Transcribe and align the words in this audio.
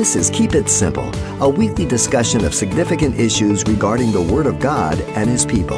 This 0.00 0.16
is 0.16 0.30
Keep 0.30 0.54
It 0.54 0.70
Simple, 0.70 1.12
a 1.42 1.48
weekly 1.50 1.84
discussion 1.84 2.42
of 2.46 2.54
significant 2.54 3.20
issues 3.20 3.62
regarding 3.64 4.12
the 4.12 4.22
Word 4.22 4.46
of 4.46 4.58
God 4.58 4.98
and 5.08 5.28
His 5.28 5.44
people. 5.44 5.76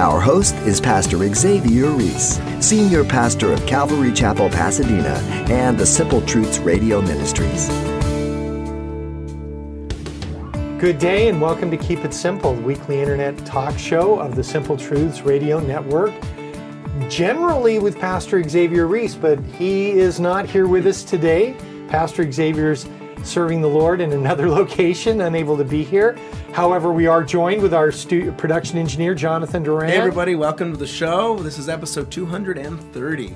Our 0.00 0.18
host 0.18 0.54
is 0.64 0.80
Pastor 0.80 1.18
Xavier 1.34 1.90
Reese, 1.90 2.40
Senior 2.58 3.04
Pastor 3.04 3.52
of 3.52 3.66
Calvary 3.66 4.14
Chapel, 4.14 4.48
Pasadena, 4.48 5.12
and 5.50 5.76
the 5.76 5.84
Simple 5.84 6.22
Truths 6.22 6.58
Radio 6.60 7.02
Ministries. 7.02 7.68
Good 10.80 10.98
day 10.98 11.28
and 11.28 11.38
welcome 11.38 11.70
to 11.70 11.76
Keep 11.76 12.06
It 12.06 12.14
Simple, 12.14 12.54
the 12.54 12.62
weekly 12.62 12.98
internet 12.98 13.36
talk 13.44 13.76
show 13.78 14.18
of 14.18 14.36
the 14.36 14.42
Simple 14.42 14.78
Truths 14.78 15.20
Radio 15.20 15.60
Network. 15.60 16.14
Generally 17.10 17.80
with 17.80 17.98
Pastor 17.98 18.42
Xavier 18.42 18.86
Reese, 18.86 19.16
but 19.16 19.38
he 19.44 19.90
is 19.90 20.18
not 20.18 20.48
here 20.48 20.66
with 20.66 20.86
us 20.86 21.04
today. 21.04 21.54
Pastor 21.88 22.32
Xavier's 22.32 22.86
serving 23.24 23.60
the 23.60 23.68
Lord 23.68 24.00
in 24.00 24.12
another 24.12 24.48
location, 24.58 25.20
unable 25.22 25.56
to 25.56 25.64
be 25.64 25.84
here. 25.84 26.16
However, 26.52 26.92
we 26.92 27.06
are 27.06 27.22
joined 27.22 27.62
with 27.62 27.74
our 27.74 27.92
stu- 27.92 28.32
production 28.32 28.78
engineer, 28.78 29.14
Jonathan 29.14 29.62
Duran. 29.62 29.90
Hey, 29.90 29.96
everybody, 29.96 30.34
welcome 30.34 30.72
to 30.72 30.78
the 30.78 30.86
show. 30.86 31.36
This 31.38 31.58
is 31.58 31.68
episode 31.68 32.10
230. 32.10 33.34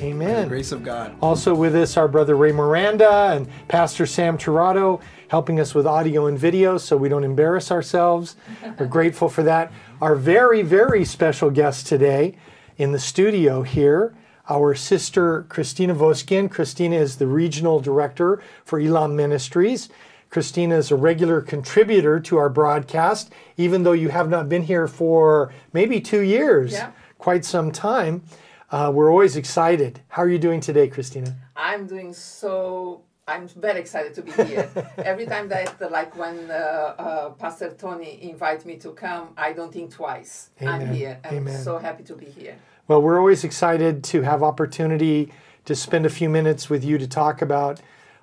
Amen. 0.00 0.48
grace 0.48 0.72
of 0.72 0.84
God. 0.84 1.16
Also 1.22 1.54
with 1.54 1.74
us, 1.74 1.96
our 1.96 2.06
brother 2.08 2.36
Ray 2.36 2.52
Miranda 2.52 3.32
and 3.34 3.48
Pastor 3.68 4.04
Sam 4.04 4.36
Tirado, 4.36 5.00
helping 5.28 5.58
us 5.58 5.74
with 5.74 5.86
audio 5.86 6.26
and 6.26 6.38
video 6.38 6.76
so 6.76 6.96
we 6.96 7.08
don't 7.08 7.24
embarrass 7.24 7.70
ourselves. 7.70 8.36
We're 8.78 8.86
grateful 8.86 9.28
for 9.28 9.42
that. 9.44 9.72
Our 10.02 10.14
very, 10.14 10.60
very 10.62 11.04
special 11.04 11.50
guest 11.50 11.86
today 11.86 12.36
in 12.76 12.92
the 12.92 12.98
studio 12.98 13.62
here 13.62 14.14
our 14.48 14.74
sister 14.74 15.44
Christina 15.48 15.94
Voskin. 15.94 16.50
Christina 16.50 16.96
is 16.96 17.16
the 17.16 17.26
regional 17.26 17.80
director 17.80 18.42
for 18.64 18.78
Elam 18.78 19.16
Ministries. 19.16 19.88
Christina 20.30 20.76
is 20.76 20.90
a 20.90 20.96
regular 20.96 21.40
contributor 21.40 22.20
to 22.20 22.36
our 22.36 22.48
broadcast, 22.48 23.32
even 23.56 23.84
though 23.84 23.92
you 23.92 24.08
have 24.08 24.28
not 24.28 24.48
been 24.48 24.62
here 24.62 24.86
for 24.86 25.52
maybe 25.72 26.00
two 26.00 26.20
years, 26.20 26.72
yeah. 26.72 26.90
quite 27.18 27.44
some 27.44 27.70
time. 27.72 28.22
Uh, 28.70 28.90
we're 28.92 29.10
always 29.10 29.36
excited. 29.36 30.00
How 30.08 30.22
are 30.22 30.28
you 30.28 30.38
doing 30.38 30.60
today, 30.60 30.88
Christina? 30.88 31.36
I'm 31.54 31.86
doing 31.86 32.12
so. 32.12 33.02
I'm 33.28 33.48
very 33.48 33.80
excited 33.80 34.14
to 34.14 34.22
be 34.22 34.30
here. 34.44 34.68
Every 34.98 35.26
time 35.26 35.48
that, 35.48 35.90
like 35.90 36.16
when 36.16 36.50
uh, 36.50 36.54
uh, 36.54 37.30
Pastor 37.30 37.70
Tony 37.70 38.18
invites 38.22 38.64
me 38.64 38.76
to 38.76 38.92
come, 38.92 39.30
I 39.36 39.52
don't 39.52 39.72
think 39.72 39.92
twice. 39.92 40.50
Amen. 40.60 40.74
I'm 40.74 40.94
here. 40.94 41.18
I'm 41.24 41.36
Amen. 41.38 41.62
so 41.62 41.78
happy 41.78 42.04
to 42.04 42.14
be 42.14 42.26
here. 42.26 42.56
Well, 42.88 43.02
we're 43.02 43.18
always 43.18 43.42
excited 43.42 44.04
to 44.04 44.22
have 44.22 44.44
opportunity 44.44 45.32
to 45.64 45.74
spend 45.74 46.06
a 46.06 46.08
few 46.08 46.28
minutes 46.28 46.70
with 46.70 46.84
you 46.84 46.98
to 46.98 47.08
talk 47.08 47.42
about 47.42 47.80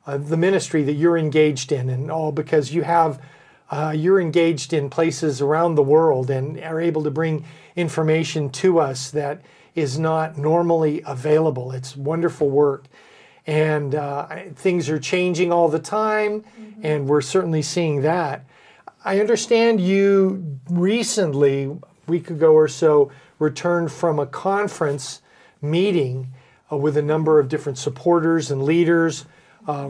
uh, 0.07 0.15
the 0.15 0.37
ministry 0.37 0.83
that 0.83 0.93
you're 0.93 1.17
engaged 1.17 1.73
in, 1.73 1.89
and 1.89 2.09
all 2.09 2.31
because 2.31 2.73
you 2.73 2.83
have 2.83 3.21
uh, 3.71 3.93
you're 3.93 4.21
engaged 4.21 4.71
in 4.71 4.89
places 4.89 5.41
around 5.41 5.75
the 5.75 5.83
world 5.83 6.29
and 6.29 6.57
are 6.61 6.79
able 6.79 7.03
to 7.03 7.11
bring 7.11 7.43
information 7.75 8.49
to 8.51 8.79
us 8.79 9.11
that 9.11 9.41
is 9.75 9.99
not 9.99 10.37
normally 10.37 11.01
available. 11.05 11.73
It's 11.73 11.97
wonderful 11.97 12.49
work, 12.49 12.85
and 13.45 13.93
uh, 13.93 14.27
things 14.55 14.89
are 14.89 14.99
changing 14.99 15.51
all 15.51 15.67
the 15.67 15.79
time, 15.79 16.39
mm-hmm. 16.41 16.85
and 16.85 17.09
we're 17.09 17.19
certainly 17.19 17.63
seeing 17.63 18.01
that. 18.03 18.45
I 19.03 19.19
understand 19.19 19.81
you 19.81 20.57
recently, 20.69 21.65
a 21.65 21.77
week 22.07 22.29
ago 22.29 22.53
or 22.53 22.69
so, 22.69 23.11
returned 23.39 23.91
from 23.91 24.19
a 24.19 24.25
conference 24.25 25.21
meeting 25.61 26.33
uh, 26.71 26.77
with 26.77 26.97
a 26.97 27.01
number 27.01 27.39
of 27.39 27.49
different 27.49 27.77
supporters 27.77 28.51
and 28.51 28.63
leaders 28.63 29.25
uh, 29.67 29.89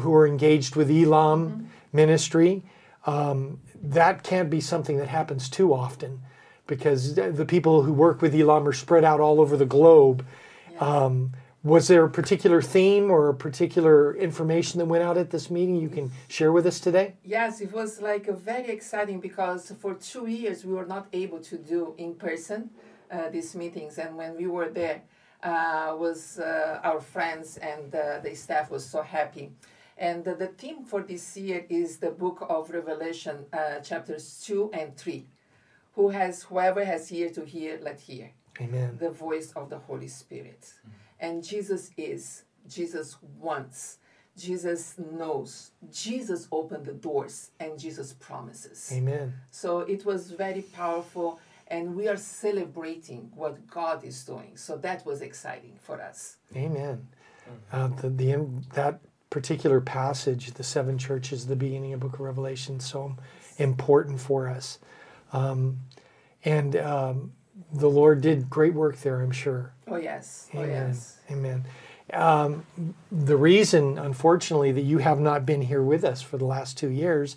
who 0.00 0.14
are 0.14 0.26
engaged 0.26 0.76
with 0.76 0.90
Elam 0.90 1.48
mm-hmm. 1.48 1.64
ministry. 1.92 2.62
Um, 3.06 3.60
that 3.82 4.22
can't 4.22 4.50
be 4.50 4.60
something 4.60 4.96
that 4.96 5.08
happens 5.08 5.48
too 5.48 5.72
often 5.72 6.20
because 6.66 7.14
the 7.14 7.44
people 7.46 7.82
who 7.82 7.92
work 7.92 8.20
with 8.20 8.34
Elam 8.34 8.66
are 8.66 8.72
spread 8.72 9.04
out 9.04 9.20
all 9.20 9.40
over 9.40 9.56
the 9.56 9.66
globe. 9.66 10.26
Yeah. 10.72 10.78
Um, 10.78 11.32
was 11.66 11.88
there 11.88 12.04
a 12.04 12.08
particular 12.08 12.62
theme 12.62 13.10
or 13.10 13.28
a 13.28 13.34
particular 13.34 14.16
information 14.16 14.78
that 14.78 14.84
went 14.84 15.02
out 15.02 15.18
at 15.18 15.30
this 15.30 15.50
meeting 15.50 15.74
you 15.74 15.88
can 15.88 16.12
share 16.28 16.52
with 16.52 16.64
us 16.64 16.78
today? 16.78 17.14
Yes, 17.24 17.60
it 17.60 17.72
was 17.72 18.00
like 18.00 18.26
very 18.28 18.68
exciting 18.68 19.18
because 19.18 19.72
for 19.80 19.94
two 19.94 20.28
years 20.28 20.64
we 20.64 20.72
were 20.72 20.86
not 20.86 21.08
able 21.12 21.40
to 21.40 21.58
do 21.58 21.94
in 21.98 22.14
person 22.14 22.70
uh, 23.10 23.30
these 23.30 23.54
meetings, 23.56 23.98
and 23.98 24.16
when 24.16 24.36
we 24.36 24.46
were 24.46 24.68
there, 24.68 25.02
uh, 25.42 25.94
was 25.96 26.38
uh, 26.38 26.80
our 26.82 27.00
friends 27.00 27.56
and 27.56 27.94
uh, 27.94 28.20
the 28.20 28.34
staff 28.34 28.70
was 28.70 28.84
so 28.84 29.02
happy. 29.02 29.50
And 29.98 30.24
the, 30.24 30.34
the 30.34 30.48
theme 30.48 30.84
for 30.84 31.02
this 31.02 31.36
year 31.36 31.64
is 31.68 31.98
the 31.98 32.10
book 32.10 32.46
of 32.48 32.70
Revelation, 32.70 33.44
uh, 33.52 33.80
chapters 33.80 34.42
two 34.44 34.70
and 34.72 34.96
three. 34.96 35.26
Who 35.94 36.10
has 36.10 36.42
whoever 36.44 36.84
has 36.84 37.10
ear 37.10 37.30
to 37.30 37.44
hear, 37.44 37.78
let 37.82 38.00
hear. 38.00 38.30
Amen. 38.60 38.96
The 39.00 39.10
voice 39.10 39.52
of 39.56 39.70
the 39.70 39.78
Holy 39.78 40.08
Spirit. 40.08 40.60
Mm-hmm. 40.62 41.05
And 41.20 41.42
Jesus 41.42 41.90
is, 41.96 42.44
Jesus 42.68 43.16
wants, 43.38 43.98
Jesus 44.36 44.96
knows, 44.98 45.70
Jesus 45.90 46.46
opened 46.52 46.84
the 46.84 46.92
doors, 46.92 47.50
and 47.58 47.78
Jesus 47.78 48.12
promises. 48.12 48.90
Amen. 48.92 49.32
So 49.50 49.80
it 49.80 50.04
was 50.04 50.30
very 50.30 50.62
powerful, 50.62 51.40
and 51.68 51.96
we 51.96 52.06
are 52.06 52.18
celebrating 52.18 53.30
what 53.34 53.66
God 53.66 54.04
is 54.04 54.24
doing. 54.24 54.56
So 54.56 54.76
that 54.78 55.06
was 55.06 55.22
exciting 55.22 55.78
for 55.80 56.02
us. 56.02 56.36
Amen. 56.54 57.06
Uh, 57.72 57.88
the, 57.88 58.10
the, 58.10 58.46
that 58.74 59.00
particular 59.30 59.80
passage, 59.80 60.52
the 60.52 60.64
seven 60.64 60.98
churches, 60.98 61.46
the 61.46 61.56
beginning 61.56 61.94
of 61.94 62.00
Book 62.00 62.14
of 62.14 62.20
Revelation, 62.20 62.78
so 62.78 63.16
important 63.58 64.20
for 64.20 64.48
us. 64.48 64.78
Um, 65.32 65.78
and 66.44 66.76
um, 66.76 67.32
the 67.72 67.90
Lord 67.90 68.20
did 68.20 68.48
great 68.48 68.74
work 68.74 68.98
there, 68.98 69.20
I'm 69.20 69.30
sure. 69.30 69.72
Oh, 69.86 69.96
yes. 69.96 70.48
Amen. 70.54 70.64
Oh, 70.64 70.72
yes. 70.72 71.18
Amen. 71.30 71.64
Um, 72.12 72.94
the 73.10 73.36
reason, 73.36 73.98
unfortunately, 73.98 74.72
that 74.72 74.82
you 74.82 74.98
have 74.98 75.18
not 75.18 75.44
been 75.44 75.62
here 75.62 75.82
with 75.82 76.04
us 76.04 76.22
for 76.22 76.38
the 76.38 76.44
last 76.44 76.78
two 76.78 76.88
years, 76.88 77.36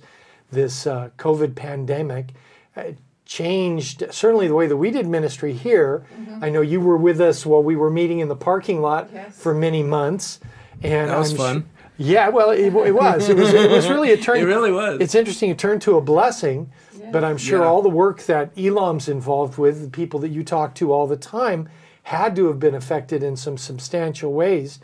this 0.52 0.86
uh, 0.86 1.10
COVID 1.18 1.56
pandemic, 1.56 2.34
uh, 2.76 2.92
changed 3.26 4.04
certainly 4.12 4.48
the 4.48 4.56
way 4.56 4.68
that 4.68 4.78
we 4.78 4.90
did 4.90 5.08
ministry 5.08 5.54
here. 5.54 6.04
Mm-hmm. 6.20 6.44
I 6.44 6.50
know 6.50 6.62
you 6.62 6.82
were 6.82 6.98
with 6.98 7.22
us 7.22 7.46
while 7.46 7.62
we 7.62 7.76
were 7.76 7.90
meeting 7.90 8.20
in 8.20 8.28
the 8.28 8.36
parking 8.36 8.82
lot 8.82 9.10
yes. 9.14 9.40
for 9.40 9.54
many 9.54 9.84
months. 9.84 10.40
And 10.82 11.10
that 11.10 11.18
was 11.18 11.32
I'm 11.32 11.38
fun. 11.38 11.62
Sh- 11.62 11.80
yeah, 12.00 12.30
well, 12.30 12.52
it, 12.52 12.62
it, 12.62 12.72
was. 12.74 13.28
It 13.28 13.36
was. 13.36 13.54
It 13.54 13.70
was 13.70 13.90
really 13.90 14.14
a 14.14 14.18
turn. 14.26 14.38
it 14.38 14.44
really 14.44 14.72
was. 14.72 15.02
It's 15.02 15.16
interesting. 15.16 15.50
It 15.50 15.60
turned 15.60 15.82
to 15.82 15.98
a 15.98 16.02
blessing 16.02 16.72
but 17.12 17.24
I'm 17.24 17.38
sure 17.38 17.62
yeah. 17.62 17.68
all 17.68 17.82
the 17.82 17.90
work 17.90 18.24
that 18.24 18.52
Elam's 18.58 19.08
involved 19.10 19.58
with, 19.58 19.82
the 19.82 19.90
people 19.90 20.20
that 20.22 20.30
you 20.30 20.44
talk 20.44 20.76
to 20.76 20.92
all 20.92 21.08
the 21.08 21.18
time, 21.18 21.70
had 22.04 22.36
to 22.36 22.48
have 22.48 22.60
been 22.60 22.76
affected 22.76 23.24
in 23.24 23.36
some 23.36 23.58
substantial 23.58 24.34
ways. 24.34 24.80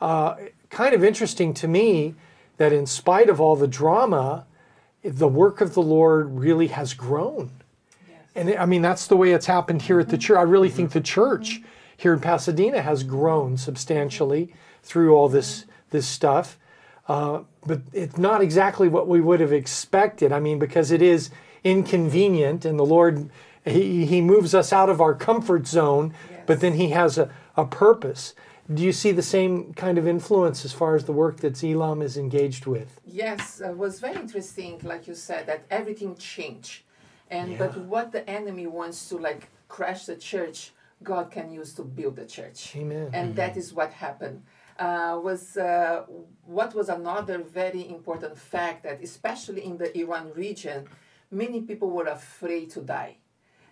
Uh, 0.00 0.36
kind 0.70 0.94
of 0.94 1.04
interesting 1.04 1.54
to 1.54 1.68
me 1.68 2.14
that 2.56 2.72
in 2.72 2.86
spite 2.86 3.28
of 3.28 3.40
all 3.40 3.56
the 3.56 3.68
drama, 3.68 4.46
the 5.02 5.28
work 5.28 5.60
of 5.60 5.74
the 5.74 5.82
Lord 5.82 6.38
really 6.38 6.68
has 6.68 6.94
grown. 6.94 7.50
Yes. 8.08 8.18
And 8.34 8.54
I 8.56 8.66
mean, 8.66 8.82
that's 8.82 9.06
the 9.06 9.16
way 9.16 9.32
it's 9.32 9.46
happened 9.46 9.82
here 9.82 10.00
at 10.00 10.08
the 10.08 10.18
church. 10.18 10.38
I 10.38 10.42
really 10.42 10.70
think 10.70 10.92
the 10.92 11.00
church 11.00 11.62
here 11.96 12.12
in 12.12 12.20
Pasadena 12.20 12.82
has 12.82 13.02
grown 13.02 13.56
substantially 13.56 14.52
through 14.82 15.14
all 15.14 15.28
this, 15.28 15.66
this 15.90 16.06
stuff. 16.06 16.58
Uh, 17.06 17.40
but 17.66 17.82
it's 17.92 18.16
not 18.16 18.40
exactly 18.40 18.88
what 18.88 19.06
we 19.06 19.20
would 19.20 19.40
have 19.40 19.52
expected. 19.52 20.32
I 20.32 20.40
mean, 20.40 20.58
because 20.58 20.90
it 20.90 21.02
is 21.02 21.30
inconvenient, 21.64 22.64
and 22.64 22.78
the 22.78 22.86
Lord, 22.86 23.30
He, 23.64 24.06
he 24.06 24.20
moves 24.20 24.54
us 24.54 24.72
out 24.72 24.88
of 24.90 25.00
our 25.00 25.14
comfort 25.14 25.66
zone, 25.66 26.14
yes. 26.30 26.42
but 26.46 26.60
then 26.60 26.74
He 26.74 26.90
has 26.90 27.18
a, 27.18 27.30
a 27.56 27.64
purpose. 27.64 28.34
Do 28.72 28.82
you 28.82 28.92
see 28.92 29.12
the 29.12 29.22
same 29.22 29.74
kind 29.74 29.98
of 29.98 30.06
influence 30.06 30.64
as 30.64 30.72
far 30.72 30.94
as 30.94 31.04
the 31.04 31.12
work 31.12 31.38
that 31.40 31.62
Elam 31.62 32.00
is 32.00 32.16
engaged 32.16 32.64
with? 32.64 33.00
Yes, 33.04 33.60
it 33.60 33.76
was 33.76 34.00
very 34.00 34.16
interesting, 34.16 34.80
like 34.82 35.06
you 35.06 35.14
said, 35.14 35.46
that 35.46 35.64
everything 35.70 36.16
changed. 36.16 36.82
And 37.30 37.52
yeah. 37.52 37.58
but 37.58 37.76
what 37.76 38.12
the 38.12 38.28
enemy 38.28 38.66
wants 38.66 39.08
to 39.08 39.18
like 39.18 39.48
crash 39.68 40.06
the 40.06 40.16
church, 40.16 40.72
God 41.02 41.30
can 41.30 41.50
use 41.50 41.74
to 41.74 41.82
build 41.82 42.16
the 42.16 42.26
church. 42.26 42.74
Amen. 42.76 43.10
And 43.12 43.28
mm-hmm. 43.28 43.36
that 43.36 43.56
is 43.56 43.74
what 43.74 43.92
happened. 43.92 44.42
Uh, 44.78 45.20
was 45.22 45.56
uh, 45.56 46.02
what 46.46 46.74
was 46.74 46.88
another 46.88 47.38
very 47.38 47.88
important 47.88 48.36
fact 48.36 48.82
that 48.82 49.00
especially 49.02 49.64
in 49.64 49.76
the 49.76 49.96
Iran 49.96 50.32
region, 50.34 50.88
many 51.34 51.60
people 51.60 51.90
were 51.90 52.06
afraid 52.06 52.70
to 52.70 52.80
die 52.80 53.16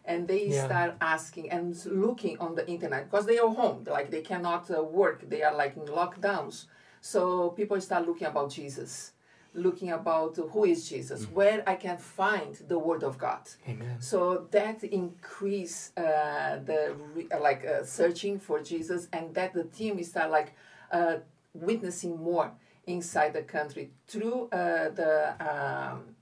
and 0.05 0.27
they 0.27 0.47
yeah. 0.47 0.67
start 0.67 0.95
asking 1.01 1.51
and 1.51 1.85
looking 1.87 2.37
on 2.39 2.55
the 2.55 2.69
internet 2.69 3.09
because 3.11 3.27
they 3.27 3.39
are 3.39 3.49
home 3.49 3.85
like 3.89 4.11
they 4.11 4.21
cannot 4.21 4.71
uh, 4.71 4.83
work 4.83 5.29
they 5.29 5.43
are 5.43 5.55
like 5.55 5.77
in 5.77 5.85
lockdowns 5.85 6.67
so 7.01 7.51
people 7.51 7.81
start 7.81 8.07
looking 8.07 8.27
about 8.27 8.51
jesus 8.51 9.13
looking 9.55 9.91
about 9.91 10.37
who 10.51 10.65
is 10.65 10.89
jesus 10.89 11.23
mm-hmm. 11.23 11.35
where 11.35 11.69
i 11.69 11.75
can 11.75 11.99
find 11.99 12.57
the 12.69 12.79
word 12.79 13.05
of 13.05 13.17
god 13.19 13.49
Amen. 13.69 14.01
so 14.01 14.47
that 14.51 14.83
increase 14.83 15.93
uh, 15.97 16.59
the 16.65 16.97
re- 17.15 17.29
like 17.41 17.65
uh, 17.65 17.85
searching 17.85 18.41
for 18.41 18.61
jesus 18.61 19.09
and 19.13 19.35
that 19.35 19.53
the 19.53 19.65
team 19.65 20.03
start 20.03 20.31
like 20.31 20.55
uh, 20.91 21.17
witnessing 21.55 22.17
more 22.17 22.51
inside 22.87 23.35
the 23.35 23.43
country 23.43 23.91
through 24.09 24.49
uh, 24.49 24.89
the 24.91 25.35
um, 25.39 26.17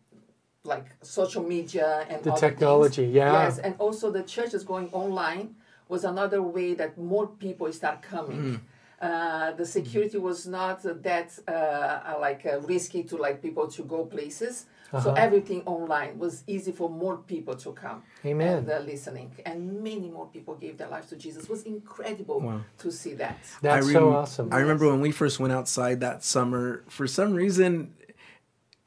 like 0.65 0.87
social 1.03 1.43
media 1.43 2.07
and 2.09 2.23
The 2.23 2.33
technology, 2.33 3.03
things. 3.05 3.15
yeah. 3.15 3.45
Yes, 3.45 3.59
and 3.59 3.75
also 3.79 4.11
the 4.11 4.23
churches 4.23 4.63
going 4.65 4.89
online 4.93 5.55
was 5.89 6.05
another 6.05 6.43
way 6.43 6.75
that 6.75 6.99
more 6.99 7.27
people 7.27 7.73
start 7.73 8.03
coming. 8.03 8.61
Uh, 9.01 9.53
the 9.53 9.65
security 9.65 10.19
was 10.19 10.47
not 10.47 10.83
that 10.83 11.31
uh, 11.49 11.51
uh, 11.53 12.19
like 12.21 12.45
uh, 12.45 12.61
risky 12.61 13.03
to 13.03 13.17
like 13.17 13.41
people 13.41 13.67
to 13.67 13.83
go 13.83 14.05
places. 14.05 14.67
Uh-huh. 14.93 15.03
So 15.05 15.15
everything 15.15 15.63
online 15.67 16.19
was 16.19 16.43
easy 16.47 16.73
for 16.73 16.91
more 16.91 17.17
people 17.17 17.55
to 17.55 17.73
come 17.73 18.03
Amen. 18.27 18.59
and 18.59 18.71
uh, 18.71 18.81
listening, 18.81 19.33
and 19.47 19.81
many 19.83 20.11
more 20.11 20.27
people 20.27 20.55
gave 20.57 20.77
their 20.77 20.89
lives 20.89 21.09
to 21.11 21.17
Jesus. 21.17 21.45
It 21.45 21.51
was 21.51 21.63
incredible 21.63 22.61
to 22.79 22.91
see 22.93 23.15
that. 23.15 23.39
That's 23.63 23.87
I 23.87 23.93
so 23.93 24.13
awesome. 24.17 24.53
I 24.53 24.59
remember 24.59 24.91
when 24.91 25.01
we 25.01 25.13
first 25.13 25.41
went 25.41 25.53
outside 25.55 26.01
that 26.01 26.23
summer, 26.25 26.83
for 26.89 27.07
some 27.07 27.33
reason, 27.35 27.95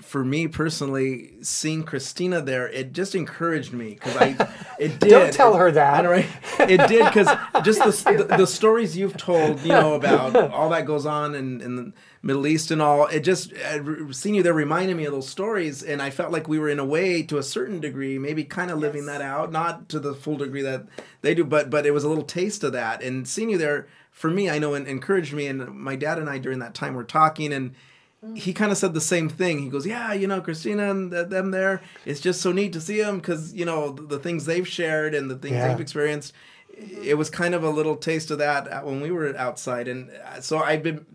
for 0.03 0.23
me 0.23 0.47
personally, 0.47 1.33
seeing 1.41 1.83
Christina 1.83 2.41
there, 2.41 2.67
it 2.69 2.93
just 2.93 3.15
encouraged 3.15 3.73
me 3.73 3.93
because 3.95 4.15
I, 4.17 4.49
it 4.79 4.99
did. 4.99 5.09
Don't 5.09 5.33
tell 5.33 5.55
her 5.55 5.71
that. 5.71 6.05
Right? 6.05 6.27
It 6.59 6.87
did 6.87 7.05
because 7.05 7.27
just 7.63 7.79
the, 8.05 8.25
the 8.27 8.37
the 8.37 8.47
stories 8.47 8.95
you've 8.97 9.17
told, 9.17 9.61
you 9.61 9.69
know, 9.69 9.93
about 9.93 10.35
all 10.51 10.69
that 10.69 10.85
goes 10.85 11.05
on 11.05 11.35
in, 11.35 11.61
in 11.61 11.75
the 11.75 11.93
Middle 12.21 12.45
East 12.47 12.71
and 12.71 12.81
all. 12.81 13.07
It 13.07 13.21
just 13.21 13.53
uh, 13.53 14.11
seeing 14.11 14.35
you 14.35 14.43
there 14.43 14.53
reminded 14.53 14.95
me 14.97 15.05
of 15.05 15.13
those 15.13 15.27
stories, 15.29 15.83
and 15.83 16.01
I 16.01 16.09
felt 16.09 16.31
like 16.31 16.47
we 16.47 16.59
were 16.59 16.69
in 16.69 16.79
a 16.79 16.85
way, 16.85 17.23
to 17.23 17.37
a 17.37 17.43
certain 17.43 17.79
degree, 17.79 18.17
maybe 18.17 18.43
kind 18.43 18.71
of 18.71 18.79
living 18.79 19.05
Yes. 19.05 19.17
that 19.17 19.21
out, 19.21 19.51
not 19.51 19.89
to 19.89 19.99
the 19.99 20.13
full 20.13 20.37
degree 20.37 20.61
that 20.61 20.85
they 21.21 21.33
do, 21.33 21.43
but 21.43 21.69
but 21.69 21.85
it 21.85 21.91
was 21.91 22.03
a 22.03 22.09
little 22.09 22.23
taste 22.23 22.63
of 22.63 22.71
that. 22.73 23.01
And 23.01 23.27
seeing 23.27 23.49
you 23.49 23.57
there 23.57 23.87
for 24.11 24.29
me, 24.29 24.49
I 24.49 24.59
know, 24.59 24.73
and 24.73 24.87
encouraged 24.87 25.33
me. 25.33 25.47
And 25.47 25.67
my 25.75 25.95
dad 25.95 26.19
and 26.19 26.29
I 26.29 26.37
during 26.37 26.59
that 26.59 26.73
time 26.75 26.93
were 26.93 27.03
talking, 27.03 27.51
and 27.51 27.73
he 28.35 28.53
kind 28.53 28.71
of 28.71 28.77
said 28.77 28.93
the 28.93 29.01
same 29.01 29.27
thing. 29.29 29.59
He 29.59 29.69
goes, 29.69 29.85
"Yeah, 29.85 30.13
you 30.13 30.27
know, 30.27 30.39
Christina 30.41 30.89
and 30.91 31.11
th- 31.11 31.27
them 31.29 31.51
there. 31.51 31.81
It's 32.05 32.19
just 32.19 32.41
so 32.41 32.51
neat 32.51 32.73
to 32.73 32.81
see 32.81 33.01
them 33.01 33.17
because 33.17 33.53
you 33.53 33.65
know 33.65 33.91
the, 33.91 34.01
the 34.03 34.19
things 34.19 34.45
they've 34.45 34.67
shared 34.67 35.13
and 35.13 35.29
the 35.29 35.35
things 35.35 35.53
Yeah. 35.55 35.67
they've 35.69 35.79
experienced. 35.81 36.33
It 37.03 37.17
was 37.17 37.29
kind 37.29 37.53
of 37.53 37.63
a 37.63 37.69
little 37.69 37.95
taste 37.95 38.31
of 38.31 38.39
that 38.39 38.85
when 38.85 38.99
we 39.01 39.11
were 39.11 39.35
outside, 39.37 39.87
and 39.87 40.09
uh, 40.25 40.41
so 40.41 40.57
I've 40.59 40.81
been 40.83 41.05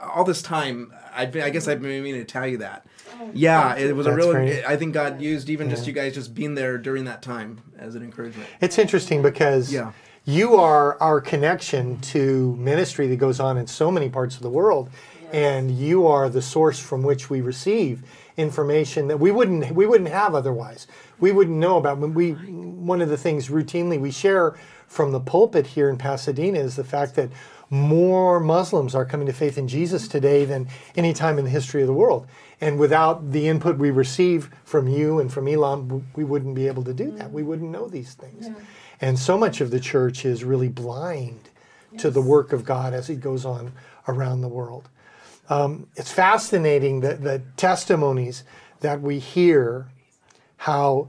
all 0.00 0.24
this 0.24 0.42
time. 0.42 0.92
I've 1.14 1.30
been, 1.30 1.42
I 1.42 1.50
guess 1.50 1.68
I've 1.68 1.80
been 1.82 2.02
meaning 2.02 2.20
to 2.20 2.24
tell 2.24 2.46
you 2.46 2.58
that. 2.58 2.86
Yeah, 3.34 3.76
it 3.76 3.94
was 3.94 4.06
a 4.06 4.10
Oh, 4.10 4.14
real. 4.14 4.32
great. 4.32 4.64
I 4.64 4.76
think 4.76 4.94
God 4.94 5.20
used 5.20 5.48
even 5.48 5.70
just 5.70 5.86
you 5.86 5.92
guys 5.92 6.14
just 6.14 6.34
being 6.34 6.54
there 6.54 6.76
during 6.78 7.04
that 7.04 7.22
time 7.22 7.60
as 7.78 7.94
an 7.94 8.02
encouragement. 8.02 8.48
It's 8.60 8.78
interesting 8.78 9.22
because 9.22 9.72
Yeah. 9.72 9.92
you 10.24 10.56
are 10.56 11.00
our 11.00 11.20
connection 11.20 12.00
to 12.00 12.56
ministry 12.58 13.06
that 13.08 13.16
goes 13.16 13.38
on 13.38 13.58
in 13.58 13.66
so 13.68 13.92
many 13.92 14.08
parts 14.08 14.34
of 14.36 14.42
the 14.42 14.50
world, 14.50 14.90
and 15.32 15.70
you 15.70 16.06
are 16.06 16.28
the 16.28 16.42
source 16.42 16.78
from 16.78 17.02
which 17.02 17.30
we 17.30 17.40
receive 17.40 18.02
information 18.36 19.08
that 19.08 19.18
we 19.18 19.30
wouldn't 19.30 19.72
we 19.72 19.86
wouldn't 19.86 20.10
have 20.10 20.34
otherwise. 20.34 20.86
We 21.18 21.32
wouldn't 21.32 21.56
know 21.56 21.78
about. 21.78 21.98
When 21.98 22.14
we 22.14 22.32
one 22.32 23.00
of 23.00 23.08
the 23.08 23.16
things 23.16 23.48
routinely 23.48 24.00
we 24.00 24.10
share 24.10 24.54
from 24.86 25.12
the 25.12 25.20
pulpit 25.20 25.68
here 25.68 25.88
in 25.88 25.96
Pasadena 25.96 26.58
is 26.58 26.76
the 26.76 26.84
fact 26.84 27.14
that 27.14 27.30
more 27.70 28.38
Muslims 28.38 28.94
are 28.94 29.06
coming 29.06 29.26
to 29.26 29.32
faith 29.32 29.56
in 29.56 29.66
Jesus 29.66 30.06
today 30.06 30.44
than 30.44 30.68
any 30.94 31.14
time 31.14 31.38
in 31.38 31.44
the 31.46 31.50
history 31.50 31.80
of 31.80 31.86
the 31.86 31.94
world. 31.94 32.26
And 32.60 32.78
without 32.78 33.32
the 33.32 33.48
input 33.48 33.78
we 33.78 33.90
receive 33.90 34.50
from 34.64 34.86
you 34.86 35.18
and 35.18 35.32
from 35.32 35.48
Elam, 35.48 36.06
we 36.14 36.22
wouldn't 36.22 36.54
be 36.54 36.66
able 36.66 36.84
to 36.84 36.92
do 36.92 37.10
that. 37.12 37.32
We 37.32 37.42
wouldn't 37.42 37.70
know 37.70 37.88
these 37.88 38.12
things. 38.12 38.50
And 39.00 39.18
so 39.18 39.38
much 39.38 39.62
of 39.62 39.70
the 39.70 39.80
church 39.80 40.26
is 40.26 40.44
really 40.44 40.68
blind 40.68 41.48
to 41.96 42.10
the 42.10 42.20
work 42.20 42.52
of 42.52 42.64
God 42.66 42.92
as 42.92 43.08
it 43.08 43.20
goes 43.20 43.46
on 43.46 43.72
around 44.06 44.42
the 44.42 44.48
world. 44.48 44.90
Um, 45.48 45.88
it's 45.96 46.12
fascinating 46.12 47.00
that 47.00 47.22
the 47.22 47.42
testimonies 47.56 48.44
that 48.80 49.00
we 49.00 49.18
hear, 49.18 49.88
how 50.58 51.08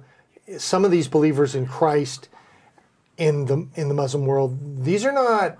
some 0.58 0.84
of 0.86 0.92
these 0.92 1.08
believers 1.08 1.56
in 1.56 1.66
Christ 1.66 2.30
in 3.18 3.46
the 3.46 3.68
in 3.76 3.88
the 3.90 3.94
Muslim 3.94 4.26
world, 4.26 4.84
these 4.84 5.06
are 5.06 5.12
not 5.12 5.58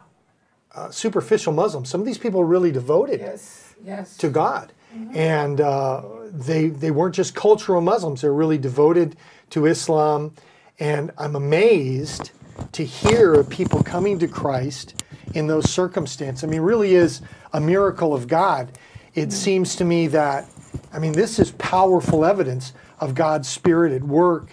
uh, 0.74 0.90
superficial 0.90 1.54
Muslims. 1.54 1.90
Some 1.90 2.02
of 2.02 2.08
these 2.08 2.18
people 2.18 2.42
are 2.42 2.46
really 2.46 2.72
devoted 2.72 3.20
Yes, 3.20 3.76
yes. 3.84 4.18
to 4.18 4.30
God, 4.30 4.74
and 5.14 5.62
uh, 5.62 6.02
they 6.32 6.68
they 6.68 6.92
weren't 6.92 7.16
just 7.16 7.36
cultural 7.36 7.80
Muslims. 7.82 8.22
They're 8.22 8.34
really 8.34 8.58
devoted 8.58 9.16
to 9.52 9.68
Islam, 9.68 10.34
and 10.80 11.12
I'm 11.18 11.36
amazed 11.36 12.32
to 12.72 12.84
hear 12.84 13.34
of 13.36 13.50
people 13.50 13.84
coming 13.84 14.18
to 14.20 14.28
Christ 14.28 15.04
in 15.34 15.48
those 15.48 15.70
circumstances. 15.70 16.44
I 16.44 16.48
mean, 16.48 16.62
really 16.62 16.96
is 16.96 17.22
a 17.54 17.62
miracle 17.62 18.14
of 18.14 18.28
God. 18.28 18.78
It 19.16 19.32
seems 19.32 19.76
to 19.76 19.86
me 19.86 20.08
that, 20.08 20.50
I 20.92 21.00
mean, 21.00 21.14
this 21.14 21.40
is 21.40 21.52
powerful 21.52 22.26
evidence 22.26 22.74
of 23.00 23.14
God's 23.14 23.48
Spirit 23.48 23.92
at 23.94 24.04
work, 24.04 24.50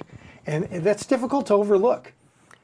and 0.46 0.64
that's 0.64 1.06
difficult 1.06 1.46
to 1.46 1.55
overlook. 1.55 2.12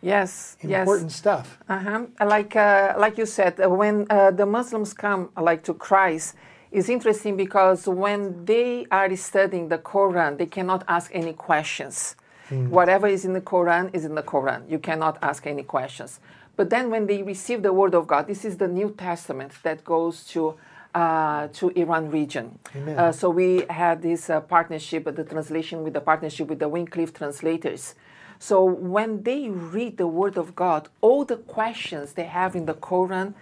Yes, 0.03 0.57
Important 0.61 1.11
yes. 1.11 1.17
stuff. 1.17 1.59
Uh-huh. 1.69 2.07
Like 2.25 2.55
uh, 2.55 2.95
like 2.99 3.19
you 3.19 3.27
said, 3.27 3.59
uh, 3.59 3.69
when 3.69 4.07
uh, 4.11 4.31
the 4.31 4.47
Muslims 4.47 4.93
come 4.93 5.31
like 5.37 5.65
to 5.65 5.75
Christ, 5.75 6.37
it's 6.71 6.89
interesting 6.89 7.37
because 7.37 7.89
when 7.89 8.45
they 8.45 8.87
are 8.91 9.15
studying 9.17 9.69
the 9.69 9.79
Quran, 9.79 10.37
they 10.37 10.47
cannot 10.47 10.85
ask 10.87 11.11
any 11.15 11.33
questions. 11.33 12.15
Whatever 12.49 13.09
is 13.09 13.25
in 13.25 13.33
the 13.33 13.41
Quran 13.41 13.91
is 13.93 14.05
in 14.05 14.15
the 14.15 14.23
Quran. 14.23 14.71
You 14.71 14.79
cannot 14.79 15.19
ask 15.21 15.47
any 15.47 15.65
questions. 15.65 16.21
But 16.57 16.71
then 16.71 16.91
when 16.91 17.07
they 17.07 17.23
receive 17.23 17.63
the 17.63 17.73
Word 17.73 17.95
of 17.95 18.07
God, 18.07 18.27
this 18.27 18.45
is 18.45 18.57
the 18.57 18.69
New 18.69 18.91
Testament 18.91 19.53
that 19.63 19.85
goes 19.85 20.25
to 20.29 20.57
uh, 20.95 21.49
to 21.53 21.69
Iran 21.77 22.11
region. 22.11 22.59
Uh, 22.97 23.13
so 23.13 23.29
we 23.29 23.67
had 23.69 24.01
this 24.01 24.31
uh, 24.31 24.41
partnership, 24.41 25.05
the 25.05 25.25
translation 25.25 25.85
with 25.85 25.93
the 25.93 26.01
partnership 26.01 26.49
with 26.49 26.59
the 26.59 26.69
Wycliffe 26.71 27.13
translators. 27.13 27.95
So 28.39 28.65
when 28.65 29.23
they 29.23 29.51
read 29.51 29.99
the 29.99 30.07
Word 30.07 30.39
of 30.39 30.55
God, 30.55 30.89
all 31.03 31.27
the 31.27 31.37
questions 31.37 32.15
they 32.15 32.25
have 32.25 32.57
in 32.57 32.65
the 32.65 32.73
Quran, 32.75 33.35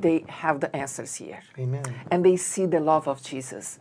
they 0.00 0.24
have 0.28 0.60
the 0.60 0.74
answers 0.74 1.16
here. 1.16 1.42
Amen. 1.58 1.82
And 2.12 2.24
they 2.24 2.36
see 2.36 2.66
the 2.66 2.78
love 2.78 3.08
of 3.08 3.22
Jesus. 3.22 3.80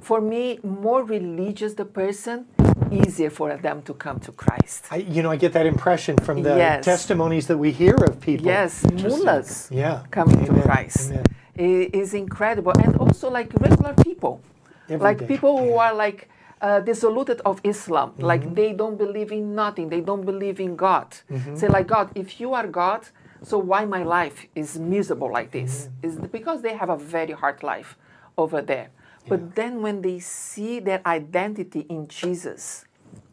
For 0.00 0.20
me, 0.20 0.60
more 0.62 1.02
religious 1.02 1.74
the 1.74 1.86
person, 1.86 2.46
easier 2.92 3.30
for 3.30 3.56
them 3.56 3.82
to 3.82 3.94
come 3.94 4.18
to 4.20 4.32
Christ. 4.32 4.86
I, 4.90 4.96
you 4.96 5.22
know, 5.22 5.30
I 5.30 5.36
get 5.36 5.52
that 5.52 5.66
impression 5.66 6.16
from 6.16 6.42
the 6.42 6.56
Yes. 6.56 6.84
testimonies 6.84 7.46
that 7.48 7.58
we 7.58 7.70
hear 7.72 7.94
of 7.94 8.20
people. 8.20 8.46
Yes, 8.46 8.84
mullahs 8.92 9.68
Yeah. 9.70 10.02
coming 10.10 10.38
Amen. 10.38 10.54
to 10.56 10.62
Christ 10.62 11.10
Amen. 11.10 11.24
i- 11.58 11.90
is 11.92 12.14
incredible, 12.14 12.72
and 12.84 12.96
also 12.96 13.30
like 13.30 13.50
regular 13.60 13.94
people, 13.94 14.40
Every 14.88 15.04
like 15.04 15.18
day, 15.18 15.26
people 15.26 15.58
who 15.58 15.76
are 15.76 15.94
like 15.94 16.28
uh, 16.62 16.80
dissoluted 16.80 17.40
of 17.44 17.60
Islam, 17.64 18.10
Mm-hmm. 18.12 18.24
like 18.32 18.54
they 18.54 18.72
don't 18.72 18.96
believe 18.96 19.30
in 19.30 19.54
nothing, 19.54 19.90
they 19.90 20.00
don't 20.00 20.24
believe 20.24 20.58
in 20.58 20.74
God. 20.74 21.08
Mm-hmm. 21.30 21.54
Say 21.54 21.68
like 21.68 21.86
God, 21.86 22.08
if 22.14 22.40
you 22.40 22.54
are 22.54 22.66
God, 22.66 23.02
so 23.42 23.58
why 23.58 23.84
my 23.84 24.02
life 24.02 24.46
is 24.54 24.78
miserable 24.78 25.30
like 25.30 25.50
this? 25.50 25.72
Mm-hmm. 26.00 26.06
Is 26.06 26.16
because 26.32 26.62
they 26.62 26.74
have 26.74 26.88
a 26.88 26.96
very 26.96 27.32
hard 27.32 27.62
life 27.62 27.98
over 28.38 28.62
there. 28.62 28.88
But 29.28 29.54
then 29.54 29.82
when 29.82 30.00
they 30.02 30.18
see 30.20 30.78
their 30.80 31.02
identity 31.04 31.80
in 31.90 32.06
Jesus, 32.08 32.85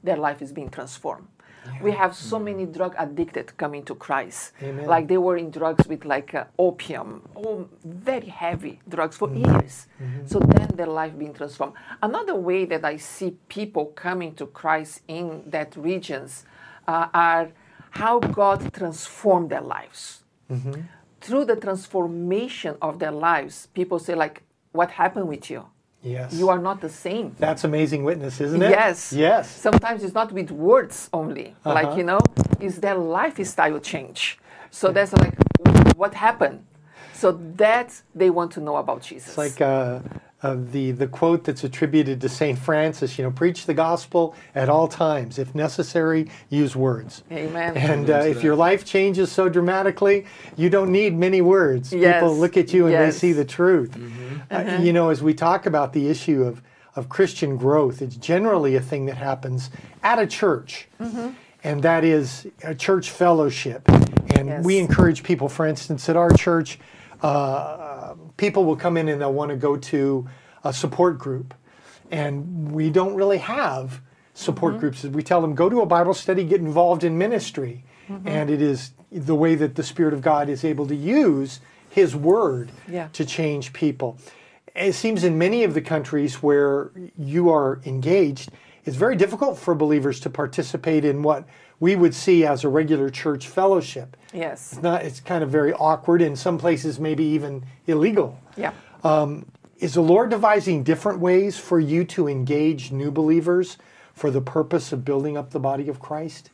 their 0.04 0.18
life 0.18 0.42
is 0.42 0.52
being 0.52 0.70
transformed. 0.70 1.28
We 1.82 1.92
have 1.92 2.14
so 2.14 2.40
many 2.40 2.66
drug 2.66 2.94
addicted 2.98 3.56
coming 3.58 3.84
to 3.86 3.96
Christ. 3.96 4.52
Amen. 4.62 4.86
Like 4.86 5.08
they 5.08 5.18
were 5.18 5.38
in 5.38 5.50
drugs 5.50 5.88
with 5.88 6.04
like 6.04 6.36
uh, 6.36 6.44
opium, 6.60 7.22
very 7.86 8.28
heavy 8.28 8.82
drugs 8.88 9.16
for 9.16 9.34
years. 9.34 9.88
So 10.26 10.40
then 10.40 10.68
their 10.76 10.88
life 10.88 11.18
being 11.18 11.34
transformed. 11.34 11.74
Another 12.02 12.36
way 12.36 12.66
that 12.66 12.84
I 12.84 12.98
see 12.98 13.38
people 13.48 13.86
coming 13.96 14.36
to 14.36 14.46
Christ 14.48 15.02
in 15.08 15.44
that 15.48 15.76
regions 15.78 16.44
uh, 16.88 17.08
are 17.14 17.52
how 17.92 18.20
God 18.20 18.74
transformed 18.74 19.50
their 19.50 19.62
lives. 19.62 20.24
Through 21.22 21.46
the 21.46 21.56
transformation 21.56 22.76
of 22.82 23.00
their 23.00 23.12
lives, 23.12 23.68
people 23.74 23.98
say 24.00 24.16
like, 24.16 24.44
"What 24.74 24.92
happened 24.92 25.30
with 25.30 25.50
you? 25.50 25.66
Yes. 26.04 26.34
You 26.34 26.50
are 26.50 26.60
not 26.60 26.82
the 26.82 26.90
same." 26.90 27.36
That's 27.40 27.64
amazing 27.64 28.04
witness, 28.04 28.40
isn't 28.42 28.62
it? 28.62 28.70
Yes. 28.70 29.14
Yes. 29.14 29.50
Sometimes 29.50 30.04
it's 30.04 30.14
not 30.14 30.32
with 30.32 30.52
words 30.52 31.10
only. 31.14 31.56
Uh-huh. 31.66 31.74
Like, 31.74 31.98
you 31.98 32.04
know, 32.04 32.20
is 32.60 32.80
their 32.80 32.96
lifestyle 32.96 33.80
change. 33.80 34.38
So 34.70 34.92
that's 34.92 35.14
like, 35.14 35.36
what 35.96 36.14
happened? 36.14 36.66
So 37.14 37.32
that 37.58 38.02
they 38.14 38.30
want 38.30 38.52
to 38.54 38.60
know 38.60 38.76
about 38.78 39.02
Jesus. 39.02 39.30
It's 39.30 39.38
like 39.38 39.62
uh, 39.62 40.00
uh, 40.44 40.58
the 40.72 40.92
the 40.92 41.08
quote 41.08 41.46
that's 41.46 41.64
attributed 41.64 42.22
to 42.22 42.30
Saint 42.30 42.60
Francis. 42.60 43.18
You 43.18 43.24
know, 43.24 43.32
preach 43.32 43.66
the 43.66 43.74
gospel 43.74 44.36
at 44.54 44.70
all 44.70 44.88
times, 44.88 45.40
if 45.40 45.56
necessary, 45.56 46.30
use 46.50 46.76
words. 46.76 47.24
Amen. 47.32 47.76
And 47.78 48.10
uh, 48.10 48.18
if 48.18 48.44
your 48.44 48.56
life 48.56 48.86
changes 48.86 49.32
so 49.32 49.50
dramatically, 49.50 50.26
you 50.58 50.70
don't 50.70 50.92
need 50.92 51.16
many 51.16 51.42
words. 51.42 51.90
People 51.90 52.38
look 52.38 52.58
at 52.58 52.74
you 52.74 52.88
and 52.88 52.96
they 52.96 53.12
see 53.12 53.32
the 53.32 53.46
truth. 53.46 53.98
Uh, 54.52 54.80
you 54.82 54.94
know, 54.94 55.10
as 55.10 55.24
we 55.24 55.34
talk 55.34 55.66
about 55.66 55.94
the 55.94 56.10
issue 56.10 56.44
of 56.44 56.62
of 56.96 57.10
Christian 57.10 57.58
growth, 57.58 58.02
it's 58.02 58.18
generally 58.18 58.76
a 58.76 58.82
thing 58.82 59.06
that 59.08 59.18
happens 59.18 59.72
at 60.04 60.20
a 60.20 60.28
church. 60.28 60.88
And 61.66 61.82
that 61.84 62.04
is 62.04 62.46
a 62.64 62.76
church 62.76 63.10
fellowship. 63.10 63.88
And 64.36 64.66
we 64.66 64.78
encourage 64.78 65.24
people, 65.24 65.48
for 65.48 65.66
instance, 65.66 66.10
at 66.10 66.18
our 66.18 66.32
church, 66.32 66.78
uh, 67.22 67.28
people 68.38 68.66
will 68.66 68.76
come 68.76 68.98
in 68.98 69.08
and 69.08 69.22
they'll 69.22 69.34
want 69.34 69.50
to 69.50 69.58
go 69.58 69.78
to 69.78 70.28
a 70.64 70.74
support 70.74 71.18
group, 71.18 71.54
and 72.12 72.72
we 72.72 72.90
don't 72.90 73.16
really 73.16 73.40
have 73.40 74.02
support 74.34 74.74
mm-hmm. 74.74 74.80
groups. 74.82 75.04
We 75.04 75.24
tell 75.24 75.42
them 75.42 75.56
go 75.56 75.70
to 75.70 75.82
a 75.82 75.86
Bible 75.86 76.14
study, 76.14 76.44
get 76.44 76.62
involved 76.62 77.04
in 77.04 77.18
ministry, 77.18 77.84
mm-hmm. 78.08 78.28
and 78.28 78.50
it 78.50 78.62
is 78.62 78.92
the 79.12 79.36
way 79.36 79.56
that 79.56 79.76
the 79.76 79.84
Spirit 79.84 80.14
of 80.14 80.22
God 80.22 80.50
is 80.50 80.64
able 80.64 80.88
to 80.88 80.96
use 80.96 81.60
His 81.90 82.16
Word 82.16 82.72
Yeah. 82.88 83.10
to 83.14 83.26
change 83.26 83.74
people. 83.74 84.18
It 84.76 84.94
seems 84.94 85.24
in 85.24 85.38
many 85.38 85.64
of 85.64 85.76
the 85.76 85.82
countries 85.82 86.42
where 86.42 86.92
you 87.18 87.50
are 87.50 87.80
engaged, 87.86 88.50
it's 88.86 88.98
very 88.98 89.16
difficult 89.16 89.58
for 89.58 89.76
believers 89.76 90.20
to 90.22 90.30
participate 90.30 91.06
in 91.06 91.22
what 91.22 91.46
we 91.80 91.96
would 91.96 92.14
see 92.14 92.46
as 92.46 92.64
a 92.64 92.70
regular 92.70 93.10
church 93.10 93.48
fellowship. 93.48 94.16
Yes. 94.34 94.74
It's 94.74 94.82
not. 94.82 95.04
It's 95.04 95.20
kind 95.20 95.44
of 95.44 95.50
very 95.50 95.74
awkward. 95.74 96.22
In 96.22 96.36
some 96.36 96.58
places, 96.58 97.00
maybe 97.00 97.24
even 97.24 97.66
illegal. 97.88 98.40
Yeah. 98.56 98.74
Is 99.80 99.96
the 99.96 100.02
Lord 100.02 100.30
devising 100.30 100.84
different 100.84 101.20
ways 101.20 101.58
for 101.58 101.80
you 101.80 102.06
to 102.06 102.30
engage 102.30 102.92
new 102.92 103.12
believers 103.12 103.78
for 104.14 104.32
the 104.32 104.40
purpose 104.40 104.94
of 104.94 105.04
building 105.04 105.36
up 105.36 105.50
the 105.50 105.60
body 105.60 105.90
of 105.90 106.00
Christ? 106.00 106.50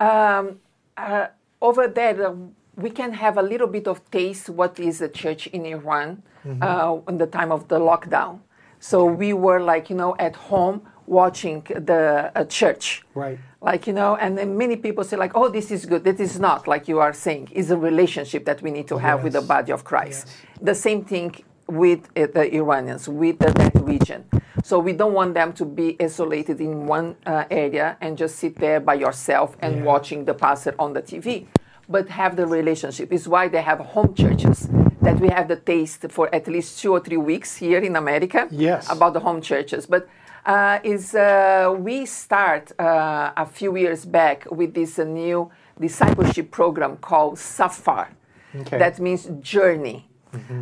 over 0.00 1.86
there, 1.88 2.26
uh, 2.26 2.34
we 2.76 2.90
can 2.90 3.12
have 3.12 3.38
a 3.38 3.42
little 3.42 3.66
bit 3.68 3.86
of 3.86 3.98
taste 4.10 4.50
what 4.50 4.78
is 4.80 5.00
a 5.00 5.08
church 5.08 5.46
in 5.48 5.64
Iran 5.64 6.22
uh, 6.60 6.98
in 7.08 7.18
the 7.18 7.26
time 7.26 7.52
of 7.52 7.68
the 7.68 7.78
lockdown. 7.78 8.40
So 8.80 9.04
we 9.04 9.32
were 9.32 9.60
like, 9.60 9.88
you 9.88 9.96
know, 9.96 10.14
at 10.18 10.36
home 10.36 10.82
watching 11.06 11.62
the 11.68 12.30
uh, 12.34 12.44
church. 12.44 13.02
Right. 13.14 13.38
Like, 13.60 13.86
you 13.86 13.92
know, 13.92 14.16
and 14.16 14.36
then 14.38 14.56
many 14.56 14.76
people 14.76 15.04
say 15.04 15.16
like, 15.16 15.32
oh, 15.34 15.48
this 15.48 15.70
is 15.70 15.86
good. 15.86 16.04
This 16.04 16.20
is 16.20 16.38
not, 16.38 16.66
like 16.68 16.86
you 16.88 16.98
are 17.00 17.12
saying, 17.12 17.48
is 17.52 17.70
a 17.70 17.76
relationship 17.76 18.44
that 18.44 18.62
we 18.62 18.70
need 18.70 18.88
to 18.88 18.98
have 18.98 19.22
with 19.24 19.32
the 19.34 19.40
body 19.42 19.72
of 19.72 19.84
Christ. 19.84 20.28
The 20.60 20.74
same 20.74 21.04
thing 21.04 21.34
with 21.66 22.00
uh, 22.16 22.26
the 22.34 22.54
Iranians, 22.54 23.08
with 23.08 23.38
the, 23.38 23.50
that 23.52 23.74
region. 23.82 24.24
So 24.62 24.78
we 24.78 24.92
don't 24.92 25.14
want 25.14 25.34
them 25.34 25.52
to 25.54 25.64
be 25.64 25.96
isolated 26.00 26.60
in 26.60 26.86
one 26.86 27.16
uh, 27.26 27.44
area 27.50 27.96
and 28.00 28.18
just 28.18 28.36
sit 28.36 28.56
there 28.56 28.80
by 28.80 28.94
yourself 28.94 29.56
and 29.60 29.76
Yeah. 29.76 29.82
watching 29.84 30.24
the 30.26 30.34
pastor 30.34 30.74
on 30.78 30.92
the 30.92 31.02
TV, 31.02 31.46
but 31.88 32.08
have 32.08 32.36
the 32.36 32.46
relationship. 32.46 33.12
It's 33.12 33.26
why 33.26 33.48
they 33.48 33.62
have 33.62 33.78
home 33.78 34.14
churches 34.14 34.68
that 35.00 35.18
we 35.20 35.28
have 35.28 35.48
the 35.48 35.56
taste 35.56 36.04
for 36.10 36.34
at 36.34 36.48
least 36.48 36.80
two 36.80 36.92
or 36.92 37.00
three 37.00 37.18
weeks 37.18 37.56
here 37.56 37.78
in 37.78 37.96
America 37.96 38.46
Yes. 38.50 38.90
about 38.90 39.12
the 39.14 39.20
home 39.20 39.40
churches. 39.40 39.86
But 39.86 40.06
uh, 40.46 40.78
is 40.82 41.14
uh, 41.14 41.74
we 41.78 42.06
start 42.06 42.72
uh, 42.78 43.32
a 43.36 43.46
few 43.46 43.76
years 43.76 44.04
back 44.04 44.46
with 44.50 44.74
this 44.74 44.98
uh, 44.98 45.04
new 45.04 45.50
discipleship 45.80 46.50
program 46.50 46.96
called 46.98 47.38
Safar. 47.38 48.08
Okay. 48.54 48.78
That 48.78 49.00
means 49.00 49.30
journey. 49.40 50.08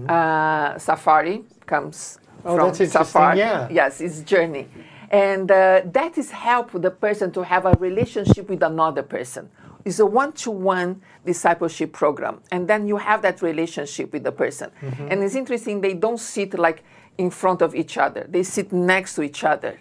Uh, 0.08 0.78
safari 0.78 1.44
comes 1.66 2.18
Oh, 2.44 2.56
from 2.56 2.72
that's 2.72 2.92
safari. 2.92 3.38
yeah. 3.38 3.68
Yes, 3.70 4.00
it's 4.00 4.20
journey. 4.20 4.68
And 5.10 5.50
uh, 5.50 5.82
that 5.92 6.18
is 6.18 6.30
help 6.30 6.70
the 6.72 6.90
person 6.90 7.30
to 7.32 7.44
have 7.44 7.66
a 7.66 7.72
relationship 7.78 8.48
with 8.48 8.62
another 8.62 9.02
person. 9.02 9.48
It's 9.84 9.98
a 9.98 10.06
one-to-one 10.06 11.02
discipleship 11.24 11.92
program. 11.92 12.40
And 12.50 12.66
then 12.68 12.86
you 12.86 12.96
have 12.96 13.22
that 13.22 13.42
relationship 13.42 14.12
with 14.12 14.24
the 14.24 14.32
person. 14.32 14.70
Mm-hmm. 14.80 15.08
And 15.10 15.22
it's 15.22 15.34
interesting, 15.34 15.80
they 15.80 15.94
don't 15.94 16.18
sit 16.20 16.58
like 16.58 16.84
in 17.18 17.30
front 17.30 17.62
of 17.62 17.74
each 17.74 17.98
other. 17.98 18.26
They 18.28 18.42
sit 18.42 18.72
next 18.72 19.14
to 19.16 19.22
each 19.22 19.44
other. 19.44 19.80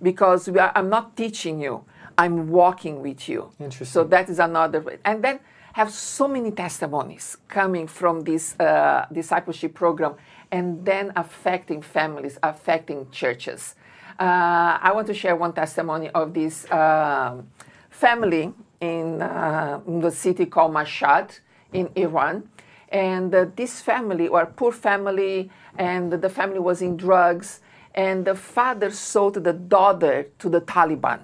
Because 0.00 0.48
we 0.48 0.58
are, 0.60 0.72
I'm 0.74 0.88
not 0.88 1.16
teaching 1.16 1.60
you, 1.60 1.84
I'm 2.16 2.48
walking 2.48 3.02
with 3.02 3.28
you. 3.28 3.50
Interesting. 3.58 3.86
So 3.86 4.04
that 4.04 4.28
is 4.28 4.38
another 4.38 4.80
way. 4.80 4.98
And 5.04 5.22
then 5.22 5.40
have 5.72 5.92
so 5.92 6.28
many 6.28 6.50
testimonies 6.50 7.36
coming 7.48 7.86
from 7.86 8.22
this 8.22 8.58
uh, 8.60 9.06
discipleship 9.12 9.74
program 9.74 10.14
and 10.50 10.84
then 10.84 11.12
affecting 11.16 11.82
families, 11.82 12.38
affecting 12.42 13.10
churches. 13.10 13.74
Uh, 14.18 14.78
I 14.80 14.92
want 14.92 15.06
to 15.08 15.14
share 15.14 15.36
one 15.36 15.52
testimony 15.52 16.10
of 16.10 16.34
this 16.34 16.68
um 16.72 17.48
family 17.90 18.54
in, 18.80 19.20
uh, 19.22 19.80
in 19.86 20.00
the 20.00 20.10
city 20.10 20.46
called 20.46 20.72
Mashhad 20.72 21.40
in 21.72 21.90
Iran. 21.96 22.48
And 22.90 23.34
uh, 23.34 23.46
this 23.54 23.80
family, 23.80 24.28
or 24.28 24.46
poor 24.46 24.72
family, 24.72 25.50
and 25.76 26.12
the 26.12 26.28
family 26.28 26.58
was 26.58 26.80
in 26.80 26.96
drugs, 26.96 27.60
and 27.94 28.24
the 28.24 28.34
father 28.34 28.90
sold 28.90 29.34
the 29.34 29.52
daughter 29.52 30.28
to 30.38 30.48
the 30.48 30.60
Taliban 30.60 31.20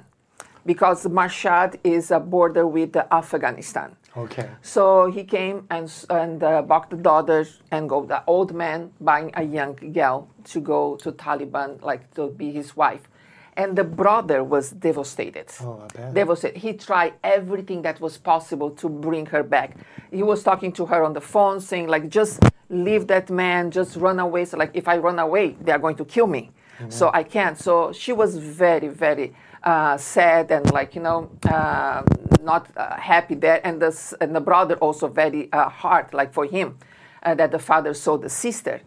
because 0.66 1.04
Mashhad 1.06 1.78
is 1.84 2.10
a 2.10 2.20
border 2.20 2.66
with 2.66 2.96
Afghanistan. 2.96 3.96
Okay. 4.16 4.48
So 4.62 5.10
he 5.10 5.24
came 5.24 5.66
and, 5.70 5.92
and 6.08 6.42
uh, 6.42 6.62
bought 6.62 6.90
the 6.90 6.96
daughter 6.96 7.46
and 7.70 7.88
go 7.88 8.04
the 8.04 8.22
old 8.26 8.54
man 8.54 8.92
buying 9.00 9.32
a 9.34 9.42
young 9.42 9.74
girl 9.92 10.28
to 10.44 10.60
go 10.60 10.96
to 10.96 11.12
Taliban, 11.12 11.82
like 11.82 12.14
to 12.14 12.28
be 12.28 12.52
his 12.52 12.76
wife. 12.76 13.08
And 13.56 13.76
the 13.78 13.84
brother 13.84 14.42
was 14.42 14.70
devastated. 14.70 15.46
Oh. 15.60 15.86
Devastated. 16.12 16.58
He 16.58 16.72
tried 16.72 17.14
everything 17.22 17.82
that 17.82 18.00
was 18.00 18.18
possible 18.18 18.70
to 18.72 18.88
bring 18.88 19.26
her 19.26 19.42
back. 19.42 19.76
He 20.10 20.22
was 20.22 20.42
talking 20.42 20.72
to 20.72 20.86
her 20.86 21.04
on 21.04 21.12
the 21.12 21.20
phone, 21.20 21.60
saying 21.60 21.86
like, 21.88 22.08
just 22.08 22.40
leave 22.68 23.06
that 23.06 23.30
man, 23.30 23.70
just 23.70 23.96
run 23.96 24.18
away. 24.18 24.44
So 24.44 24.56
like, 24.58 24.72
if 24.74 24.88
I 24.88 24.96
run 24.98 25.18
away, 25.18 25.56
they 25.60 25.72
are 25.72 25.78
going 25.78 25.96
to 25.96 26.04
kill 26.04 26.26
me. 26.26 26.50
So 26.88 27.10
I 27.14 27.22
can't. 27.22 27.58
So 27.58 27.92
she 27.92 28.12
was 28.12 28.36
very, 28.36 28.88
very 28.88 29.32
uh, 29.62 29.96
sad 29.96 30.50
and 30.50 30.70
like 30.72 30.94
you 30.94 31.00
know 31.00 31.30
uh, 31.48 32.02
not 32.42 32.68
uh, 32.76 32.96
happy 32.96 33.34
there. 33.34 33.60
And 33.66 33.80
the 33.80 34.16
and 34.20 34.34
the 34.34 34.40
brother 34.40 34.76
also 34.76 35.08
very 35.08 35.52
uh, 35.52 35.68
hard, 35.68 36.12
like 36.12 36.32
for 36.32 36.44
him, 36.44 36.78
uh, 37.22 37.34
that 37.34 37.50
the 37.50 37.58
father 37.58 37.94
saw 37.94 38.16
the 38.16 38.28
sister, 38.28 38.80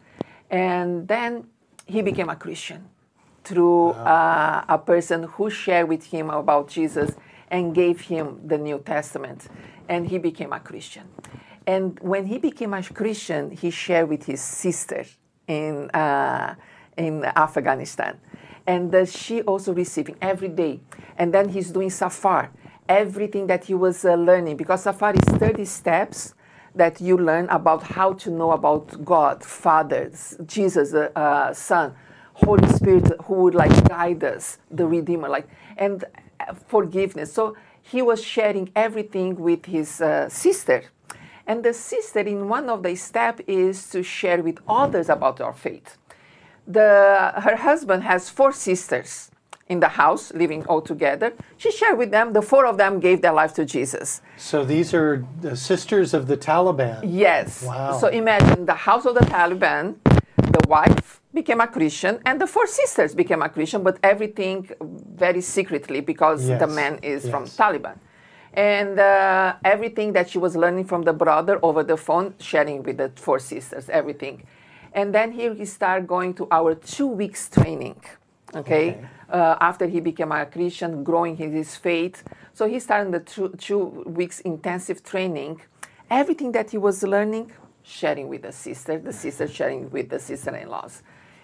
and 0.50 1.08
then 1.08 1.48
he 1.86 2.02
became 2.02 2.30
a 2.30 2.36
Christian 2.36 2.90
through 3.48 3.92
uh, 3.92 4.66
a 4.68 4.77
person 4.77 5.24
who 5.24 5.50
shared 5.50 5.88
with 5.88 6.04
him 6.13 6.30
about 6.30 6.68
Jesus 6.68 7.16
and 7.50 7.74
gave 7.74 8.01
him 8.01 8.25
the 8.46 8.58
New 8.58 8.80
Testament, 8.80 9.48
and 9.88 10.08
he 10.08 10.18
became 10.18 10.51
a 10.51 10.60
Christian. 10.60 11.08
And 11.66 12.00
when 12.01 12.25
he 12.25 12.38
became 12.38 12.74
a 12.74 12.84
Christian, 12.84 13.51
he 13.51 13.72
shared 13.72 14.10
with 14.10 14.25
his 14.25 14.42
sister 14.42 15.06
in 15.48 15.89
uh, 15.92 16.56
in 16.98 17.24
Afghanistan, 17.24 18.20
and 18.66 18.94
uh, 18.94 19.06
she 19.06 19.42
also 19.44 19.74
receiving 19.74 20.18
every 20.22 20.50
day. 20.50 20.80
And 21.18 21.34
then 21.34 21.50
he's 21.50 21.72
doing 21.72 21.89
safar, 21.89 22.51
everything 22.89 23.48
that 23.48 23.66
he 23.66 23.74
was 23.74 24.04
uh, 24.04 24.16
learning. 24.16 24.58
Because 24.58 24.84
safar 24.84 25.13
is 25.13 25.38
thirty 25.38 25.66
steps 25.66 26.34
that 26.75 27.01
you 27.01 27.18
learn 27.18 27.48
about 27.50 27.84
how 27.84 28.13
to 28.13 28.30
know 28.30 28.51
about 28.51 29.04
God, 29.04 29.44
Father, 29.44 30.12
Jesus, 30.46 30.92
the 30.92 31.18
uh, 31.18 31.54
Son, 31.54 31.96
Holy 32.46 32.67
Spirit, 32.70 33.12
who 33.25 33.34
would 33.44 33.56
like 33.56 33.75
guide 33.89 34.24
us, 34.24 34.60
the 34.70 34.86
Redeemer, 34.86 35.27
like 35.27 35.48
and 35.75 36.03
uh, 36.39 36.53
forgiveness. 36.67 37.34
So 37.34 37.56
he 37.82 38.01
was 38.01 38.24
sharing 38.24 38.70
everything 38.75 39.36
with 39.36 39.65
his 39.65 40.01
uh, 40.01 40.29
sister, 40.29 40.84
and 41.48 41.63
the 41.63 41.74
sister 41.74 42.20
in 42.20 42.48
one 42.48 42.70
of 42.70 42.84
the 42.84 42.96
step 42.96 43.39
is 43.48 43.89
to 43.89 44.03
share 44.03 44.41
with 44.44 44.60
others 44.67 45.10
about 45.10 45.41
our 45.41 45.53
faith. 45.53 45.98
The 46.67 47.34
her 47.46 47.56
husband 47.56 48.03
has 48.03 48.29
four 48.29 48.51
sisters 48.51 49.32
in 49.67 49.79
the 49.79 49.89
house 49.89 50.34
living 50.34 50.65
all 50.67 50.82
together. 50.82 51.34
She 51.58 51.72
shared 51.72 51.98
with 51.98 52.12
them. 52.12 52.34
The 52.34 52.41
four 52.41 52.65
of 52.65 52.77
them 52.77 53.00
gave 53.00 53.22
their 53.22 53.34
life 53.34 53.53
to 53.56 53.65
Jesus. 53.65 54.22
So 54.38 54.63
these 54.63 54.94
are 54.94 55.25
the 55.41 55.56
sisters 55.56 56.13
of 56.13 56.27
the 56.27 56.38
Taliban. 56.38 57.01
Yes. 57.03 57.63
Wow. 57.63 57.98
So 57.98 58.08
imagine 58.08 58.65
the 58.65 58.79
house 58.88 59.06
of 59.06 59.15
the 59.15 59.22
Taliban, 59.22 59.96
the 60.36 60.63
wife 60.67 61.20
became 61.41 61.62
a 61.67 61.70
Christian, 61.77 62.13
and 62.27 62.36
the 62.44 62.50
four 62.56 62.67
sisters 62.82 63.12
became 63.22 63.41
a 63.50 63.50
Christian, 63.56 63.82
but 63.88 63.96
everything 64.13 64.58
very 65.25 65.44
secretly 65.58 66.00
because 66.12 66.39
the 66.63 66.70
man 66.79 66.94
is 67.13 67.22
from 67.32 67.44
Taliban. 67.60 67.98
And 68.74 68.94
uh, 69.00 69.74
everything 69.74 70.10
that 70.17 70.25
she 70.32 70.39
was 70.46 70.53
learning 70.63 70.86
from 70.91 71.01
the 71.10 71.15
brother 71.24 71.56
over 71.67 71.82
the 71.91 71.98
phone, 72.08 72.27
sharing 72.50 72.77
with 72.88 72.98
the 73.01 73.10
four 73.25 73.39
sisters, 73.51 73.86
everything. 74.00 74.36
And 75.00 75.08
then 75.17 75.27
here 75.39 75.53
he 75.60 75.65
started 75.77 76.08
going 76.15 76.32
to 76.39 76.44
our 76.60 76.72
two 76.96 77.10
weeks 77.22 77.41
training. 77.58 78.00
Okay, 78.56 78.86
Okay. 78.89 79.08
Uh, 79.29 79.70
after 79.70 79.86
he 79.94 80.00
became 80.10 80.32
a 80.32 80.46
Christian, 80.56 80.91
growing 81.10 81.36
in 81.46 81.51
his 81.62 81.75
faith. 81.88 82.17
So 82.58 82.62
he 82.74 82.79
started 82.88 83.10
the 83.17 83.24
two, 83.32 83.48
two 83.67 83.84
weeks 84.20 84.38
intensive 84.53 85.00
training. 85.12 85.53
Everything 86.10 86.51
that 86.58 86.67
he 86.74 86.77
was 86.88 87.03
learning, 87.03 87.46
sharing 87.84 88.27
with 88.34 88.41
the 88.48 88.53
sister, 88.65 88.94
the 89.10 89.15
sister 89.24 89.46
sharing 89.58 89.82
with 89.96 90.08
the 90.13 90.20
sister-in-laws. 90.29 90.96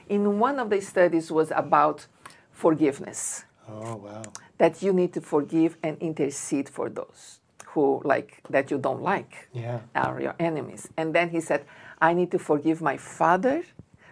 In 0.09 0.39
one 0.39 0.59
of 0.59 0.69
the 0.69 0.81
studies 0.81 1.31
was 1.31 1.51
about 1.51 2.07
forgiveness 2.51 3.45
Oh, 3.69 3.95
wow. 3.95 4.21
that 4.57 4.81
you 4.83 4.91
need 4.93 5.13
to 5.13 5.21
forgive 5.21 5.77
and 5.83 5.97
intercede 5.99 6.69
for 6.69 6.89
those 6.89 7.39
who 7.67 8.01
like 8.03 8.41
that 8.49 8.69
you 8.69 8.77
don't 8.77 9.01
like 9.01 9.49
Yeah. 9.53 9.79
are 9.95 10.21
your 10.21 10.35
enemies 10.39 10.89
and 10.97 11.15
then 11.15 11.29
he 11.29 11.39
said 11.41 11.65
i 11.99 12.13
need 12.13 12.29
to 12.31 12.37
forgive 12.39 12.81
my 12.81 12.97
father 12.97 13.63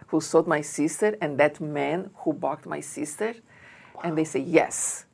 who 0.08 0.20
sold 0.20 0.48
my 0.48 0.62
sister 0.62 1.16
and 1.20 1.38
that 1.38 1.60
man 1.60 2.10
who 2.24 2.32
balked 2.32 2.66
my 2.66 2.80
sister 2.80 3.34
and 4.02 4.16
they 4.18 4.24
say 4.24 4.40
yes 4.40 5.04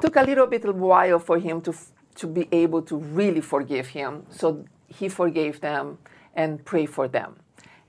took 0.00 0.16
a 0.16 0.22
little 0.22 0.46
bit 0.46 0.64
of 0.64 0.76
while 0.76 1.18
for 1.18 1.38
him 1.38 1.60
to 1.60 1.74
to 2.14 2.26
be 2.26 2.48
able 2.52 2.80
to 2.82 2.96
really 2.96 3.40
forgive 3.42 3.88
him 3.88 4.24
so 4.30 4.64
he 4.88 5.08
forgave 5.08 5.60
them 5.60 5.98
and 6.34 6.64
prayed 6.64 6.88
for 6.90 7.08
them. 7.08 7.36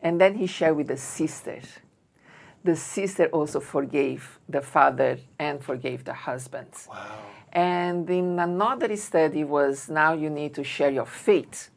And 0.02 0.22
then 0.22 0.36
he 0.36 0.48
shared 0.48 0.78
with 0.78 0.88
the 0.88 0.98
sister. 0.98 1.60
The 2.64 2.76
sister 2.76 3.28
also 3.28 3.60
forgave 3.60 4.40
the 4.50 4.62
father 4.62 5.20
and 5.40 5.64
forgave 5.64 6.04
the 6.04 6.14
husband. 6.14 6.68
Wow. 6.90 7.20
And 7.52 8.10
in 8.10 8.40
another 8.40 8.96
study 8.98 9.44
was 9.44 9.90
now 9.90 10.14
you 10.14 10.30
need 10.30 10.54
to 10.56 10.64
share 10.64 10.90
your 10.90 11.06
faith. 11.06 11.70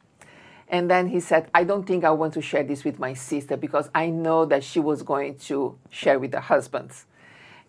And 0.67 0.89
then 0.89 1.07
he 1.07 1.19
said, 1.19 1.49
I 1.53 1.65
don't 1.65 1.85
think 1.85 2.03
I 2.03 2.11
want 2.11 2.33
to 2.35 2.41
share 2.41 2.63
this 2.63 2.83
with 2.83 2.97
my 2.97 3.13
sister 3.13 3.57
because 3.57 3.89
I 3.93 4.09
know 4.09 4.45
that 4.45 4.63
she 4.63 4.79
was 4.79 5.03
going 5.03 5.37
to 5.39 5.77
share 5.89 6.17
with 6.17 6.31
the 6.31 6.39
husband. 6.39 6.91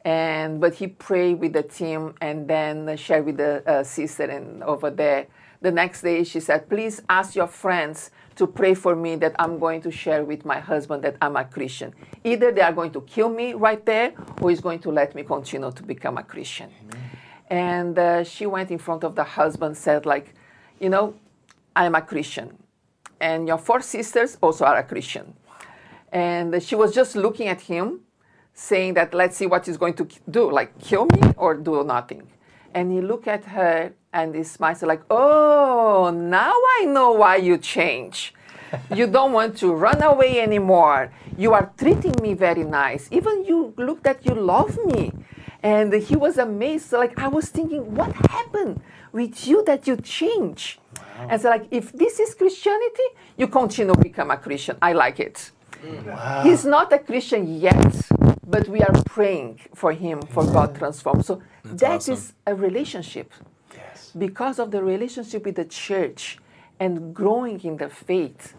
And 0.04 0.60
but 0.60 0.74
he 0.74 0.86
prayed 0.88 1.40
with 1.40 1.52
the 1.52 1.62
team 1.62 2.14
and 2.20 2.48
then 2.48 2.96
shared 2.96 3.24
with 3.24 3.36
the 3.38 3.68
uh, 3.68 3.84
sister 3.84 4.24
and 4.24 4.62
over 4.62 4.90
there. 4.90 5.26
The 5.60 5.70
next 5.70 6.02
day 6.02 6.24
she 6.24 6.40
said, 6.40 6.68
please 6.68 7.00
ask 7.08 7.34
your 7.34 7.46
friends 7.46 8.10
to 8.36 8.46
pray 8.46 8.74
for 8.74 8.94
me 8.96 9.16
that 9.16 9.34
I'm 9.38 9.58
going 9.58 9.80
to 9.82 9.90
share 9.90 10.24
with 10.24 10.44
my 10.44 10.58
husband 10.58 11.02
that 11.04 11.16
I'm 11.20 11.36
a 11.36 11.44
Christian. 11.44 11.94
Either 12.24 12.52
they 12.52 12.60
are 12.60 12.72
going 12.72 12.92
to 12.92 13.00
kill 13.02 13.28
me 13.28 13.54
right 13.54 13.84
there 13.84 14.12
or 14.40 14.50
he's 14.50 14.60
going 14.60 14.78
to 14.80 14.90
let 14.90 15.14
me 15.14 15.22
continue 15.22 15.70
to 15.70 15.82
become 15.82 16.18
a 16.18 16.22
Christian. 16.22 16.70
Amen. 16.82 17.10
And 17.48 17.98
uh, 17.98 18.24
she 18.24 18.46
went 18.46 18.70
in 18.70 18.78
front 18.78 19.04
of 19.04 19.14
the 19.14 19.24
husband, 19.24 19.76
said 19.76 20.06
like, 20.06 20.34
you 20.80 20.88
know, 20.88 21.14
I'm 21.76 21.94
a 21.94 22.02
Christian. 22.02 22.56
And 23.20 23.46
your 23.46 23.58
four 23.58 23.80
sisters 23.80 24.38
also 24.40 24.64
are 24.64 24.76
a 24.78 24.82
Christian. 24.82 25.34
And 26.10 26.62
she 26.62 26.74
was 26.74 26.94
just 26.94 27.16
looking 27.16 27.48
at 27.48 27.60
him, 27.62 28.00
saying 28.52 28.94
that, 28.94 29.14
let's 29.14 29.36
see 29.36 29.46
what 29.46 29.66
he's 29.66 29.76
going 29.76 29.94
to 29.94 30.08
do, 30.30 30.50
like 30.50 30.78
kill 30.78 31.06
me 31.06 31.32
or 31.36 31.54
do 31.54 31.84
nothing. 31.84 32.28
And 32.74 32.92
he 32.92 33.00
looked 33.00 33.28
at 33.28 33.44
her 33.44 33.92
and 34.12 34.34
he 34.34 34.42
smiled, 34.42 34.82
like, 34.82 35.02
oh, 35.10 36.10
now 36.14 36.52
I 36.80 36.84
know 36.86 37.12
why 37.12 37.36
you 37.36 37.58
change. 37.58 38.34
you 38.94 39.06
don't 39.06 39.32
want 39.32 39.56
to 39.58 39.72
run 39.72 40.02
away 40.02 40.40
anymore. 40.40 41.12
You 41.36 41.52
are 41.52 41.72
treating 41.76 42.14
me 42.22 42.34
very 42.34 42.64
nice. 42.64 43.08
Even 43.10 43.44
you 43.44 43.74
look 43.76 44.02
that 44.02 44.24
you 44.24 44.34
love 44.34 44.78
me. 44.86 45.12
And 45.62 45.92
he 45.92 46.16
was 46.16 46.38
amazed. 46.38 46.92
Like 46.92 47.18
I 47.18 47.28
was 47.28 47.48
thinking, 47.48 47.94
what 47.94 48.12
happened 48.30 48.80
with 49.12 49.46
you 49.46 49.62
that 49.64 49.86
you 49.86 49.96
change? 49.96 50.78
Wow. 50.98 51.26
And 51.30 51.40
so 51.40 51.50
like, 51.50 51.68
if 51.70 51.92
this 51.92 52.18
is 52.18 52.34
Christianity, 52.34 53.02
you 53.36 53.46
continue 53.46 53.94
to 53.94 54.00
become 54.00 54.30
a 54.30 54.36
Christian. 54.36 54.76
I 54.82 54.92
like 54.92 55.20
it. 55.20 55.50
Wow. 56.06 56.42
He's 56.42 56.64
not 56.64 56.92
a 56.92 56.98
Christian 56.98 57.60
yet, 57.60 57.94
but 58.46 58.68
we 58.68 58.80
are 58.82 59.02
praying 59.04 59.60
for 59.74 59.92
him 59.92 60.22
for 60.22 60.44
God 60.44 60.74
transform. 60.76 61.22
So 61.22 61.42
That's 61.64 61.80
that 61.80 61.94
awesome. 61.96 62.14
is 62.14 62.32
a 62.46 62.54
relationship. 62.54 63.32
Because 64.16 64.58
of 64.58 64.70
the 64.70 64.82
relationship 64.82 65.44
with 65.44 65.56
the 65.56 65.64
church 65.64 66.38
and 66.78 67.14
growing 67.14 67.60
in 67.60 67.76
the 67.76 67.88
faith, 67.88 68.54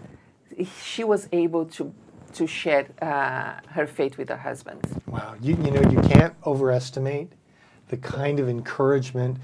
she 0.82 1.04
was 1.04 1.28
able 1.32 1.66
to 1.66 1.94
to 2.34 2.48
share 2.48 2.88
uh, 3.00 3.60
her 3.74 3.86
faith 3.86 4.18
with 4.18 4.28
her 4.30 4.38
husband. 4.38 4.80
Wow, 5.06 5.36
you, 5.40 5.56
you 5.64 5.70
know, 5.70 5.88
you 5.92 6.02
can't 6.02 6.34
overestimate 6.48 7.32
the 7.90 7.98
kind 7.98 8.40
of 8.40 8.50
encouragement 8.50 9.38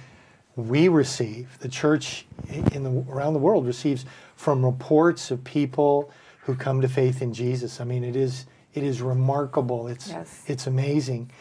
we 0.55 0.89
receive, 0.89 1.57
the 1.59 1.69
church 1.69 2.25
in 2.73 2.83
the, 2.83 3.11
around 3.11 3.33
the 3.33 3.39
world 3.39 3.65
receives 3.65 4.05
from 4.35 4.65
reports 4.65 5.31
of 5.31 5.43
people 5.43 6.11
who 6.41 6.55
come 6.55 6.81
to 6.81 6.87
faith 6.87 7.21
in 7.21 7.33
Jesus. 7.33 7.79
I 7.79 7.83
mean, 7.83 8.03
it 8.03 8.15
is 8.15 8.45
it 8.73 8.83
is 8.83 9.01
remarkable. 9.01 9.87
It's 9.87 10.09
yes. 10.09 10.43
it's 10.47 10.67
amazing. 10.67 11.31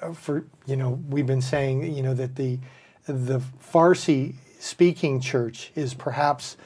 Uh, 0.00 0.12
for 0.12 0.46
you 0.66 0.76
know, 0.76 1.00
we've 1.08 1.26
been 1.26 1.42
saying 1.42 1.92
you 1.92 2.02
know 2.02 2.14
that 2.14 2.36
the 2.36 2.58
the 3.08 3.40
Farsi 3.72 4.34
speaking 4.58 5.20
church 5.20 5.72
is 5.74 5.94
perhaps 5.94 6.56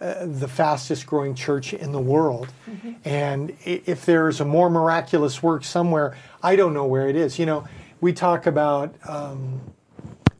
uh, 0.00 0.24
the 0.24 0.48
fastest 0.48 1.06
growing 1.06 1.34
church 1.34 1.74
in 1.74 1.92
the 1.92 2.00
world. 2.00 2.48
Mm-hmm. 2.68 2.92
And 3.04 3.56
if 3.64 4.06
there's 4.06 4.40
a 4.40 4.44
more 4.44 4.70
miraculous 4.70 5.42
work 5.42 5.62
somewhere, 5.62 6.16
I 6.42 6.56
don't 6.56 6.72
know 6.72 6.86
where 6.86 7.08
it 7.08 7.16
is. 7.16 7.38
You 7.38 7.46
know, 7.46 7.68
we 8.00 8.14
talk 8.14 8.46
about 8.46 8.94
um, 9.06 9.60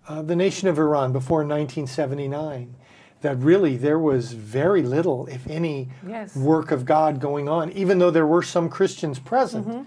uh, 0.09 0.23
the 0.23 0.35
nation 0.35 0.68
of 0.68 0.79
Iran 0.79 1.12
before 1.12 1.40
1979, 1.40 2.75
that 3.20 3.37
really 3.37 3.77
there 3.77 3.99
was 3.99 4.33
very 4.33 4.83
little, 4.83 5.27
if 5.27 5.46
any, 5.46 5.90
yes. 6.09 6.35
work 6.35 6.70
of 6.70 6.87
God 6.87 7.20
going 7.20 7.51
on, 7.51 7.70
even 7.73 7.99
though 7.99 8.11
there 8.11 8.27
were 8.27 8.42
some 8.42 8.70
Christians 8.70 9.18
present. 9.18 9.68
Mm-hmm 9.68 9.83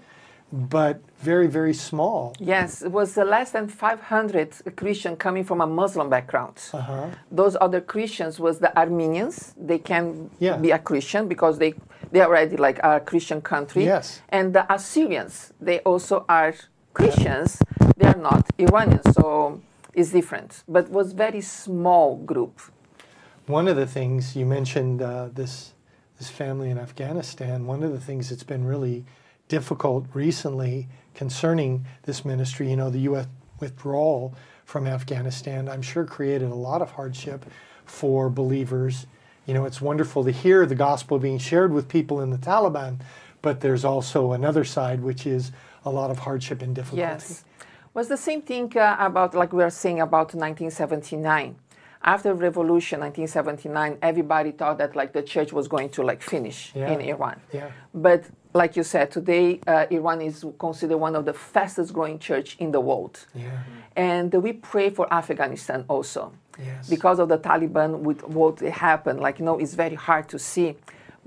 but 0.54 1.00
very, 1.24 1.48
very 1.58 1.74
small. 1.74 2.34
Yes, 2.38 2.82
it 2.82 2.92
was 2.92 3.16
less 3.16 3.50
than 3.56 3.66
500 3.68 4.76
Christians 4.76 5.16
coming 5.18 5.44
from 5.44 5.60
a 5.60 5.66
Muslim 5.66 6.08
background. 6.10 6.56
Uh-huh. 6.72 7.08
Those 7.30 7.56
other 7.60 7.80
Christians 7.80 8.38
was 8.38 8.58
the 8.58 8.70
Armenians. 8.78 9.54
They 9.56 9.78
can 9.78 10.30
yeah. 10.38 10.56
be 10.56 10.70
a 10.70 10.78
Christian 10.78 11.28
because 11.28 11.58
they 11.58 11.74
they 12.12 12.20
are 12.20 12.28
already 12.28 12.56
like 12.56 12.78
a 12.84 13.00
Christian 13.00 13.40
country. 13.40 13.84
Yes. 13.84 14.20
And 14.28 14.54
the 14.54 14.64
Assyrians, 14.72 15.52
they 15.60 15.78
also 15.80 16.24
are 16.28 16.54
Christians. 16.92 17.48
They 17.96 18.06
are 18.06 18.22
not 18.30 18.42
Iranians, 18.58 19.06
so 19.18 19.60
it's 19.94 20.10
different. 20.10 20.62
But 20.68 20.90
was 20.90 21.12
very 21.12 21.40
small 21.40 22.08
group. 22.30 22.54
One 23.46 23.66
of 23.72 23.76
the 23.76 23.86
things 23.86 24.36
you 24.36 24.46
mentioned 24.46 25.02
uh, 25.02 25.28
this 25.40 25.74
this 26.18 26.30
family 26.30 26.70
in 26.70 26.78
Afghanistan. 26.78 27.66
One 27.66 27.82
of 27.82 27.90
the 27.96 28.04
things 28.08 28.30
that's 28.30 28.48
been 28.54 28.64
really 28.64 29.04
difficult 29.48 30.06
recently 30.14 30.88
concerning 31.14 31.86
this 32.02 32.24
ministry. 32.24 32.70
You 32.70 32.76
know, 32.76 32.90
the 32.90 33.00
U.S. 33.00 33.26
withdrawal 33.60 34.34
from 34.64 34.86
Afghanistan, 34.86 35.68
I'm 35.68 35.82
sure, 35.82 36.04
created 36.04 36.50
a 36.50 36.54
lot 36.54 36.82
of 36.82 36.92
hardship 36.92 37.44
for 37.84 38.30
believers. 38.30 39.06
You 39.46 39.54
know, 39.54 39.64
it's 39.64 39.80
wonderful 39.80 40.24
to 40.24 40.30
hear 40.30 40.66
the 40.66 40.74
gospel 40.74 41.18
being 41.18 41.38
shared 41.38 41.72
with 41.72 41.88
people 41.88 42.20
in 42.20 42.30
the 42.30 42.38
Taliban, 42.38 43.00
but 43.42 43.60
there's 43.60 43.84
also 43.84 44.32
another 44.32 44.64
side, 44.64 45.02
which 45.02 45.26
is 45.26 45.52
a 45.84 45.90
lot 45.90 46.10
of 46.10 46.20
hardship 46.20 46.62
and 46.62 46.74
difficulty. 46.74 47.02
Yes. 47.02 47.44
Was 47.92 48.08
the 48.08 48.16
same 48.16 48.42
thing 48.42 48.76
uh, 48.76 48.96
about, 48.98 49.34
like 49.34 49.52
we 49.52 49.62
were 49.62 49.70
saying 49.70 50.00
about 50.00 50.34
1979 50.34 51.56
after 52.04 52.28
the 52.28 52.34
revolution 52.34 53.00
1979 53.00 53.98
everybody 54.02 54.52
thought 54.52 54.78
that 54.78 54.94
like 54.94 55.12
the 55.12 55.22
church 55.22 55.52
was 55.52 55.66
going 55.68 55.88
to 55.88 56.02
like 56.02 56.20
finish 56.22 56.70
yeah. 56.74 56.92
in 56.92 57.00
iran 57.00 57.40
yeah. 57.52 57.70
but 57.94 58.24
like 58.54 58.76
you 58.76 58.84
said 58.84 59.10
today 59.10 59.60
uh, 59.66 59.86
iran 59.90 60.20
is 60.22 60.44
considered 60.58 60.96
one 60.96 61.16
of 61.16 61.24
the 61.24 61.32
fastest 61.32 61.92
growing 61.92 62.18
church 62.18 62.56
in 62.58 62.70
the 62.70 62.80
world 62.80 63.26
yeah. 63.34 63.50
and 63.96 64.32
we 64.32 64.52
pray 64.52 64.88
for 64.88 65.12
afghanistan 65.12 65.84
also 65.88 66.32
yes. 66.58 66.88
because 66.88 67.18
of 67.18 67.28
the 67.28 67.38
taliban 67.38 67.98
with 68.00 68.22
what 68.28 68.60
happened 68.60 69.20
like 69.20 69.38
you 69.38 69.44
know 69.44 69.58
it's 69.58 69.74
very 69.74 69.96
hard 69.96 70.28
to 70.28 70.38
see 70.38 70.76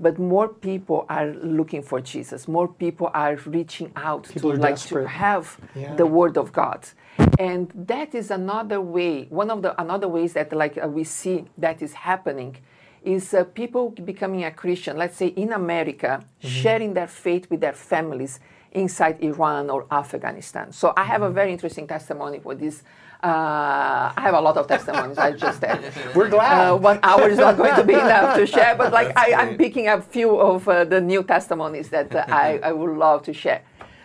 but 0.00 0.18
more 0.18 0.48
people 0.48 1.04
are 1.08 1.26
looking 1.26 1.82
for 1.82 2.00
jesus 2.00 2.48
more 2.48 2.66
people 2.66 3.10
are 3.12 3.36
reaching 3.44 3.92
out 3.96 4.26
people 4.28 4.52
to 4.52 4.58
like 4.58 4.76
desperate. 4.76 5.02
to 5.02 5.08
have 5.08 5.58
yeah. 5.74 5.94
the 5.96 6.06
word 6.06 6.38
of 6.38 6.52
god 6.52 6.88
and 7.38 7.70
that 7.74 8.14
is 8.14 8.30
another 8.30 8.80
way 8.80 9.24
one 9.24 9.50
of 9.50 9.60
the 9.60 9.78
another 9.80 10.08
ways 10.08 10.32
that 10.32 10.50
like 10.52 10.78
uh, 10.82 10.88
we 10.88 11.04
see 11.04 11.44
that 11.58 11.82
is 11.82 11.92
happening 11.92 12.56
is 13.02 13.34
uh, 13.34 13.44
people 13.44 13.90
becoming 13.90 14.44
a 14.44 14.50
christian 14.50 14.96
let's 14.96 15.16
say 15.16 15.28
in 15.28 15.52
america 15.52 16.22
mm-hmm. 16.22 16.48
sharing 16.48 16.94
their 16.94 17.06
faith 17.06 17.48
with 17.50 17.60
their 17.60 17.72
families 17.72 18.40
inside 18.72 19.16
iran 19.22 19.70
or 19.70 19.86
afghanistan 19.90 20.72
so 20.72 20.92
i 20.96 21.04
have 21.04 21.20
mm-hmm. 21.20 21.30
a 21.30 21.34
very 21.40 21.52
interesting 21.52 21.86
testimony 21.86 22.38
for 22.38 22.54
this 22.54 22.82
uh, 23.22 24.12
I 24.16 24.20
have 24.20 24.34
a 24.34 24.40
lot 24.40 24.56
of 24.56 24.68
testimonies. 24.68 25.18
I 25.18 25.32
just 25.32 25.60
said. 25.60 25.92
We're 26.14 26.28
glad. 26.28 26.70
Uh, 26.70 26.76
one 26.76 27.00
hour 27.02 27.28
is 27.28 27.38
not 27.38 27.56
going 27.56 27.74
to 27.74 27.82
be 27.82 27.94
enough 28.06 28.36
to 28.36 28.46
share, 28.46 28.76
but 28.76 28.92
like 28.92 29.16
I, 29.18 29.30
am 29.42 29.56
picking 29.56 29.88
up 29.88 30.04
few 30.04 30.38
of 30.38 30.68
uh, 30.68 30.84
the 30.84 31.00
new 31.00 31.24
testimonies 31.24 31.88
that 31.88 32.14
uh, 32.14 32.24
I, 32.28 32.60
I 32.62 32.72
would 32.72 32.96
love 32.96 33.24
to 33.24 33.32
share. 33.32 33.62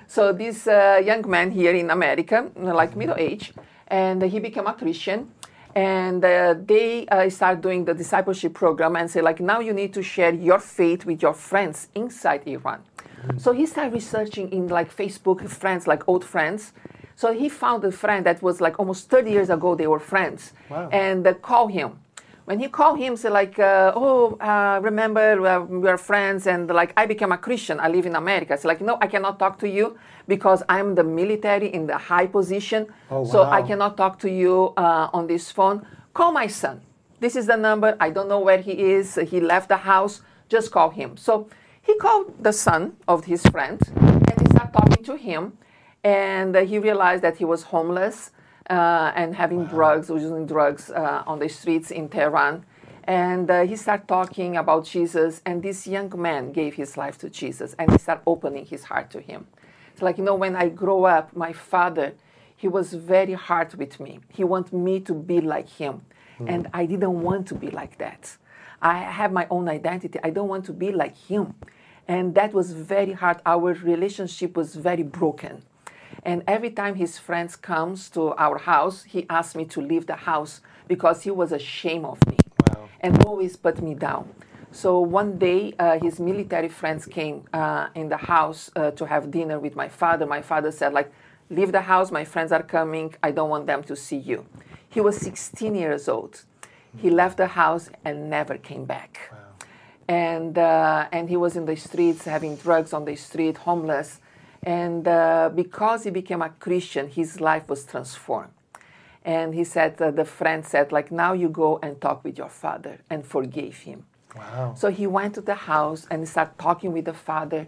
So 0.07 0.33
this 0.33 0.67
uh, 0.67 0.99
young 1.03 1.29
man 1.29 1.51
here 1.51 1.73
in 1.73 1.91
America, 1.91 2.49
like 2.55 2.95
middle 2.95 3.15
age, 3.17 3.53
and 3.87 4.21
he 4.23 4.39
became 4.39 4.65
a 4.65 4.73
Christian. 4.73 5.31
And 5.75 6.23
uh, 6.23 6.55
they 6.65 7.07
uh, 7.07 7.29
start 7.29 7.61
doing 7.61 7.85
the 7.85 7.93
discipleship 7.93 8.53
program 8.53 8.95
and 8.95 9.09
say 9.09 9.21
like, 9.21 9.39
now 9.39 9.59
you 9.59 9.73
need 9.73 9.93
to 9.93 10.03
share 10.03 10.33
your 10.33 10.59
faith 10.59 11.05
with 11.05 11.21
your 11.21 11.33
friends 11.33 11.87
inside 11.95 12.47
Iran. 12.47 12.81
Mm-hmm. 12.81 13.37
So 13.39 13.51
he 13.53 13.65
started 13.65 13.93
researching 13.93 14.51
in 14.51 14.67
like 14.67 14.95
Facebook 14.95 15.47
friends, 15.49 15.87
like 15.87 16.07
old 16.07 16.23
friends. 16.23 16.73
So 17.15 17.33
he 17.33 17.49
found 17.49 17.83
a 17.85 17.91
friend 17.91 18.25
that 18.25 18.41
was 18.41 18.59
like 18.61 18.79
almost 18.79 19.09
30 19.09 19.31
years 19.31 19.49
ago 19.49 19.75
they 19.75 19.87
were 19.87 19.99
friends, 19.99 20.53
wow. 20.69 20.89
and 20.91 21.25
uh, 21.25 21.33
call 21.35 21.67
him 21.67 21.99
when 22.45 22.59
he 22.59 22.67
called 22.67 22.99
him, 22.99 23.15
say 23.15 23.29
like, 23.29 23.57
uh, 23.57 23.93
oh, 23.95 24.35
uh, 24.35 24.79
remember 24.83 25.45
uh, 25.47 25.61
we 25.61 25.87
are 25.87 25.97
friends, 25.97 26.45
and 26.45 26.67
like 26.69 26.93
I 26.97 27.05
became 27.05 27.31
a 27.31 27.37
Christian. 27.37 27.79
I 27.79 27.87
live 27.87 28.05
in 28.05 28.15
America. 28.15 28.53
It's 28.53 28.65
like, 28.65 28.81
no, 28.81 28.97
I 28.99 29.07
cannot 29.07 29.39
talk 29.39 29.59
to 29.59 29.69
you 29.69 29.97
because 30.27 30.63
I'm 30.69 30.95
the 30.95 31.03
military 31.03 31.67
in 31.73 31.87
the 31.87 31.97
high 31.97 32.27
position, 32.27 32.87
oh, 33.11 33.21
wow. 33.21 33.25
so 33.25 33.43
I 33.43 33.61
cannot 33.61 33.97
talk 33.97 34.19
to 34.19 34.29
you 34.29 34.73
uh, 34.77 35.09
on 35.13 35.27
this 35.27 35.51
phone. 35.51 35.85
Call 36.13 36.31
my 36.31 36.47
son. 36.47 36.81
This 37.19 37.35
is 37.35 37.47
the 37.47 37.57
number. 37.57 37.95
I 37.99 38.09
don't 38.09 38.27
know 38.27 38.39
where 38.39 38.59
he 38.59 38.71
is. 38.71 39.15
He 39.15 39.39
left 39.39 39.69
the 39.69 39.77
house. 39.77 40.21
Just 40.49 40.71
call 40.71 40.89
him. 40.89 41.17
So 41.17 41.47
he 41.81 41.95
called 41.97 42.43
the 42.43 42.53
son 42.53 42.95
of 43.07 43.25
his 43.25 43.41
friend, 43.47 43.81
and 43.95 44.41
he 44.41 44.45
started 44.47 44.73
talking 44.73 45.03
to 45.03 45.15
him, 45.15 45.57
and 46.03 46.55
he 46.55 46.79
realized 46.79 47.23
that 47.23 47.37
he 47.37 47.45
was 47.45 47.63
homeless 47.63 48.31
uh, 48.69 49.11
and 49.15 49.35
having 49.35 49.63
wow. 49.65 49.69
drugs, 49.69 50.09
using 50.09 50.45
drugs 50.45 50.89
uh, 50.91 51.23
on 51.25 51.39
the 51.39 51.49
streets 51.49 51.91
in 51.91 52.09
Tehran. 52.09 52.65
And 53.05 53.51
uh, 53.51 53.65
he 53.65 53.75
started 53.75 54.07
talking 54.07 54.55
about 54.55 54.85
Jesus, 54.85 55.41
and 55.45 55.61
this 55.61 55.85
young 55.85 56.09
man 56.21 56.53
gave 56.53 56.75
his 56.75 56.95
life 56.95 57.17
to 57.17 57.29
Jesus, 57.29 57.75
and 57.77 57.91
he 57.91 57.97
started 57.97 58.23
opening 58.25 58.65
his 58.65 58.85
heart 58.85 59.11
to 59.11 59.19
him. 59.19 59.47
Like, 60.03 60.17
you 60.17 60.23
know, 60.23 60.35
when 60.35 60.55
I 60.55 60.69
grow 60.69 61.05
up, 61.05 61.35
my 61.35 61.53
father, 61.53 62.13
he 62.55 62.67
was 62.67 62.93
very 62.93 63.33
hard 63.33 63.73
with 63.75 63.99
me. 63.99 64.19
He 64.29 64.43
wanted 64.43 64.73
me 64.73 64.99
to 65.01 65.13
be 65.13 65.41
like 65.41 65.69
him, 65.69 66.01
hmm. 66.37 66.47
and 66.47 66.69
I 66.73 66.85
didn't 66.85 67.21
want 67.21 67.47
to 67.47 67.55
be 67.55 67.69
like 67.71 67.97
that. 67.97 68.37
I 68.81 68.97
have 68.99 69.31
my 69.31 69.47
own 69.49 69.69
identity. 69.69 70.19
I 70.23 70.29
don't 70.29 70.49
want 70.49 70.65
to 70.65 70.73
be 70.73 70.91
like 70.91 71.15
him. 71.15 71.55
And 72.07 72.35
that 72.35 72.53
was 72.53 72.73
very 72.73 73.13
hard. 73.13 73.41
Our 73.45 73.73
relationship 73.73 74.57
was 74.57 74.75
very 74.75 75.03
broken. 75.03 75.63
And 76.23 76.43
every 76.47 76.69
time 76.69 76.95
his 76.95 77.17
friends 77.17 77.55
comes 77.55 78.09
to 78.09 78.33
our 78.35 78.57
house, 78.57 79.03
he 79.03 79.25
asked 79.29 79.55
me 79.55 79.65
to 79.65 79.81
leave 79.81 80.05
the 80.05 80.15
house 80.15 80.61
because 80.87 81.23
he 81.23 81.31
was 81.31 81.51
ashamed 81.51 82.05
of 82.05 82.19
me 82.27 82.37
Wow. 82.67 82.89
and 82.99 83.23
always 83.25 83.55
put 83.55 83.81
me 83.81 83.93
down. 83.93 84.33
So 84.73 84.99
one 84.99 85.37
day, 85.37 85.75
uh, 85.77 85.99
his 85.99 86.19
military 86.19 86.67
friends 86.67 87.05
came 87.05 87.43
uh, 87.53 87.89
in 87.93 88.09
the 88.09 88.17
house 88.17 88.71
uh, 88.75 88.89
to 88.91 89.05
have 89.05 89.29
dinner 89.29 89.59
with 89.59 89.75
my 89.75 89.87
father. 89.87 90.25
My 90.25 90.41
father 90.41 90.71
said, 90.71 90.93
like, 90.93 91.11
leave 91.51 91.71
the 91.71 91.81
house. 91.81 92.11
My 92.11 92.25
friends 92.25 92.51
are 92.51 92.63
coming. 92.63 93.13
I 93.21 93.29
don't 93.29 93.51
want 93.51 93.67
them 93.67 93.83
to 93.83 93.95
see 93.95 94.17
you. 94.17 94.47
He 94.89 94.99
was 94.99 95.17
16 95.17 95.75
years 95.75 96.09
old. 96.09 96.41
He 96.97 97.11
left 97.11 97.37
the 97.37 97.45
house 97.45 97.91
and 98.03 98.31
never 98.31 98.57
came 98.57 98.85
back. 98.85 99.31
And, 100.07 100.57
uh, 100.57 101.07
and 101.11 101.29
he 101.29 101.37
was 101.37 101.55
in 101.55 101.65
the 101.65 101.75
streets, 101.75 102.25
having 102.25 102.55
drugs 102.55 102.93
on 102.93 103.05
the 103.05 103.15
street, 103.15 103.57
homeless. 103.57 104.21
And 104.63 105.07
uh, 105.07 105.51
because 105.53 106.03
he 106.03 106.09
became 106.09 106.41
a 106.41 106.49
Christian, 106.49 107.09
his 107.09 107.39
life 107.39 107.69
was 107.69 107.85
transformed. 107.85 108.53
And 109.23 109.53
he 109.53 109.65
said, 109.65 110.01
uh, 110.01 110.09
the 110.09 110.25
friend 110.25 110.65
said, 110.65 110.91
like, 110.91 111.11
now 111.11 111.33
you 111.33 111.47
go 111.47 111.79
and 111.83 112.01
talk 112.01 112.23
with 112.23 112.39
your 112.39 112.49
father 112.49 113.01
and 113.07 113.23
forgave 113.23 113.81
him. 113.81 114.05
Wow. 114.35 114.73
So 114.77 114.89
he 114.89 115.05
went 115.07 115.35
to 115.35 115.41
the 115.41 115.55
house 115.55 116.07
and 116.09 116.27
started 116.27 116.57
talking 116.57 116.91
with 116.91 117.05
the 117.05 117.13
father, 117.13 117.67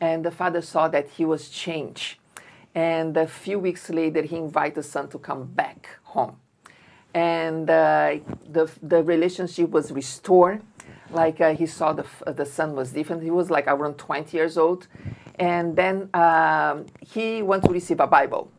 and 0.00 0.24
the 0.24 0.30
father 0.30 0.62
saw 0.62 0.88
that 0.88 1.08
he 1.10 1.24
was 1.24 1.48
changed. 1.48 2.18
And 2.74 3.16
a 3.16 3.26
few 3.26 3.58
weeks 3.58 3.90
later, 3.90 4.22
he 4.22 4.36
invited 4.36 4.76
the 4.76 4.82
son 4.82 5.08
to 5.08 5.18
come 5.18 5.44
back 5.44 5.88
home. 6.04 6.36
And 7.14 7.68
uh, 7.68 8.16
the, 8.48 8.70
the 8.82 9.02
relationship 9.02 9.70
was 9.70 9.90
restored. 9.90 10.62
Like 11.10 11.40
uh, 11.40 11.54
he 11.54 11.66
saw 11.66 11.92
the, 11.94 12.04
the 12.26 12.44
son 12.44 12.74
was 12.76 12.92
different. 12.92 13.22
He 13.22 13.30
was 13.30 13.50
like 13.50 13.66
around 13.66 13.94
20 13.94 14.36
years 14.36 14.56
old. 14.58 14.86
And 15.38 15.74
then 15.74 16.10
um, 16.14 16.86
he 17.00 17.42
went 17.42 17.64
to 17.64 17.70
receive 17.72 18.00
a 18.00 18.06
Bible. 18.06 18.50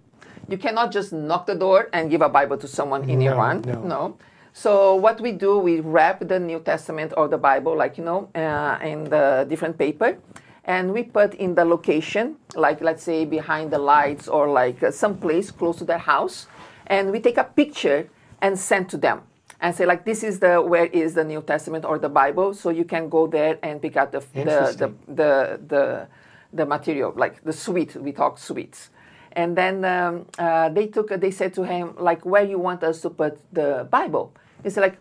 You 0.48 0.58
cannot 0.58 0.92
just 0.92 1.14
knock 1.14 1.46
the 1.46 1.56
door 1.56 1.90
and 1.94 2.10
give 2.10 2.22
a 2.22 2.30
Bible 2.30 2.58
to 2.58 2.68
someone 2.68 3.08
in 3.10 3.20
No, 3.20 3.34
Iran. 3.34 3.62
no. 3.62 3.82
no. 3.84 4.18
So 4.54 4.96
what 4.96 5.22
we 5.22 5.32
do, 5.32 5.58
we 5.60 5.80
wrap 5.80 6.28
the 6.28 6.40
New 6.40 6.60
Testament 6.60 7.14
or 7.16 7.28
the 7.28 7.38
Bible, 7.38 7.76
like 7.78 7.98
you 7.98 8.04
know, 8.04 8.30
uh, 8.36 8.80
in 8.82 9.06
the 9.06 9.46
different 9.48 9.78
paper, 9.78 10.18
and 10.66 10.94
we 10.94 11.04
put 11.04 11.34
in 11.36 11.56
the 11.56 11.66
location, 11.66 12.36
like 12.56 12.82
let's 12.82 13.04
say 13.04 13.26
behind 13.26 13.72
the 13.72 13.80
lights 13.80 14.28
or 14.28 14.50
like 14.50 14.82
uh, 14.84 14.92
some 14.92 15.18
place 15.18 15.52
close 15.52 15.78
to 15.78 15.86
their 15.86 16.00
house, 16.00 16.48
and 16.88 17.12
we 17.12 17.20
take 17.20 17.38
a 17.38 17.44
picture 17.44 18.10
and 18.42 18.58
send 18.58 18.90
to 18.90 18.98
them 18.98 19.22
and 19.62 19.76
say 19.76 19.86
like 19.86 20.06
this 20.06 20.24
is 20.24 20.40
the 20.40 20.62
where 20.62 20.86
is 20.86 21.14
the 21.14 21.24
New 21.24 21.42
Testament 21.42 21.86
or 21.86 22.00
the 22.00 22.10
Bible, 22.10 22.54
so 22.54 22.70
you 22.70 22.86
can 22.86 23.10
go 23.10 23.28
there 23.28 23.60
and 23.62 23.82
pick 23.82 23.98
out 23.98 24.12
the 24.12 24.20
the 24.34 24.44
the 24.78 24.94
the, 25.08 25.60
the, 25.68 26.08
the 26.54 26.66
material, 26.66 27.14
like 27.16 27.44
the 27.44 27.54
sweet. 27.54 27.96
We 27.96 28.12
talk 28.12 28.38
sweets. 28.38 28.90
And 29.34 29.56
then 29.56 29.86
um, 29.86 30.26
uh, 30.38 30.70
they 30.70 30.88
took, 30.88 31.10
they 31.10 31.32
said 31.32 31.54
to 31.56 31.64
him, 31.64 31.94
like, 31.98 32.26
where 32.26 32.44
you 32.44 32.60
want 32.60 32.84
us 32.84 33.02
to 33.02 33.10
put 33.10 33.40
the 33.54 33.88
Bible? 33.90 34.34
He 34.64 34.70
said, 34.70 34.82
like, 34.82 34.98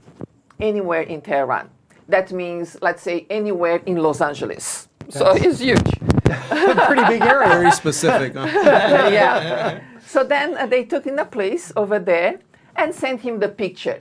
anywhere 0.60 1.02
in 1.02 1.20
Tehran. 1.20 1.70
That 2.08 2.32
means, 2.32 2.76
let's 2.80 3.02
say, 3.02 3.26
anywhere 3.30 3.82
in 3.86 3.96
Los 3.96 4.20
Angeles. 4.20 4.88
So 5.08 5.32
it's 5.34 5.60
huge. 5.60 5.80
Pretty 6.24 7.04
big 7.04 7.22
area. 7.22 7.48
Very 7.48 7.70
specific. 7.72 8.34
huh? 8.34 8.46
yeah. 9.10 9.80
So 10.06 10.24
then 10.24 10.56
uh, 10.56 10.66
they 10.66 10.84
took 10.84 11.06
in 11.06 11.18
a 11.18 11.24
place 11.24 11.72
over 11.76 11.98
there 11.98 12.40
and 12.76 12.94
sent 12.94 13.22
him 13.22 13.40
the 13.40 13.48
picture. 13.48 14.00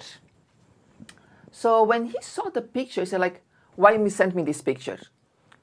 So 1.51 1.83
when 1.83 2.05
he 2.05 2.17
saw 2.21 2.49
the 2.49 2.61
picture, 2.61 3.01
he 3.01 3.07
said, 3.07 3.19
like, 3.19 3.41
why 3.75 3.93
you 3.93 4.09
sent 4.09 4.35
me 4.35 4.43
this 4.43 4.61
picture? 4.61 4.99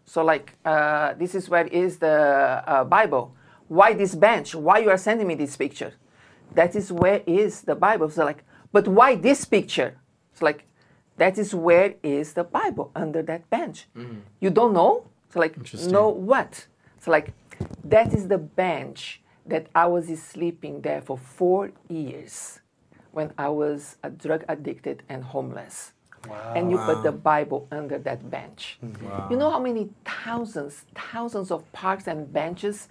So 0.07 0.25
like, 0.25 0.55
uh, 0.65 1.15
this 1.15 1.35
is 1.35 1.49
where 1.49 1.67
is 1.67 1.99
the 1.99 2.63
uh, 2.67 2.85
Bible. 2.85 3.35
Why 3.75 3.93
this 3.93 4.15
bench? 4.15 4.55
Why 4.55 4.79
you 4.79 4.91
are 4.91 4.97
sending 4.97 5.27
me 5.27 5.35
this 5.35 5.57
picture? 5.57 5.95
That 6.55 6.77
is 6.77 6.93
where 6.93 7.23
is 7.27 7.63
the 7.63 7.75
Bible. 7.75 8.09
So 8.09 8.25
like, 8.25 8.45
but 8.73 8.87
why 8.87 9.17
this 9.17 9.45
picture? 9.45 9.99
It's 10.33 10.43
like, 10.43 10.67
that 11.17 11.39
is 11.39 11.55
where 11.55 11.95
is 12.03 12.35
the 12.35 12.45
Bible 12.45 12.93
under 12.95 13.21
that 13.23 13.51
bench. 13.51 13.87
Mm. 13.97 14.21
You 14.41 14.51
don't 14.51 14.75
know? 14.75 15.09
So 15.31 15.41
like, 15.41 15.57
know 15.89 16.09
what? 16.09 16.67
So 17.01 17.11
like, 17.11 17.33
that 17.83 18.15
is 18.15 18.29
the 18.29 18.39
bench 18.39 19.21
that 19.47 19.67
I 19.75 19.87
was 19.87 20.07
sleeping 20.23 20.81
there 20.83 21.03
for 21.03 21.19
four 21.19 21.73
years 21.89 22.61
when 23.11 23.33
I 23.37 23.49
was 23.49 23.97
a 24.05 24.11
drug 24.11 24.45
addicted 24.49 25.03
and 25.09 25.25
homeless. 25.25 25.93
And 26.55 26.71
you 26.71 26.79
put 26.79 27.03
the 27.03 27.13
Bible 27.13 27.67
under 27.71 27.99
that 27.99 28.31
bench. 28.31 28.79
Mm-hmm. 28.83 29.33
You 29.33 29.37
know 29.37 29.51
how 29.51 29.61
many 29.61 29.91
thousands, 30.05 30.85
thousands 30.95 31.51
of 31.51 31.71
parks 31.73 32.07
and 32.07 32.33
benches 32.33 32.89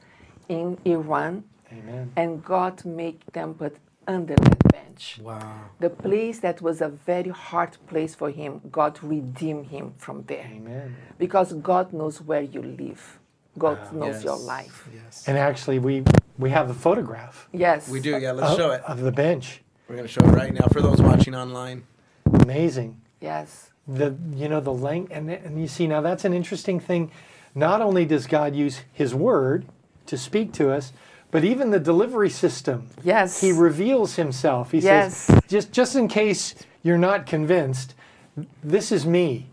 in 0.50 0.78
Iran? 0.86 1.44
Amen. 1.72 2.12
And 2.16 2.44
God 2.44 2.86
make 2.86 3.26
them 3.32 3.54
put 3.56 3.78
under 4.08 4.36
that 4.36 4.72
bench. 4.72 5.20
Wow. 5.22 5.70
The 5.80 5.90
place 5.90 6.40
that 6.40 6.62
was 6.62 6.82
a 6.82 6.90
very 6.90 7.30
hard 7.30 7.78
place 7.88 8.16
for 8.16 8.30
him, 8.30 8.62
God 8.72 9.00
redeemed 9.04 9.68
him 9.68 9.94
from 9.98 10.24
there. 10.24 10.50
Amen. 10.54 10.96
Because 11.18 11.54
God 11.54 11.94
knows 11.94 12.22
where 12.22 12.42
you 12.42 12.62
live. 12.62 13.20
God 13.58 13.80
ah, 13.82 13.92
knows 13.92 14.24
your 14.24 14.38
life. 14.38 14.90
Yes. 14.94 15.28
And 15.28 15.38
actually, 15.38 15.80
we 15.80 16.04
we 16.40 16.50
have 16.50 16.70
a 16.70 16.74
photograph 16.74 17.48
Yes. 17.52 17.88
We 17.88 18.00
do. 18.00 18.18
Yeah. 18.18 18.32
Let's 18.32 18.52
of, 18.52 18.58
show 18.58 18.72
it. 18.72 18.82
of 18.86 19.02
the 19.02 19.12
bench. 19.12 19.62
We're 19.88 19.98
gonna 19.98 20.08
show 20.08 20.22
it 20.22 20.32
right 20.32 20.54
now 20.54 20.68
for 20.72 20.82
those 20.82 21.02
watching 21.02 21.36
online. 21.36 21.84
Amazing. 22.26 23.00
Yes. 23.22 23.72
The 23.88 24.16
you 24.34 24.50
know 24.50 24.60
the 24.60 24.74
length 24.74 25.12
and 25.12 25.30
and 25.30 25.62
you 25.62 25.68
see 25.68 25.88
now 25.88 26.02
that's 26.02 26.26
an 26.26 26.34
interesting 26.34 26.80
thing. 26.80 27.12
Not 27.54 27.82
only 27.82 28.06
does 28.06 28.26
God 28.26 28.56
use 28.56 28.82
His 28.92 29.14
Word 29.14 29.68
to 30.13 30.17
speak 30.17 30.54
to 30.54 30.71
us, 30.71 30.93
but 31.32 31.43
even 31.43 31.71
the 31.71 31.80
delivery 31.80 32.30
system. 32.30 32.88
Yes. 33.04 33.41
He 33.41 33.52
reveals 33.52 34.15
Himself. 34.15 34.71
He 34.71 34.78
Yes. 34.80 35.17
says, 35.17 35.41
just 35.47 35.71
just 35.71 35.95
in 35.95 36.08
case 36.08 36.54
you're 36.84 36.99
not 36.99 37.26
convinced, 37.26 37.95
this 38.63 38.91
is 38.91 39.06
me. 39.06 39.47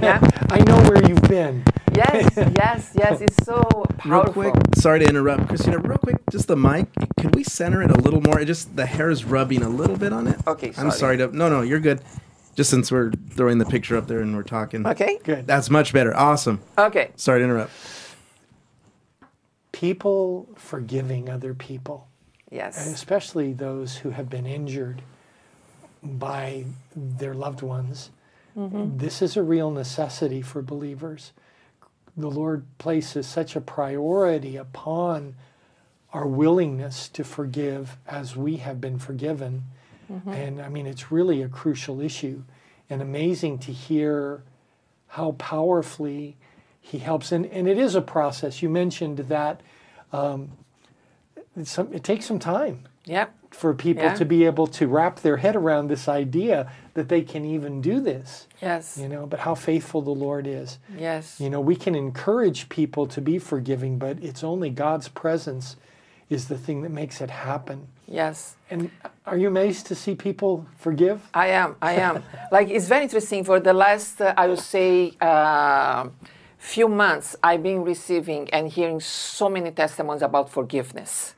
Yeah. 0.00 0.20
I 0.50 0.58
know 0.68 0.76
where 0.88 1.02
you've 1.08 1.22
been. 1.22 1.64
Yes, 1.94 2.32
yes, 2.36 2.92
yes. 2.94 3.20
It's 3.22 3.44
so 3.44 3.84
Real 4.04 4.24
quick, 4.24 4.54
sorry 4.76 4.98
to 5.00 5.06
interrupt, 5.06 5.48
Christina. 5.48 5.78
Real 5.78 5.98
quick, 5.98 6.16
just 6.30 6.48
the 6.48 6.56
mic. 6.56 6.86
Could 7.20 7.34
we 7.34 7.44
center 7.44 7.82
it 7.82 7.90
a 7.90 8.00
little 8.00 8.20
more? 8.20 8.38
It 8.40 8.46
just 8.46 8.76
the 8.76 8.84
hair 8.86 9.08
is 9.10 9.24
rubbing 9.24 9.62
a 9.62 9.68
little 9.68 9.96
bit 9.96 10.12
on 10.12 10.26
it. 10.26 10.36
Okay, 10.46 10.68
I'm 10.68 10.90
sorry. 10.90 10.92
sorry 10.92 11.16
to. 11.18 11.36
No, 11.36 11.48
no, 11.48 11.62
you're 11.62 11.80
good. 11.80 12.00
Just 12.54 12.68
since 12.68 12.92
we're 12.92 13.12
throwing 13.30 13.56
the 13.56 13.64
picture 13.64 13.96
up 13.96 14.06
there 14.08 14.20
and 14.20 14.36
we're 14.36 14.42
talking. 14.42 14.86
Okay. 14.86 15.18
Good. 15.24 15.46
That's 15.46 15.70
much 15.70 15.92
better. 15.94 16.14
Awesome. 16.14 16.60
Okay. 16.76 17.10
Sorry 17.16 17.38
to 17.40 17.44
interrupt. 17.44 17.70
People 19.72 20.48
forgiving 20.56 21.28
other 21.28 21.54
people. 21.54 22.08
and 22.46 22.56
Yes. 22.56 22.86
especially 22.86 23.52
those 23.54 23.96
who 23.98 24.10
have 24.10 24.28
been 24.28 24.46
injured 24.46 25.02
by 26.02 26.66
their 26.94 27.34
loved 27.34 27.62
ones. 27.62 28.10
Mm-hmm. 28.56 28.98
This 28.98 29.22
is 29.22 29.36
a 29.36 29.42
real 29.42 29.70
necessity 29.70 30.42
for 30.42 30.60
believers. 30.60 31.32
The 32.16 32.30
Lord 32.30 32.64
places 32.76 33.26
such 33.26 33.56
a 33.56 33.60
priority 33.60 34.56
upon 34.56 35.34
our 36.12 36.26
willingness 36.26 37.08
to 37.08 37.24
forgive 37.24 37.96
as 38.06 38.36
we 38.36 38.56
have 38.56 38.80
been 38.80 38.98
forgiven. 38.98 39.64
Mm-hmm. 40.12 40.28
And 40.30 40.60
I 40.60 40.68
mean, 40.68 40.86
it's 40.86 41.10
really 41.10 41.40
a 41.40 41.48
crucial 41.48 42.02
issue 42.02 42.42
and 42.90 43.00
amazing 43.00 43.58
to 43.60 43.72
hear 43.72 44.42
how 45.08 45.32
powerfully 45.32 46.36
He 46.82 46.98
helps. 46.98 47.32
And, 47.32 47.46
and 47.46 47.66
it 47.66 47.78
is 47.78 47.94
a 47.94 48.02
process. 48.02 48.60
You 48.60 48.68
mentioned 48.68 49.18
that 49.18 49.60
um, 50.12 50.50
it's 51.56 51.70
some, 51.70 51.90
it 51.94 52.04
takes 52.04 52.26
some 52.26 52.38
time 52.38 52.84
Yeah. 53.06 53.26
for 53.50 53.72
people 53.72 54.02
Yeah. 54.04 54.14
to 54.14 54.24
be 54.26 54.44
able 54.44 54.66
to 54.66 54.86
wrap 54.86 55.20
their 55.20 55.38
head 55.38 55.56
around 55.56 55.88
this 55.88 56.06
idea 56.08 56.70
that 56.94 57.08
they 57.08 57.22
can 57.22 57.44
even 57.46 57.80
do 57.80 58.00
this 58.00 58.46
Yes. 58.60 58.98
you 59.00 59.08
know 59.08 59.24
but 59.26 59.40
how 59.40 59.54
faithful 59.54 60.02
the 60.02 60.10
lord 60.26 60.46
is 60.46 60.78
Yes. 60.98 61.40
you 61.40 61.48
know 61.48 61.60
we 61.60 61.76
can 61.76 61.94
encourage 61.94 62.68
people 62.68 63.06
to 63.06 63.20
be 63.22 63.38
forgiving 63.38 63.98
but 63.98 64.18
it's 64.22 64.44
only 64.44 64.68
god's 64.70 65.08
presence 65.08 65.76
is 66.28 66.48
the 66.48 66.58
thing 66.58 66.82
that 66.82 66.90
makes 66.90 67.20
it 67.22 67.30
happen 67.30 67.88
Yes. 68.06 68.56
and 68.70 68.90
are 69.26 69.36
you 69.38 69.48
amazed 69.48 69.86
to 69.86 69.94
see 69.94 70.14
people 70.14 70.66
forgive 70.78 71.18
I 71.32 71.48
am. 71.48 71.76
I 71.80 71.92
am. 71.94 72.22
like 72.52 72.68
it's 72.68 72.88
very 72.88 73.02
interesting. 73.04 73.44
For 73.44 73.58
the 73.60 73.72
last, 73.72 74.20
uh, 74.20 74.34
I 74.36 74.48
would 74.48 74.58
say, 74.74 75.12
uh, 75.20 76.08
few 76.62 76.86
months, 76.88 77.34
I've 77.42 77.62
been 77.62 77.82
receiving 77.82 78.48
and 78.54 78.68
hearing 78.68 79.00
so 79.00 79.48
many 79.48 79.70
testimonies 79.72 80.22
about 80.22 80.48
forgiveness. 80.50 81.34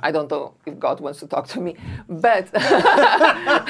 I 0.00 0.10
don't 0.12 0.30
know 0.30 0.52
if 0.66 0.78
God 0.78 1.00
wants 1.00 1.20
to 1.20 1.26
talk 1.26 1.48
to 1.48 1.60
me, 1.60 1.74
but 2.06 2.52
but, 2.52 3.64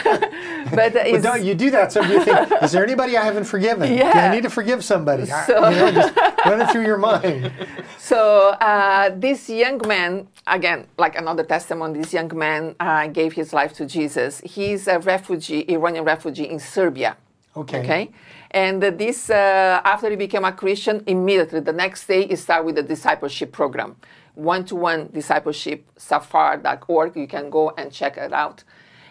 But 0.74 0.96
it's, 1.06 1.22
don't 1.22 1.44
you 1.44 1.54
do 1.54 1.70
that? 1.70 1.92
So 1.92 2.02
you 2.02 2.24
think, 2.24 2.50
is 2.62 2.72
there 2.72 2.82
anybody 2.84 3.16
I 3.16 3.22
haven't 3.24 3.44
forgiven? 3.44 3.96
Do 3.96 4.02
I 4.02 4.28
need 4.34 4.42
to 4.42 4.50
forgive 4.50 4.84
somebody? 4.84 5.30
I- 5.30 5.46
So- 5.46 5.68
you 5.68 5.76
know, 5.76 5.90
just 5.92 6.16
run 6.46 6.60
it 6.62 6.70
through 6.72 6.84
your 6.86 6.98
mind. 6.98 7.52
So 8.10 8.48
uh, 8.60 9.10
this 9.14 9.48
young 9.48 9.80
man, 9.86 10.26
again, 10.48 10.88
like 10.98 11.16
another 11.16 11.44
testimony, 11.44 12.00
this 12.00 12.12
young 12.12 12.36
man 12.36 12.74
uh, 12.80 13.06
gave 13.06 13.34
his 13.34 13.52
life 13.52 13.72
to 13.74 13.86
Jesus. 13.86 14.40
He's 14.44 14.88
a 14.88 14.98
refugee, 14.98 15.64
Iranian 15.68 16.04
refugee 16.04 16.48
in 16.50 16.58
Serbia. 16.58 17.16
Okay. 17.56 17.78
Okay. 17.80 18.10
And 18.50 18.82
this, 18.82 19.30
uh, 19.30 19.80
after 19.84 20.10
he 20.10 20.16
became 20.16 20.44
a 20.44 20.52
Christian, 20.52 21.02
immediately 21.06 21.60
the 21.60 21.72
next 21.72 22.06
day 22.06 22.26
he 22.26 22.36
started 22.36 22.64
with 22.64 22.74
the 22.74 22.82
discipleship 22.82 23.52
program, 23.52 23.96
one-to-one 24.34 25.10
discipleship, 25.12 25.86
safar.org. 25.96 27.16
You 27.16 27.28
can 27.28 27.50
go 27.50 27.70
and 27.76 27.92
check 27.92 28.16
it 28.16 28.32
out. 28.32 28.64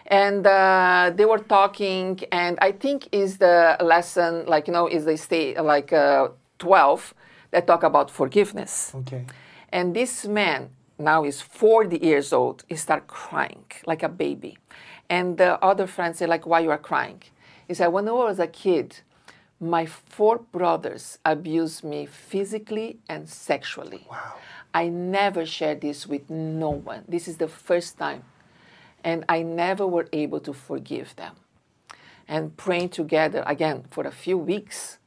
And 0.07 0.45
uh, 0.45 1.11
they 1.15 1.25
were 1.25 1.37
talking, 1.37 2.19
and 2.31 2.57
I 2.61 2.71
think 2.71 3.07
is 3.11 3.37
the 3.37 3.77
lesson, 3.79 4.45
like 4.47 4.67
you 4.67 4.73
know, 4.73 4.87
is 4.87 5.05
the 5.05 5.15
stay 5.15 5.57
like 5.59 5.93
uh, 5.93 6.29
12 6.57 7.13
that 7.51 7.67
talk 7.67 7.83
about 7.83 8.09
forgiveness. 8.11 8.91
Okay. 8.95 9.25
And 9.71 9.95
this 9.95 10.25
man 10.25 10.71
now 10.97 11.23
is 11.23 11.41
40 11.41 11.99
years 11.99 12.33
old. 12.33 12.63
He 12.67 12.75
start 12.75 13.07
crying 13.07 13.65
like 13.85 14.03
a 14.03 14.09
baby. 14.09 14.57
And 15.09 15.37
the 15.37 15.63
other 15.63 15.87
friends 15.87 16.17
say, 16.17 16.25
like, 16.27 16.45
why 16.45 16.59
you 16.59 16.71
are 16.71 16.77
crying? 16.77 17.21
He 17.67 17.73
said, 17.73 17.87
when 17.87 18.07
I 18.07 18.11
was 18.11 18.39
a 18.39 18.47
kid, 18.47 19.01
my 19.59 19.85
four 19.85 20.39
brothers 20.39 21.19
abused 21.25 21.83
me 21.83 22.05
physically 22.05 22.99
and 23.09 23.27
sexually. 23.29 24.07
Wow. 24.09 24.35
I 24.73 24.87
never 24.87 25.45
shared 25.45 25.81
this 25.81 26.07
with 26.07 26.29
no 26.29 26.69
one. 26.69 27.03
This 27.07 27.27
is 27.27 27.37
the 27.37 27.47
first 27.47 27.97
time. 27.97 28.23
And 29.03 29.25
I 29.27 29.41
never 29.41 29.85
were 29.87 30.07
able 30.13 30.39
to 30.41 30.53
forgive 30.53 31.15
them. 31.15 31.35
And 32.27 32.55
praying 32.55 32.89
together 32.89 33.43
again 33.47 33.85
for 33.89 34.05
a 34.05 34.11
few 34.11 34.37
weeks, 34.37 34.99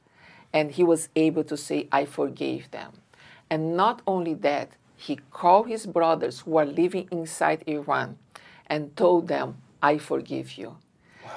and 0.53 0.73
he 0.73 0.83
was 0.83 1.09
able 1.15 1.45
to 1.45 1.57
say, 1.57 1.89
I 1.93 2.05
forgave 2.05 2.71
them. 2.73 2.93
And 3.49 3.77
not 3.77 4.03
only 4.07 4.35
that, 4.35 4.73
he 4.97 5.17
called 5.31 5.69
his 5.69 5.87
brothers 5.87 6.41
who 6.41 6.57
are 6.57 6.67
living 6.67 7.09
inside 7.11 7.65
Iran 7.67 8.19
and 8.67 8.97
told 8.97 9.29
them, 9.29 9.59
I 9.83 9.99
forgive 9.99 10.59
you. 10.59 10.77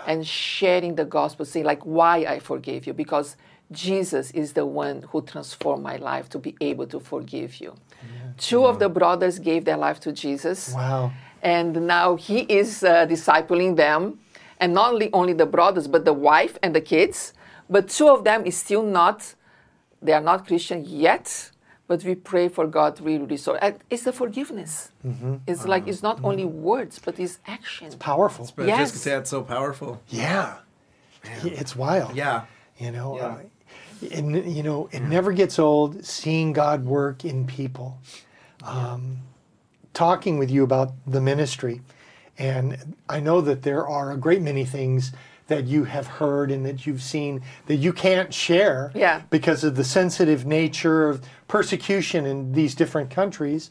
And 0.07 0.25
sharing 0.25 0.95
the 0.95 1.05
gospel, 1.05 1.45
saying, 1.45 1.65
like, 1.65 1.83
why 1.83 2.17
I 2.17 2.39
forgave 2.39 2.85
you, 2.87 2.93
because 2.93 3.37
Jesus 3.71 4.31
is 4.31 4.53
the 4.53 4.65
one 4.65 5.03
who 5.09 5.21
transformed 5.21 5.83
my 5.83 5.95
life 5.97 6.29
to 6.29 6.39
be 6.39 6.55
able 6.61 6.85
to 6.87 6.99
forgive 6.99 7.59
you. 7.59 7.73
Two 8.37 8.65
of 8.65 8.77
the 8.79 8.89
brothers 8.89 9.39
gave 9.39 9.65
their 9.65 9.77
life 9.77 9.99
to 10.01 10.11
Jesus. 10.11 10.73
Wow. 10.73 11.11
and 11.41 11.87
now 11.87 12.15
he 12.15 12.39
is 12.41 12.83
uh, 12.83 13.05
discipling 13.07 13.75
them. 13.75 14.19
And 14.59 14.73
not 14.73 14.93
only, 14.93 15.09
only 15.13 15.33
the 15.33 15.45
brothers 15.45 15.87
but 15.87 16.05
the 16.05 16.13
wife 16.13 16.57
and 16.63 16.73
the 16.75 16.81
kids. 16.81 17.33
But 17.69 17.89
two 17.89 18.07
of 18.07 18.23
them 18.23 18.45
is 18.45 18.55
still 18.55 18.83
not 18.83 19.35
they 20.01 20.13
are 20.13 20.21
not 20.21 20.45
christian 20.47 20.85
yet 20.85 21.51
but 21.87 22.03
we 22.03 22.15
pray 22.15 22.47
for 22.49 22.65
god 22.67 22.95
to 22.95 23.03
really 23.03 23.25
restore 23.25 23.57
it's 23.89 24.03
the 24.03 24.11
forgiveness 24.13 24.91
it's 25.47 25.65
like 25.65 25.87
it's 25.87 26.01
not 26.03 26.17
only 26.23 26.45
words 26.45 26.99
but 27.05 27.19
it's 27.19 27.39
action 27.47 27.89
Powerful. 27.99 28.49
But 28.55 28.67
Yes. 28.67 28.79
just 28.79 28.93
to 28.93 28.99
say 28.99 29.11
it's 29.17 29.29
so 29.29 29.41
powerful. 29.43 30.01
Yeah. 30.07 30.55
It's 31.43 31.75
wild. 31.75 32.15
Yeah. 32.15 32.45
You 32.77 32.91
know, 32.91 33.09
Yeah. 33.17 33.25
uh, 33.25 34.15
and, 34.17 34.25
you 34.57 34.63
know, 34.63 34.89
it 34.91 35.01
never 35.01 35.31
gets 35.31 35.57
old 35.57 36.05
seeing 36.05 36.53
God 36.53 36.85
work 36.85 37.23
in 37.25 37.45
people. 37.47 37.97
Um, 38.63 39.19
talking 39.93 40.37
with 40.37 40.51
you 40.51 40.63
about 40.63 40.89
the 41.07 41.21
ministry, 41.21 41.81
and 42.37 42.95
I 43.09 43.19
know 43.19 43.41
that 43.41 43.61
there 43.63 43.87
are 43.87 44.11
a 44.11 44.17
great 44.17 44.41
many 44.41 44.65
things 44.65 45.11
that 45.47 45.65
you 45.65 45.83
have 45.83 46.07
heard 46.07 46.49
and 46.51 46.65
that 46.65 46.85
you've 46.87 47.01
seen 47.03 47.41
that 47.67 47.75
you 47.75 47.93
can't 47.93 48.33
share 48.33 48.91
Yeah. 48.95 49.21
because 49.29 49.63
of 49.63 49.75
the 49.75 49.83
sensitive 49.83 50.45
nature 50.45 51.07
of 51.09 51.21
persecution 51.47 52.25
in 52.25 52.53
these 52.53 52.73
different 52.75 53.09
countries. 53.11 53.69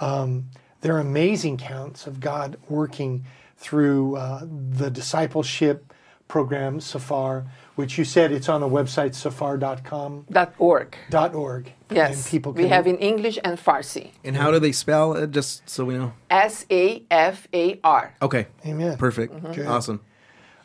Um, 0.00 0.46
there 0.80 0.96
are 0.96 1.00
amazing 1.00 1.58
counts 1.58 2.06
of 2.08 2.18
God 2.18 2.56
working 2.68 3.24
through 3.56 4.16
uh, 4.16 4.44
the 4.70 4.90
discipleship 4.90 5.92
program, 6.26 6.80
Safar, 6.80 7.44
which 7.76 7.98
you 7.98 8.04
said 8.04 8.32
it's 8.32 8.48
on 8.48 8.60
the 8.60 8.68
website 8.68 9.14
safar.com. 9.14 10.26
dot 10.30 10.54
org 10.58 10.96
Dot 11.10 11.34
org. 11.34 11.70
yes 11.90 12.14
And 12.16 12.24
people 12.30 12.52
we 12.52 12.62
can, 12.62 12.70
have 12.70 12.86
in 12.86 12.96
english 12.98 13.38
and 13.44 13.58
farsi 13.58 14.10
And 14.24 14.36
how 14.36 14.50
do 14.50 14.58
they 14.58 14.72
spell 14.72 15.12
it? 15.14 15.30
Just 15.30 15.68
so 15.70 15.84
we 15.84 15.94
know. 15.94 16.14
s-a-f-a-r 16.30 18.14
Okay. 18.22 18.46
Amen. 18.66 18.96
Perfect. 18.98 19.54
Good. 19.54 19.66
Awesome. 19.66 20.00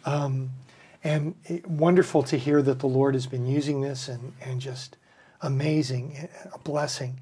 Um, 0.08 0.52
and 1.04 1.36
it, 1.44 1.68
wonderful 1.68 2.24
to 2.24 2.38
hear 2.38 2.62
that 2.62 2.80
the 2.80 2.88
Lord 2.88 3.14
has 3.14 3.28
been 3.28 3.46
using 3.46 3.82
this 3.82 4.08
and, 4.08 4.34
and 4.42 4.62
just 4.62 4.96
amazing, 5.42 6.16
eh, 6.18 6.50
a 6.54 6.58
blessing. 6.60 7.20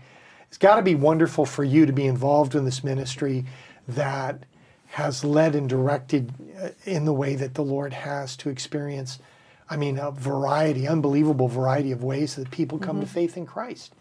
It's 0.47 0.57
got 0.57 0.75
to 0.75 0.83
be 0.83 0.93
wonderful 0.93 1.45
for 1.45 1.63
you 1.63 1.87
to 1.87 1.91
be 1.91 2.05
involved 2.05 2.53
in 2.53 2.63
this 2.63 2.83
ministry 2.83 3.43
that 3.87 4.45
has 4.85 5.23
led 5.23 5.55
and 5.55 5.67
directed 5.67 6.31
uh, 6.61 6.69
in 6.85 7.05
the 7.05 7.13
way 7.13 7.35
that 7.35 7.55
the 7.55 7.63
Lord 7.63 7.91
has 7.91 8.37
to 8.37 8.49
experience, 8.49 9.17
I 9.67 9.77
mean, 9.77 9.97
a 9.97 10.11
variety, 10.11 10.87
unbelievable 10.87 11.47
variety 11.47 11.91
of 11.91 12.03
ways 12.03 12.35
that 12.35 12.51
people 12.51 12.77
come 12.77 12.99
to 12.99 13.05
mm-hmm. 13.05 13.13
faith 13.13 13.35
in 13.35 13.47
Christ. 13.47 13.93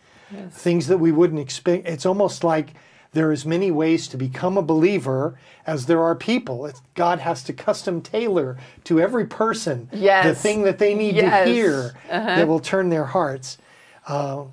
Things 0.50 0.88
that 0.88 0.98
we 0.98 1.12
wouldn't 1.12 1.40
expect. 1.40 1.86
It's 1.86 2.06
almost 2.06 2.42
like 2.42 2.74
there 3.14 3.28
are 3.28 3.32
as 3.32 3.46
many 3.46 3.70
ways 3.70 4.06
to 4.08 4.16
become 4.16 4.58
a 4.58 4.62
believer 4.62 5.38
as 5.66 5.86
there 5.86 6.02
are 6.02 6.14
people. 6.14 6.66
It's, 6.66 6.82
God 6.94 7.20
has 7.20 7.42
to 7.44 7.52
custom 7.52 8.02
tailor 8.02 8.58
to 8.84 9.00
every 9.00 9.26
person 9.26 9.88
the 9.92 10.34
thing 10.34 10.62
that 10.64 10.78
they 10.78 10.94
need 10.94 11.14
Yes. 11.16 11.46
to 11.46 11.52
hear 11.52 11.94
that 12.08 12.46
will 12.46 12.60
turn 12.60 12.90
their 12.90 13.04
hearts. 13.06 13.58
Uh, 14.06 14.44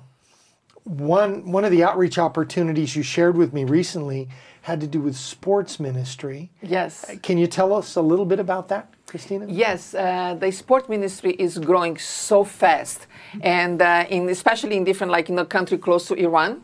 one 0.84 1.50
one 1.52 1.64
of 1.64 1.70
the 1.70 1.84
outreach 1.84 2.18
opportunities 2.18 2.96
you 2.96 3.02
shared 3.02 3.36
with 3.36 3.52
me 3.52 3.64
recently 3.64 4.28
had 4.62 4.80
to 4.80 4.86
do 4.86 5.00
with 5.00 5.16
sports 5.16 5.78
ministry. 5.80 6.50
yes 6.62 7.04
Can 7.22 7.36
you 7.38 7.46
tell 7.46 7.72
us 7.72 7.96
a 7.96 8.02
little 8.02 8.24
bit 8.24 8.40
about 8.40 8.68
that, 8.68 8.84
Christina? 9.06 9.46
Yes, 9.48 9.94
uh, 9.94 10.34
the 10.38 10.50
sport 10.52 10.88
ministry 10.88 11.32
is 11.38 11.58
growing 11.58 11.98
so 11.98 12.44
fast, 12.44 13.06
and 13.42 13.80
uh, 13.82 14.06
in 14.08 14.28
especially 14.28 14.76
in 14.76 14.84
different 14.84 15.10
like 15.12 15.28
in 15.28 15.38
a 15.38 15.44
country 15.46 15.78
close 15.78 16.06
to 16.08 16.14
Iran, 16.14 16.62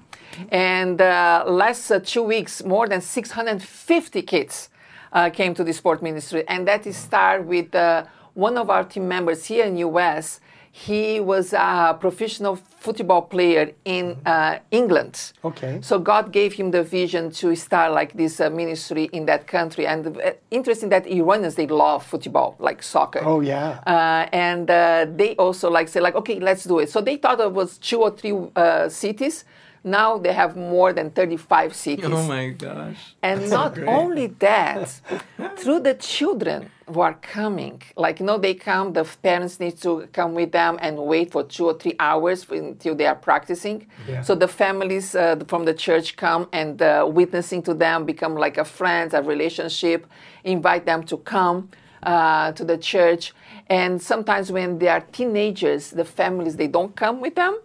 and 0.50 1.00
uh, 1.00 1.44
last 1.46 1.90
uh, 1.90 2.00
two 2.00 2.22
weeks, 2.22 2.64
more 2.64 2.88
than 2.88 3.00
650 3.00 4.22
kids 4.22 4.68
uh, 5.12 5.30
came 5.30 5.54
to 5.54 5.64
the 5.64 5.72
sport 5.72 6.02
ministry, 6.02 6.44
and 6.48 6.66
that 6.68 6.86
is 6.86 6.96
start 6.96 7.44
with 7.44 7.74
uh, 7.74 8.04
one 8.34 8.56
of 8.56 8.70
our 8.70 8.84
team 8.84 9.08
members 9.08 9.46
here 9.46 9.64
in 9.64 9.76
U.S. 9.78 10.40
He 10.70 11.18
was 11.18 11.52
a 11.54 11.96
professional 11.98 12.54
football 12.54 13.22
player 13.22 13.72
in 13.84 14.16
uh, 14.24 14.58
England. 14.70 15.32
Okay. 15.44 15.80
So 15.82 15.98
God 15.98 16.30
gave 16.30 16.52
him 16.52 16.70
the 16.70 16.84
vision 16.84 17.32
to 17.32 17.56
start 17.56 17.92
like 17.92 18.12
this 18.12 18.38
uh, 18.38 18.48
ministry 18.48 19.10
in 19.12 19.26
that 19.26 19.48
country. 19.48 19.88
And 19.88 20.16
interesting 20.52 20.88
that 20.90 21.06
Iranians 21.06 21.56
they 21.56 21.66
love 21.66 22.06
football, 22.06 22.54
like 22.60 22.82
soccer. 22.82 23.22
Oh 23.24 23.40
yeah. 23.40 23.80
Uh, 23.86 24.28
and 24.32 24.70
uh, 24.70 25.06
they 25.16 25.34
also 25.34 25.68
like 25.68 25.88
say 25.88 26.00
like 26.00 26.14
okay 26.14 26.38
let's 26.38 26.62
do 26.62 26.78
it 26.78 26.90
so 26.90 27.00
they 27.00 27.16
thought 27.16 27.40
it 27.40 27.52
was 27.52 27.78
two 27.78 28.00
or 28.02 28.10
three 28.10 28.36
uh, 28.54 28.88
cities 28.88 29.44
now 29.84 30.18
they 30.18 30.32
have 30.32 30.56
more 30.56 30.92
than 30.92 31.10
35 31.10 31.74
cities 31.74 32.04
Oh 32.06 32.22
my 32.26 32.48
gosh. 32.48 33.14
and 33.22 33.48
not 33.50 33.74
great. 33.74 33.88
only 33.88 34.26
that 34.26 35.00
through 35.56 35.80
the 35.80 35.94
children 35.94 36.70
who 36.86 37.00
are 37.00 37.14
coming 37.14 37.80
like 37.96 38.18
you 38.20 38.26
know 38.26 38.38
they 38.38 38.54
come 38.54 38.92
the 38.92 39.04
parents 39.22 39.60
need 39.60 39.76
to 39.80 40.08
come 40.12 40.34
with 40.34 40.52
them 40.52 40.78
and 40.80 40.96
wait 40.98 41.30
for 41.30 41.42
two 41.44 41.66
or 41.66 41.74
three 41.74 41.94
hours 42.00 42.46
until 42.50 42.94
they 42.94 43.06
are 43.06 43.14
practicing 43.14 43.86
Yeah. 44.08 44.22
so 44.22 44.34
the 44.34 44.48
families 44.48 45.14
uh, 45.14 45.36
from 45.48 45.64
the 45.64 45.74
church 45.74 46.16
come 46.16 46.48
and 46.52 46.80
uh, 46.80 47.06
witnessing 47.20 47.62
to 47.62 47.74
them 47.74 48.04
become 48.04 48.34
like 48.34 48.56
a 48.58 48.64
friend 48.64 49.12
a 49.14 49.22
relationship 49.22 50.06
invite 50.44 50.84
them 50.86 51.02
to 51.04 51.16
come 51.18 51.68
uh, 52.02 52.52
to 52.52 52.64
the 52.64 52.78
church 52.78 53.32
and 53.68 54.00
sometimes 54.00 54.50
when 54.50 54.78
they 54.78 54.88
are 54.88 55.00
teenagers 55.12 55.90
the 55.90 56.04
families 56.04 56.56
they 56.56 56.68
don't 56.68 56.94
come 56.96 57.20
with 57.20 57.34
them 57.34 57.58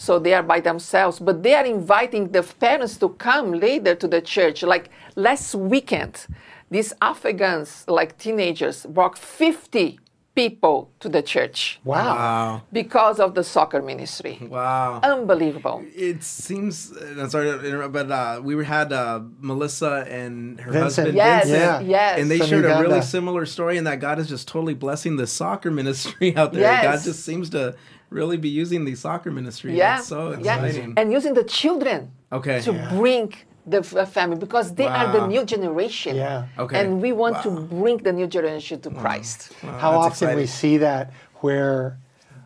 so 0.00 0.18
they 0.18 0.32
are 0.32 0.42
by 0.42 0.60
themselves, 0.60 1.18
but 1.18 1.42
they 1.42 1.52
are 1.52 1.66
inviting 1.66 2.32
the 2.32 2.42
parents 2.42 2.96
to 2.96 3.10
come 3.10 3.52
later 3.52 3.94
to 3.94 4.08
the 4.08 4.22
church. 4.22 4.62
Like 4.62 4.88
last 5.14 5.54
weekend, 5.54 6.26
these 6.70 6.94
Afghans, 7.02 7.84
like 7.86 8.16
teenagers, 8.16 8.86
brought 8.86 9.18
50 9.18 10.00
people 10.34 10.90
to 11.00 11.08
the 11.10 11.20
church 11.20 11.80
wow. 11.84 12.14
Wow. 12.16 12.62
because 12.72 13.20
of 13.20 13.34
the 13.34 13.44
soccer 13.44 13.82
ministry. 13.82 14.38
Wow. 14.40 15.00
Unbelievable. 15.02 15.84
It 15.94 16.22
seems. 16.22 16.92
Uh, 16.92 17.28
sorry 17.28 17.50
to 17.50 17.62
interrupt, 17.62 17.92
but 17.92 18.10
uh, 18.10 18.40
we 18.42 18.64
had 18.64 18.94
uh, 18.94 19.20
Melissa 19.38 20.06
and 20.08 20.58
her 20.60 20.72
Vincent. 20.72 21.08
husband 21.08 21.16
Yes, 21.16 21.44
Vincent, 21.44 21.86
Yeah. 21.86 21.90
yes. 21.90 22.20
and 22.20 22.30
they 22.30 22.38
From 22.38 22.46
shared 22.46 22.64
a 22.64 22.80
really 22.80 23.02
similar 23.02 23.44
story, 23.44 23.76
and 23.76 23.86
that 23.86 24.00
God 24.00 24.18
is 24.18 24.30
just 24.30 24.48
totally 24.48 24.72
blessing 24.72 25.16
the 25.16 25.26
soccer 25.26 25.70
ministry 25.70 26.34
out 26.38 26.54
there. 26.54 26.62
Yes. 26.62 26.84
God 26.84 27.04
just 27.04 27.22
seems 27.22 27.50
to 27.50 27.76
really 28.10 28.36
be 28.36 28.48
using 28.48 28.84
the 28.84 28.94
soccer 28.94 29.30
ministry. 29.30 29.76
yeah, 29.76 29.96
That's 29.96 30.08
so 30.08 30.30
yeah, 30.40 30.64
exciting. 30.64 30.94
and 30.96 31.12
using 31.12 31.34
the 31.34 31.44
children 31.44 32.10
Okay. 32.32 32.60
to 32.62 32.72
Yeah. 32.72 32.88
bring 32.96 33.32
the 33.66 33.82
family 33.82 34.36
because 34.36 34.74
they 34.74 34.86
are 34.86 35.12
the 35.12 35.26
new 35.28 35.44
generation. 35.44 36.16
Yeah. 36.16 36.46
Okay. 36.58 36.80
And 36.80 37.00
we 37.00 37.12
want 37.12 37.42
to 37.42 37.50
bring 37.50 37.98
the 37.98 38.12
new 38.12 38.26
generation 38.26 38.80
to 38.80 38.90
Christ. 38.90 39.52
How 39.62 39.92
that's 40.02 40.22
often 40.22 40.36
we 40.36 40.46
see 40.46 40.76
that 40.78 41.12
where 41.36 41.98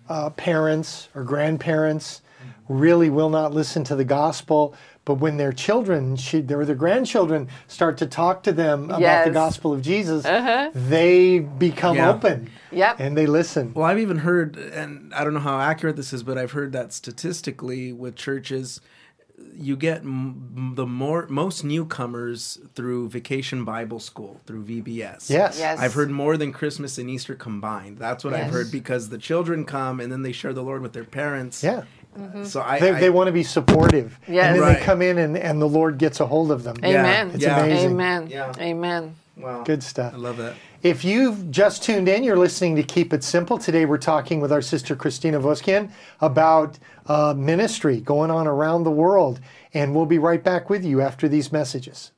uh, 0.09 0.31
parents 0.31 1.09
or 1.15 1.23
grandparents 1.25 2.21
really 2.69 3.11
will 3.11 3.31
not 3.31 3.53
listen 3.55 3.85
to 3.85 3.97
the 3.97 4.05
gospel, 4.05 4.75
but 5.05 5.15
when 5.15 5.37
their 5.37 5.53
children 5.53 6.17
she, 6.17 6.39
or 6.51 6.65
their 6.65 6.75
grandchildren 6.75 7.49
start 7.69 7.99
to 7.99 8.07
talk 8.07 8.43
to 8.45 8.53
them 8.53 8.85
about 8.91 9.25
the 9.27 9.31
gospel 9.31 9.73
of 9.73 9.83
Jesus, 9.83 10.25
uh-huh. 10.25 10.71
they 10.75 11.41
become 11.41 11.97
Yeah. 11.97 12.11
open 12.11 12.51
Yep. 12.73 12.97
and 13.01 13.17
they 13.17 13.27
listen. 13.27 13.73
Well, 13.75 13.85
I've 13.85 13.99
even 13.99 14.19
heard, 14.19 14.57
and 14.57 15.13
I 15.15 15.25
don't 15.25 15.35
know 15.35 15.41
how 15.41 15.61
accurate 15.61 15.97
this 15.97 16.13
is, 16.13 16.23
but 16.23 16.39
I've 16.39 16.53
heard 16.53 16.73
that 16.73 16.93
statistically 16.93 17.93
with 17.93 18.17
churches, 18.17 18.81
you 19.57 19.77
get 19.77 19.99
m- 20.03 20.73
the 20.77 20.87
more 20.87 21.27
most 21.29 21.65
newcomers 21.65 22.59
through 22.75 23.09
Vacation 23.09 23.65
Bible 23.65 23.99
School 24.01 24.41
through 24.47 24.65
VBS. 24.65 25.29
Yes. 25.29 25.59
Yes. 25.59 25.79
I've 25.81 25.95
heard 25.95 26.11
more 26.11 26.37
than 26.37 26.53
Christmas 26.53 26.99
and 26.99 27.11
Easter 27.11 27.35
combined. 27.35 27.99
That's 27.99 28.25
what 28.25 28.33
I've 28.33 28.51
heard 28.53 28.71
because 28.71 29.09
the 29.09 29.19
children 29.19 29.65
come 29.65 30.01
and 30.01 30.11
then 30.11 30.23
they 30.23 30.33
share 30.33 30.53
the 30.53 30.63
Lord 30.63 30.83
with 30.83 30.93
their 30.93 31.05
parents. 31.05 31.63
Yeah. 31.65 31.83
So 32.45 32.61
I, 32.63 32.79
They, 32.81 32.91
I 32.91 33.01
they 33.01 33.11
want 33.11 33.27
to 33.29 33.33
be 33.33 33.43
supportive. 33.43 34.19
Yes. 34.29 34.47
And 34.47 34.57
then 34.57 34.63
Right. 34.63 34.79
they 34.79 34.85
come 34.85 35.03
in 35.03 35.19
and, 35.19 35.37
and 35.37 35.61
the 35.61 35.69
Lord 35.69 35.99
gets 35.99 36.21
a 36.21 36.27
hold 36.27 36.51
of 36.51 36.63
them. 36.63 36.77
Yeah. 36.83 36.89
Amen. 37.01 37.31
It's 37.35 37.43
Yeah. 37.45 37.65
amazing. 37.65 37.91
Amen. 37.93 38.27
Yeah. 38.29 38.53
Amen. 38.61 39.15
wow, 39.37 39.63
Good 39.65 39.83
stuff. 39.83 40.15
I 40.15 40.17
love 40.17 40.37
that. 40.37 40.55
If 40.83 41.03
you've 41.05 41.51
just 41.51 41.83
tuned 41.83 42.09
in, 42.09 42.23
you're 42.25 42.37
listening 42.37 42.77
to 42.77 42.83
Keep 42.83 43.15
It 43.15 43.25
Simple. 43.25 43.57
Today 43.59 43.87
we're 43.87 43.97
talking 43.99 44.39
with 44.41 44.53
our 44.53 44.61
sister 44.63 44.95
Christina 44.95 45.41
Voskian 45.41 45.91
about 46.21 46.79
uh, 47.07 47.35
ministry 47.37 48.01
going 48.01 48.31
on 48.31 48.47
around 48.47 48.85
the 48.85 48.91
world. 48.91 49.41
And 49.73 49.95
we'll 49.97 50.07
be 50.07 50.19
right 50.19 50.43
back 50.45 50.69
with 50.71 50.85
you 50.85 51.01
after 51.01 51.27
these 51.27 51.51
messages. 51.51 52.13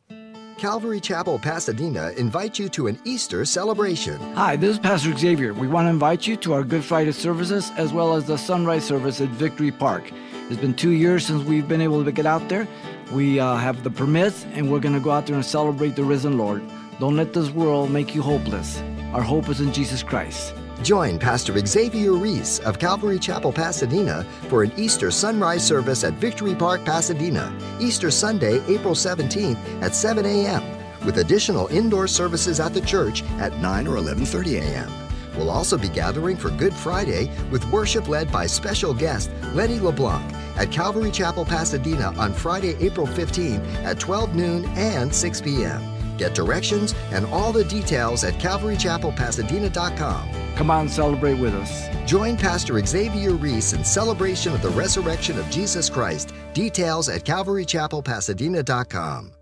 Calvary 0.59 1.01
Chapel, 1.01 1.39
Pasadena 1.39 2.13
invites 2.17 2.59
you 2.59 2.71
to 2.71 2.87
an 2.87 2.99
Easter 3.05 3.45
celebration. 3.45 4.19
Hi, 4.33 4.57
this 4.57 4.71
is 4.71 4.79
Pastor 4.79 5.15
Xavier. 5.15 5.53
We 5.53 5.69
want 5.69 5.85
to 5.85 5.91
invite 5.91 6.27
you 6.27 6.35
to 6.39 6.55
our 6.55 6.65
Good 6.65 6.83
Friday 6.83 7.13
services 7.13 7.71
as 7.77 7.93
well 7.93 8.15
as 8.15 8.25
the 8.25 8.39
sunrise 8.39 8.87
service 8.87 9.21
at 9.21 9.29
Victory 9.29 9.71
Park. 9.71 10.11
It's 10.49 10.59
been 10.59 10.73
two 10.73 10.93
years 10.93 11.27
since 11.27 11.45
we've 11.45 11.69
been 11.69 11.83
able 11.83 12.03
to 12.07 12.11
get 12.11 12.25
out 12.25 12.49
there. 12.49 12.67
We 13.13 13.39
uh, 13.39 13.57
have 13.57 13.85
the 13.85 13.91
permits 13.91 14.47
and 14.55 14.73
we're 14.73 14.81
going 14.81 14.95
to 14.95 15.01
go 15.01 15.11
out 15.11 15.27
there 15.27 15.37
and 15.37 15.45
celebrate 15.45 15.95
the 15.95 16.05
risen 16.05 16.39
Lord. 16.39 16.63
Don't 17.01 17.17
let 17.17 17.35
this 17.35 17.51
world 17.51 17.91
make 17.91 18.15
you 18.15 18.23
hopeless. 18.23 18.81
Our 19.13 19.23
hope 19.23 19.51
is 19.51 19.61
in 19.61 19.75
Jesus 19.75 20.03
Christ. 20.03 20.55
Join 20.83 21.19
Pastor 21.19 21.59
Xavier 21.65 22.13
Reese 22.13 22.59
of 22.61 22.79
Calvary 22.79 23.19
Chapel, 23.19 23.53
Pasadena 23.53 24.25
for 24.49 24.63
an 24.63 24.73
Easter 24.77 25.11
sunrise 25.11 25.67
service 25.67 26.05
at 26.05 26.15
Victory 26.15 26.55
Park, 26.55 26.85
Pasadena, 26.85 27.53
Easter 27.81 28.11
Sunday, 28.11 28.63
April 28.67 28.95
17th 28.95 29.83
at 29.83 29.95
7 29.95 30.25
a.m., 30.27 30.63
with 31.05 31.19
additional 31.19 31.67
indoor 31.69 32.07
services 32.07 32.61
at 32.61 32.75
the 32.75 32.81
church 32.81 33.23
at 33.39 33.57
9 33.59 33.87
or 33.87 33.97
11:30 33.97 34.61
a.m. 34.61 34.93
We'll 35.37 35.51
also 35.51 35.77
be 35.77 35.89
gathering 35.89 36.37
for 36.37 36.51
Good 36.51 36.75
Friday 36.75 37.31
with 37.51 37.65
worship 37.71 38.09
led 38.09 38.31
by 38.33 38.47
special 38.47 38.95
guest 38.95 39.31
Lenny 39.55 39.79
LeBlanc 39.79 40.33
at 40.57 40.73
Calvary 40.73 41.11
Chapel, 41.11 41.45
Pasadena 41.45 42.13
on 42.19 42.33
Friday, 42.33 42.77
April 42.81 43.07
15 43.07 43.61
at 43.85 44.01
12 44.01 44.35
noon 44.35 44.65
and 44.77 45.15
6 45.15 45.41
p.m. 45.41 45.96
Get 46.17 46.35
directions 46.35 46.95
and 47.13 47.27
all 47.27 47.53
the 47.53 47.65
details 47.65 48.25
at 48.25 48.35
calvarychapelpasadena.com. 48.35 50.31
Come 50.57 50.71
on, 50.71 50.89
celebrate 50.89 51.39
with 51.39 51.55
us. 51.55 51.89
Join 52.07 52.37
Pastor 52.37 52.85
Xavier 52.85 53.33
Reese 53.33 53.73
in 53.73 53.85
celebration 53.85 54.53
of 54.55 54.63
the 54.63 54.71
resurrection 54.71 55.39
of 55.39 55.49
Jesus 55.51 55.91
Christ. 55.91 56.33
Details 56.55 57.09
at 57.09 57.25
calvarychapelpasadena.com. 57.25 59.33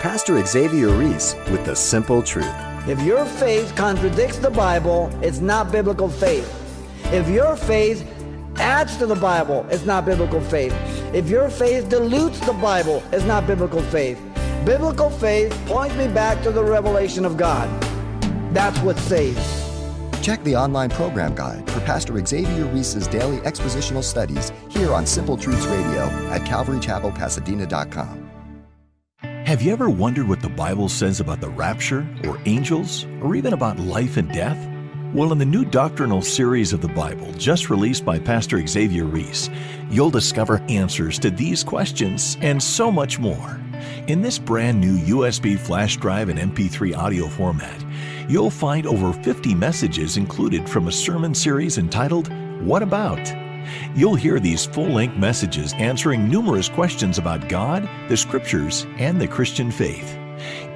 Pastor 0.00 0.44
Xavier 0.44 0.90
Reese 0.90 1.34
with 1.50 1.64
the 1.64 1.74
simple 1.74 2.22
truth. 2.22 2.52
If 2.86 3.00
your 3.00 3.24
faith 3.24 3.74
contradicts 3.74 4.36
the 4.36 4.50
Bible, 4.50 5.10
it's 5.22 5.40
not 5.40 5.72
biblical 5.72 6.10
faith. 6.10 6.46
If 7.06 7.26
your 7.28 7.56
faith 7.56 8.06
adds 8.56 8.98
to 8.98 9.06
the 9.06 9.14
Bible, 9.14 9.66
it's 9.70 9.86
not 9.86 10.04
biblical 10.04 10.42
faith. 10.42 10.74
If 11.14 11.30
your 11.30 11.48
faith 11.48 11.88
dilutes 11.88 12.40
the 12.40 12.52
Bible, 12.52 13.02
it's 13.12 13.24
not 13.24 13.46
biblical 13.46 13.80
faith. 13.84 14.20
Biblical 14.64 15.10
faith 15.10 15.54
points 15.66 15.94
me 15.94 16.08
back 16.08 16.42
to 16.42 16.50
the 16.50 16.64
revelation 16.64 17.26
of 17.26 17.36
God. 17.36 17.68
That's 18.54 18.78
what 18.78 18.96
saves. 18.96 19.62
Check 20.22 20.42
the 20.42 20.56
online 20.56 20.88
program 20.88 21.34
guide 21.34 21.70
for 21.70 21.80
Pastor 21.80 22.24
Xavier 22.24 22.64
Reese's 22.64 23.06
daily 23.06 23.40
expositional 23.40 24.02
studies 24.02 24.52
here 24.70 24.94
on 24.94 25.04
Simple 25.04 25.36
Truths 25.36 25.66
Radio 25.66 26.04
at 26.30 26.40
calvarychapelpasadena.com. 26.42 28.30
Have 29.44 29.60
you 29.60 29.70
ever 29.70 29.90
wondered 29.90 30.26
what 30.28 30.40
the 30.40 30.48
Bible 30.48 30.88
says 30.88 31.20
about 31.20 31.42
the 31.42 31.50
rapture, 31.50 32.08
or 32.24 32.40
angels, 32.46 33.04
or 33.20 33.36
even 33.36 33.52
about 33.52 33.78
life 33.78 34.16
and 34.16 34.32
death? 34.32 34.56
Well, 35.12 35.32
in 35.32 35.38
the 35.38 35.44
new 35.44 35.66
doctrinal 35.66 36.22
series 36.22 36.72
of 36.72 36.80
the 36.80 36.88
Bible, 36.88 37.30
just 37.34 37.68
released 37.68 38.06
by 38.06 38.18
Pastor 38.18 38.66
Xavier 38.66 39.04
Reese, 39.04 39.50
you'll 39.90 40.08
discover 40.08 40.62
answers 40.70 41.18
to 41.18 41.30
these 41.30 41.62
questions 41.62 42.38
and 42.40 42.62
so 42.62 42.90
much 42.90 43.18
more. 43.18 43.60
In 44.06 44.22
this 44.22 44.38
brand 44.38 44.80
new 44.80 44.98
USB 44.98 45.58
flash 45.58 45.96
drive 45.96 46.28
and 46.28 46.38
MP3 46.38 46.96
audio 46.96 47.28
format, 47.28 47.84
you'll 48.28 48.50
find 48.50 48.86
over 48.86 49.12
50 49.12 49.54
messages 49.54 50.16
included 50.16 50.68
from 50.68 50.88
a 50.88 50.92
sermon 50.92 51.34
series 51.34 51.78
entitled, 51.78 52.32
What 52.62 52.82
About? 52.82 53.20
You'll 53.94 54.14
hear 54.14 54.40
these 54.40 54.66
full 54.66 54.88
length 54.88 55.16
messages 55.16 55.72
answering 55.74 56.28
numerous 56.28 56.68
questions 56.68 57.18
about 57.18 57.48
God, 57.48 57.88
the 58.08 58.16
Scriptures, 58.16 58.86
and 58.98 59.20
the 59.20 59.28
Christian 59.28 59.70
faith. 59.70 60.18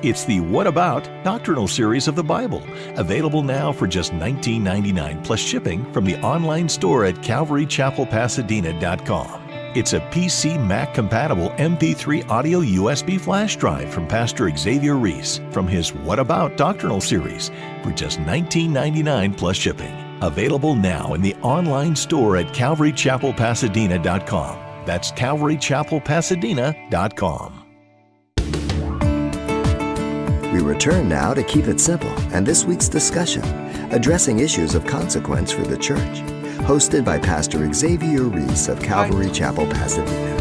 It's 0.02 0.24
the 0.24 0.40
What 0.40 0.66
About 0.66 1.08
doctrinal 1.24 1.68
series 1.68 2.08
of 2.08 2.14
the 2.14 2.22
Bible, 2.22 2.62
available 2.96 3.42
now 3.42 3.72
for 3.72 3.86
just 3.86 4.12
$19.99 4.12 5.24
plus 5.24 5.40
shipping 5.40 5.90
from 5.92 6.04
the 6.04 6.18
online 6.20 6.68
store 6.68 7.04
at 7.04 7.16
calvarychapelpasadena.com. 7.16 9.47
It's 9.78 9.92
a 9.92 10.00
PC 10.00 10.58
Mac 10.66 10.92
compatible 10.92 11.50
MP3 11.50 12.28
audio 12.28 12.62
USB 12.62 13.20
flash 13.20 13.54
drive 13.54 13.94
from 13.94 14.08
Pastor 14.08 14.50
Xavier 14.56 14.96
Reese 14.96 15.40
from 15.52 15.68
his 15.68 15.94
What 15.94 16.18
About 16.18 16.56
doctrinal 16.56 17.00
series 17.00 17.52
for 17.84 17.92
just 17.92 18.18
$19.99 18.18 19.36
plus 19.36 19.56
shipping. 19.56 19.94
Available 20.20 20.74
now 20.74 21.14
in 21.14 21.22
the 21.22 21.36
online 21.42 21.94
store 21.94 22.36
at 22.36 22.46
calvarychapelpasadena.com. 22.46 24.84
That's 24.84 25.12
calvarychapelpasadena.com. 25.12 27.64
We 30.52 30.58
return 30.58 31.08
now 31.08 31.34
to 31.34 31.44
Keep 31.44 31.68
It 31.68 31.78
Simple 31.78 32.10
and 32.34 32.44
this 32.44 32.64
week's 32.64 32.88
discussion, 32.88 33.44
addressing 33.92 34.40
issues 34.40 34.74
of 34.74 34.84
consequence 34.86 35.52
for 35.52 35.62
the 35.62 35.78
church, 35.78 36.18
hosted 36.68 37.02
by 37.02 37.18
Pastor 37.18 37.72
Xavier 37.72 38.24
Reese 38.24 38.68
of 38.68 38.78
Calvary 38.82 39.30
Chapel, 39.30 39.66
Pasadena. 39.68 40.34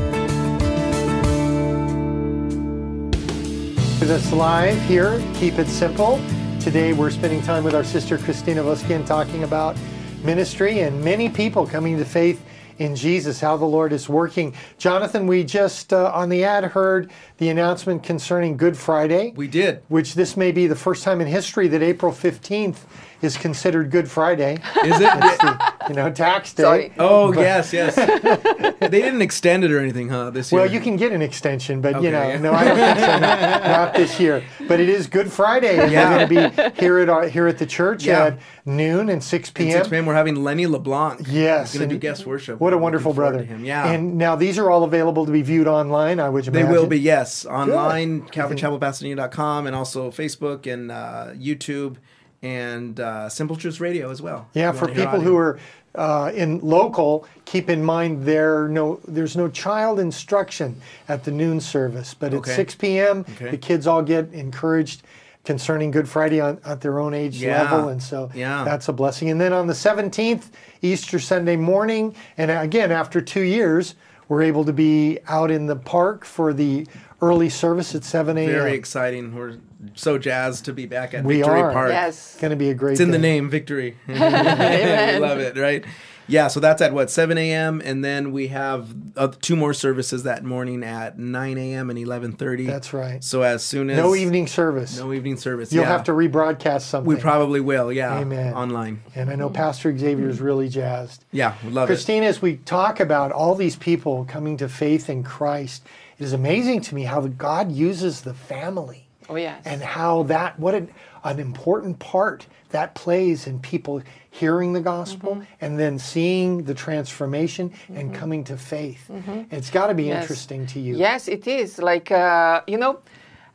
With 4.01 4.11
us 4.11 4.33
live 4.33 4.77
here, 4.89 5.23
Keep 5.35 5.57
It 5.57 5.69
Simple. 5.69 6.21
Today 6.59 6.91
we're 6.91 7.11
spending 7.11 7.41
time 7.43 7.63
with 7.63 7.73
our 7.73 7.85
sister 7.85 8.17
Christina 8.17 8.61
Voskian 8.61 9.07
talking 9.07 9.45
about 9.45 9.77
ministry 10.21 10.81
and 10.81 11.01
many 11.01 11.29
people 11.29 11.65
coming 11.65 11.97
to 11.97 12.03
faith 12.03 12.43
in 12.77 12.93
Jesus, 12.93 13.39
how 13.39 13.55
the 13.55 13.63
Lord 13.63 13.93
is 13.93 14.09
working. 14.09 14.53
Jonathan, 14.77 15.27
we 15.27 15.45
just 15.45 15.93
uh, 15.93 16.11
on 16.13 16.27
the 16.27 16.43
ad 16.43 16.65
heard 16.65 17.09
the 17.37 17.47
announcement 17.47 18.03
concerning 18.03 18.57
Good 18.57 18.75
Friday. 18.77 19.31
We 19.37 19.47
did. 19.47 19.81
Which 19.87 20.13
this 20.13 20.35
may 20.35 20.51
be 20.51 20.67
the 20.67 20.75
first 20.75 21.05
time 21.05 21.21
in 21.21 21.27
history 21.27 21.69
that 21.69 21.81
April 21.81 22.11
15th 22.11 22.79
is 23.21 23.37
considered 23.37 23.89
Good 23.91 24.09
Friday. 24.09 24.53
Is 24.83 24.99
it? 25.01 25.09
It's 25.13 25.37
the, 25.37 25.73
you 25.89 25.95
know, 25.95 26.11
tax 26.11 26.53
day. 26.53 26.63
Sorry. 26.63 26.93
oh 26.99 27.33
yes, 27.33 27.73
yes. 27.73 27.95
they 28.79 28.89
didn't 28.89 29.21
extend 29.21 29.63
it 29.63 29.71
or 29.71 29.79
anything, 29.79 30.09
huh? 30.09 30.29
This 30.29 30.51
year. 30.51 30.61
Well, 30.61 30.71
you 30.71 30.79
can 30.79 30.95
get 30.97 31.11
an 31.11 31.21
extension, 31.21 31.81
but 31.81 32.01
you 32.01 32.11
know, 32.11 32.27
yeah. 32.27 32.37
no, 32.39 32.53
I 32.53 32.65
don't 32.65 32.75
think 32.77 32.99
so. 32.99 33.05
Not, 33.19 33.41
not 33.63 33.93
this 33.93 34.19
year. 34.19 34.43
But 34.67 34.79
it 34.79 34.89
is 34.89 35.07
Good 35.07 35.31
Friday, 35.31 35.79
and 35.79 35.91
Yeah. 35.91 36.09
we're 36.09 36.27
going 36.27 36.51
to 36.51 36.71
be 36.73 36.79
here 36.79 36.99
at 36.99 37.09
our, 37.09 37.27
here 37.27 37.47
at 37.47 37.57
the 37.57 37.65
church 37.65 38.05
Yeah. 38.05 38.25
at 38.25 38.39
noon 38.65 39.09
and 39.09 39.23
six 39.23 39.49
At 39.49 39.55
p.m. 39.55 39.71
6 39.71 39.87
p.m. 39.89 40.05
We're 40.05 40.13
having 40.13 40.43
Lenny 40.43 40.67
LeBlanc. 40.67 41.21
Yes, 41.29 41.75
going 41.75 41.87
to 41.87 41.95
do 41.95 41.99
guest 41.99 42.25
worship. 42.25 42.59
What 42.59 42.73
a 42.73 42.77
wonderful 42.77 43.13
brother! 43.13 43.39
to 43.39 43.45
Him. 43.45 43.65
Yeah. 43.65 43.87
And 43.91 44.17
now 44.17 44.35
these 44.35 44.57
are 44.57 44.69
all 44.69 44.83
available 44.83 45.25
to 45.25 45.31
be 45.31 45.41
viewed 45.41 45.67
online. 45.67 46.19
I 46.19 46.29
would 46.29 46.47
imagine 46.47 46.67
They 46.67 46.77
will 46.77 46.87
be, 46.87 46.99
yes, 46.99 47.45
online, 47.45 48.23
CalvaryChapelPasadena.com, 48.27 49.67
and 49.67 49.75
also 49.75 50.11
Facebook 50.11 50.71
and 50.71 50.91
uh, 50.91 51.29
YouTube 51.35 51.97
and 52.41 52.99
uh, 52.99 53.29
Simple 53.29 53.55
Truths 53.55 53.79
Radio 53.79 54.09
as 54.09 54.21
well. 54.21 54.47
Yeah, 54.53 54.71
for 54.71 54.87
people 54.87 55.19
who 55.19 55.35
are 55.37 55.59
uh, 55.95 56.31
in 56.35 56.59
local, 56.59 57.25
keep 57.45 57.69
in 57.69 57.83
mind 57.83 58.23
there 58.23 58.67
no 58.67 58.99
there's 59.07 59.35
no 59.35 59.47
child 59.49 59.99
instruction 59.99 60.79
at 61.07 61.23
the 61.23 61.31
noon 61.31 61.59
service, 61.59 62.13
but 62.13 62.33
Okay. 62.33 62.51
at 62.51 62.55
6 62.55 62.75
p.m. 62.75 63.25
Okay. 63.35 63.49
the 63.51 63.57
kids 63.57 63.87
all 63.87 64.03
get 64.03 64.31
encouraged 64.33 65.01
concerning 65.43 65.91
Good 65.91 66.09
Friday 66.09 66.41
on, 66.41 66.59
at 66.65 66.81
their 66.81 66.99
own 66.99 67.13
age 67.13 67.41
Yeah. 67.41 67.61
level, 67.63 67.87
and 67.89 68.03
so 68.03 68.29
Yeah. 68.35 68.63
that's 68.65 68.89
a 68.89 68.93
blessing. 68.93 69.29
And 69.29 69.39
then 69.39 69.53
on 69.53 69.65
the 69.67 69.73
17th, 69.73 70.51
Easter 70.81 71.19
Sunday 71.19 71.55
morning, 71.55 72.13
and 72.37 72.51
again 72.51 72.91
after 72.91 73.21
two 73.21 73.41
years, 73.41 73.95
we're 74.27 74.41
able 74.43 74.65
to 74.65 74.73
be 74.73 75.19
out 75.29 75.49
in 75.49 75.65
the 75.67 75.75
park 75.77 76.25
for 76.25 76.51
the 76.53 76.85
early 77.21 77.49
service 77.49 77.95
at 77.95 78.03
7 78.03 78.37
a.m. 78.37 78.49
Very 78.49 78.73
exciting. 78.73 79.33
We're 79.35 79.57
so 79.95 80.17
jazzed 80.17 80.65
to 80.65 80.73
be 80.73 80.85
back 80.85 81.13
at 81.13 81.23
We 81.23 81.37
Victory 81.37 81.61
are. 81.61 81.71
Park. 81.73 81.89
Yes. 81.89 82.33
It's 82.33 82.41
Going 82.41 82.51
to 82.51 82.57
be 82.57 82.69
a 82.69 82.73
great 82.73 82.93
It's 82.93 83.01
in 83.01 83.11
the 83.11 83.17
name, 83.17 83.49
victory. 83.49 83.97
we 84.07 84.13
love 84.15 85.39
it, 85.39 85.57
right? 85.57 85.83
Yeah, 86.29 86.49
so 86.49 86.59
that's 86.59 86.81
at 86.81 86.91
what 86.91 87.09
7 87.09 87.37
a.m. 87.37 87.81
and 87.85 88.03
then 88.03 88.33
we 88.33 88.47
have 88.49 88.93
uh, 89.15 89.29
two 89.41 89.55
more 89.55 89.73
services 89.73 90.23
that 90.23 90.43
morning 90.43 90.83
at 90.83 91.17
9 91.17 91.57
a.m. 91.57 91.89
and 91.89 91.97
11:30. 91.97 92.67
That's 92.67 92.91
right. 92.93 93.23
So 93.23 93.43
as 93.43 93.63
soon 93.63 93.89
as 93.89 93.95
No 93.95 94.13
evening 94.13 94.45
service. 94.45 94.99
no 94.99 95.13
evening 95.13 95.37
service, 95.37 95.71
You'll 95.71 95.85
yeah. 95.85 95.89
have 95.89 96.03
to 96.03 96.11
rebroadcast 96.11 96.81
something. 96.81 97.07
We 97.15 97.19
probably 97.19 97.61
will, 97.61 97.93
yeah. 97.93 98.17
Amen. 98.19 98.53
Online, 98.53 99.01
and 99.15 99.29
I 99.29 99.35
know 99.35 99.49
Pastor 99.49 99.97
Xavier 99.97 100.27
is 100.27 100.41
really 100.41 100.67
jazzed. 100.67 101.23
yeah, 101.31 101.55
we 101.63 101.69
love 101.71 101.89
it. 101.89 101.93
Christine, 101.93 102.23
as 102.23 102.41
we 102.41 102.57
talk 102.57 102.99
about 102.99 103.31
all 103.31 103.55
these 103.55 103.77
people 103.77 104.25
coming 104.25 104.57
to 104.57 104.67
faith 104.67 105.09
in 105.09 105.23
Christ, 105.23 105.81
it 106.19 106.23
is 106.23 106.33
amazing 106.33 106.81
to 106.81 106.95
me 106.95 107.03
how 107.03 107.21
the 107.21 107.29
God 107.29 107.71
uses 107.71 108.21
the 108.21 108.33
family 108.33 109.07
Oh 109.29 109.35
yes. 109.35 109.61
and 109.65 109.81
how 109.81 110.23
that 110.23 110.57
what 110.59 110.73
an, 110.73 110.89
an 111.23 111.39
important 111.39 111.99
part 111.99 112.45
that 112.69 112.95
plays 112.95 113.47
in 113.47 113.59
people 113.59 114.01
hearing 114.31 114.73
the 114.73 114.81
gospel 114.81 115.35
Mm-hmm. 115.35 115.43
and 115.61 115.79
then 115.79 115.97
seeing 115.99 116.63
the 116.63 116.73
transformation 116.73 117.71
and 117.93 118.13
coming 118.13 118.43
to 118.45 118.57
faith. 118.57 119.09
It's 119.51 119.69
got 119.69 119.87
to 119.87 119.93
be 119.93 120.03
Mm-hmm. 120.03 120.09
Yes. 120.11 120.23
interesting 120.23 120.65
to 120.67 120.79
you. 120.79 120.95
Yes, 120.97 121.27
it 121.27 121.47
is. 121.47 121.79
Like, 121.79 122.11
uh, 122.11 122.61
you 122.67 122.77
know, 122.77 122.99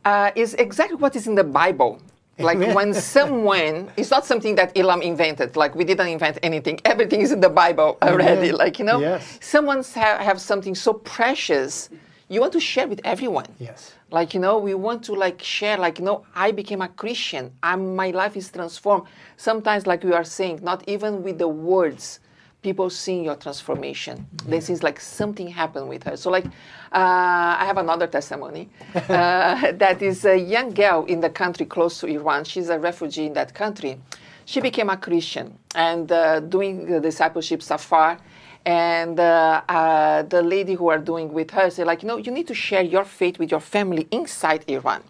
uh, 0.04 0.30
it's 0.34 0.54
exactly 0.54 0.96
what 0.96 1.14
is 1.16 1.26
in 1.26 1.34
the 1.34 1.44
Bible. 1.44 2.00
Like 2.38 2.56
Amen. 2.56 2.74
when 2.74 2.94
someone, 2.94 3.90
it's 3.96 4.10
not 4.10 4.24
something 4.26 4.54
that 4.56 4.76
Elam 4.76 5.02
invented. 5.02 5.54
Like 5.56 5.74
we 5.74 5.84
didn't 5.84 6.08
invent 6.08 6.38
anything. 6.42 6.80
Everything 6.84 7.20
is 7.20 7.30
in 7.32 7.40
the 7.40 7.50
Bible 7.50 7.98
already. 8.02 8.48
Amen. 8.48 8.56
Like, 8.56 8.78
you 8.78 8.84
know, 8.86 8.98
Yes. 9.00 9.38
someone's 9.40 9.94
ha- 9.94 10.18
have 10.18 10.40
something 10.40 10.74
so 10.74 10.92
precious, 10.94 11.88
you 12.28 12.40
want 12.40 12.52
to 12.52 12.60
share 12.60 12.86
with 12.88 13.00
everyone. 13.04 13.46
Yes. 13.58 13.94
Like, 14.10 14.34
you 14.34 14.40
know, 14.40 14.58
we 14.58 14.74
want 14.74 15.02
to 15.04 15.14
like 15.14 15.42
share, 15.42 15.76
like, 15.76 15.98
you 15.98 16.04
know, 16.04 16.24
I 16.34 16.52
became 16.52 16.80
a 16.82 16.88
Christian. 16.88 17.52
I'm, 17.62 17.94
my 17.96 18.10
life 18.10 18.36
is 18.36 18.50
transformed. 18.50 19.06
Sometimes, 19.36 19.86
like 19.86 20.02
we 20.04 20.12
are 20.12 20.24
saying, 20.24 20.60
not 20.62 20.82
even 20.88 21.22
with 21.22 21.38
the 21.38 21.48
words, 21.48 22.20
people 22.62 22.88
seeing 22.90 23.24
your 23.24 23.34
transformation. 23.34 24.26
They 24.46 24.60
seems 24.60 24.82
like 24.82 25.00
something 25.00 25.48
happened 25.48 25.88
with 25.88 26.04
her. 26.04 26.16
So, 26.16 26.30
like, 26.30 26.46
uh, 26.46 26.50
I 26.92 27.64
have 27.66 27.78
another 27.78 28.06
testimony 28.06 28.68
uh, 28.94 29.72
that 29.72 30.00
is 30.00 30.24
a 30.24 30.38
young 30.38 30.70
girl 30.70 31.04
in 31.06 31.20
the 31.20 31.30
country 31.30 31.66
close 31.66 31.98
to 32.00 32.06
Iran. 32.06 32.44
She's 32.44 32.68
a 32.68 32.78
refugee 32.78 33.26
in 33.26 33.32
that 33.34 33.54
country. 33.54 33.98
She 34.44 34.60
became 34.60 34.90
a 34.90 34.96
Christian 34.96 35.58
and 35.74 36.10
uh, 36.10 36.40
doing 36.40 36.86
the 36.86 37.00
discipleship 37.00 37.62
safar 37.62 38.18
and 38.64 39.18
uh, 39.18 39.62
uh, 39.68 40.22
the 40.22 40.42
lady 40.42 40.74
who 40.74 40.88
are 40.88 40.98
doing 40.98 41.32
with 41.32 41.50
her 41.50 41.70
said 41.70 41.86
like 41.86 42.02
you 42.02 42.08
know 42.08 42.16
you 42.16 42.30
need 42.30 42.46
to 42.46 42.54
share 42.54 42.82
your 42.82 43.04
faith 43.04 43.38
with 43.38 43.50
your 43.50 43.60
family 43.60 44.06
inside 44.10 44.64
iran. 44.68 45.02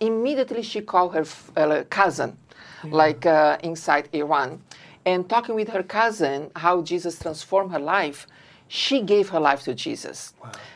Immediately 0.00 0.62
she 0.62 0.80
called 0.80 1.14
her 1.14 1.22
f- 1.22 1.50
uh, 1.56 1.84
cousin 1.90 2.36
like 2.84 3.26
uh, 3.26 3.58
inside 3.62 4.08
iran. 4.12 4.60
And 5.06 5.28
talking 5.28 5.54
with 5.54 5.68
her 5.68 5.82
cousin 5.82 6.50
how 6.56 6.82
jesus 6.82 7.18
transformed 7.18 7.72
her 7.72 7.78
life 7.78 8.26
she 8.68 9.02
gave 9.02 9.28
her 9.28 9.40
life 9.40 9.62
to 9.64 9.74
jesus. 9.74 10.32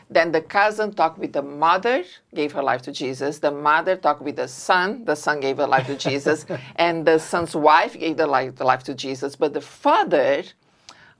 Then 0.09 0.31
the 0.31 0.41
cousin 0.41 0.93
talked 0.93 1.17
with 1.17 1.33
the 1.33 1.41
mother 1.41 2.03
gave 2.33 2.51
her 2.53 2.63
life 2.63 2.81
to 2.83 2.91
jesus. 2.91 3.39
The 3.39 3.51
mother 3.51 3.95
talked 3.95 4.21
with 4.21 4.35
the 4.35 4.47
son 4.47 5.05
the 5.05 5.15
son 5.15 5.39
gave 5.39 5.57
her 5.57 5.67
life 5.67 5.85
to 5.87 5.95
jesus. 5.97 6.45
And 6.75 7.05
the 7.05 7.17
son's 7.19 7.55
wife 7.55 7.97
gave 7.97 8.17
the 8.17 8.27
life, 8.27 8.55
the 8.55 8.63
life 8.65 8.83
to 8.83 8.93
jesus. 8.93 9.35
But 9.35 9.53
the 9.53 9.61
father 9.61 10.43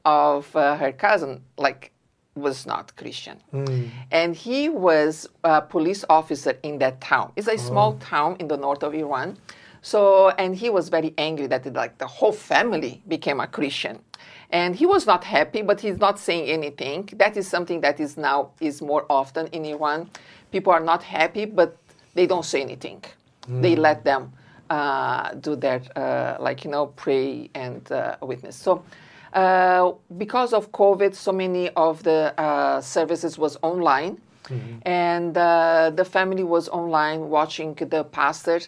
of 0.05 0.55
uh, 0.55 0.75
her 0.77 0.91
cousin 0.91 1.41
like 1.57 1.91
was 2.35 2.65
not 2.65 2.95
christian. 2.95 3.37
And 4.11 4.35
he 4.35 4.69
was 4.69 5.27
a 5.43 5.61
police 5.61 6.05
officer 6.09 6.53
in 6.63 6.79
that 6.79 7.01
town. 7.01 7.31
It's 7.35 7.47
a 7.47 7.57
small 7.57 7.93
town 7.99 8.37
in 8.39 8.47
the 8.47 8.57
north 8.57 8.83
of 8.83 8.93
iran. 8.93 9.37
So 9.81 10.29
and 10.29 10.55
he 10.55 10.69
was 10.69 10.89
very 10.89 11.13
angry 11.17 11.47
that 11.47 11.71
like 11.73 11.97
the 11.97 12.07
whole 12.07 12.31
family 12.31 13.01
became 13.07 13.39
a 13.39 13.47
christian. 13.47 13.99
And 14.51 14.75
he 14.75 14.85
was 14.85 15.05
not 15.05 15.23
happy 15.23 15.61
but 15.61 15.81
he's 15.81 15.97
not 15.97 16.19
saying 16.19 16.45
anything. 16.49 17.09
That 17.17 17.35
is 17.37 17.47
something 17.47 17.81
that 17.81 17.99
is 17.99 18.17
now 18.17 18.51
is 18.59 18.81
more 18.81 19.05
often 19.09 19.47
in 19.47 19.65
iran. 19.65 20.09
People 20.51 20.71
are 20.73 20.85
not 20.91 21.03
happy 21.03 21.45
but 21.45 21.77
they 22.13 22.25
don't 22.25 22.45
say 22.45 22.61
anything. 22.61 23.03
They 23.47 23.75
let 23.75 24.03
them 24.03 24.31
uh, 24.69 25.33
do 25.33 25.55
their 25.55 25.81
uh, 25.95 26.37
like 26.39 26.63
you 26.63 26.71
know 26.71 26.87
pray 26.87 27.49
and 27.55 27.91
uh, 27.91 28.17
witness. 28.21 28.55
So 28.55 28.83
uh, 29.33 29.91
because 30.17 30.53
of 30.53 30.71
COVID, 30.71 31.15
so 31.15 31.31
many 31.31 31.69
of 31.69 32.03
the 32.03 32.33
uh, 32.39 32.81
services 32.81 33.37
was 33.37 33.57
online, 33.61 34.19
and 34.83 35.37
uh, 35.37 35.91
the 35.93 36.05
family 36.05 36.43
was 36.43 36.69
online 36.69 37.29
watching 37.29 37.75
the 37.75 38.03
pastor, 38.03 38.59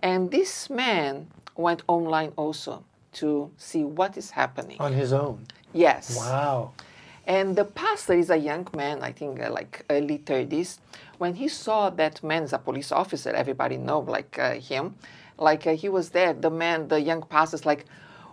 and 0.00 0.30
this 0.30 0.70
man 0.70 1.26
went 1.56 1.82
online 1.88 2.32
also 2.36 2.84
to 3.14 3.50
see 3.56 3.84
what 3.84 4.16
is 4.16 4.30
happening. 4.30 4.76
On 4.80 4.92
his 4.92 5.12
own. 5.12 5.46
Yes. 5.72 6.16
Wow. 6.16 6.72
And 7.26 7.56
the 7.56 7.64
pastor 7.64 8.12
is 8.14 8.30
a 8.30 8.36
young 8.36 8.68
man, 8.76 9.02
I 9.02 9.12
think 9.12 9.40
uh, 9.40 9.50
like 9.50 9.84
early 9.88 10.18
30s. 10.18 10.78
When 11.18 11.34
he 11.34 11.48
saw 11.48 11.90
that 11.90 12.22
man 12.22 12.42
as 12.42 12.52
a 12.52 12.58
police 12.58 12.92
officer, 12.92 13.30
everybody 13.30 13.76
know 13.76 14.00
like 14.00 14.38
uh, 14.38 14.54
him, 14.54 14.96
like 15.38 15.66
uh, 15.66 15.74
he 15.74 15.88
was 15.88 16.10
there. 16.10 16.34
The 16.34 16.50
man, 16.50 16.88
the 16.88 17.00
young 17.00 17.22
pastor's 17.22 17.64
like, 17.64 17.86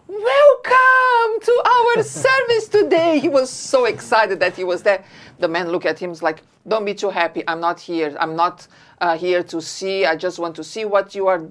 welcome 0.08 1.40
to 1.42 1.64
our 1.66 2.04
service 2.04 2.68
today. 2.68 3.20
He 3.20 3.30
was 3.30 3.50
so 3.50 3.86
excited 3.86 4.40
that 4.40 4.56
he 4.56 4.64
was 4.64 4.84
there. 4.84 5.04
The 5.40 5.48
man 5.48 5.70
looked 5.72 5.86
at 5.86 6.00
him 6.00 6.14
like, 6.22 6.44
don't 6.68 6.86
be 6.86 6.94
too 6.94 7.10
happy. 7.10 7.44
I'm 7.48 7.60
not 7.60 7.80
here. 7.80 8.16
I'm 8.20 8.36
not 8.36 8.68
uh, 9.00 9.18
here 9.18 9.44
to 9.44 9.62
see. 9.62 10.06
I 10.06 10.16
just 10.16 10.40
want 10.40 10.56
to 10.58 10.64
see 10.64 10.86
what 10.86 11.16
you 11.16 11.28
are 11.28 11.42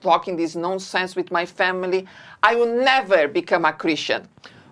talking 0.00 0.36
this 0.36 0.54
nonsense 0.54 1.16
with 1.16 1.30
my 1.30 1.46
family. 1.46 2.06
I 2.42 2.54
will 2.54 2.74
never 2.84 3.28
become 3.28 3.64
a 3.64 3.72
Christian. 3.72 4.28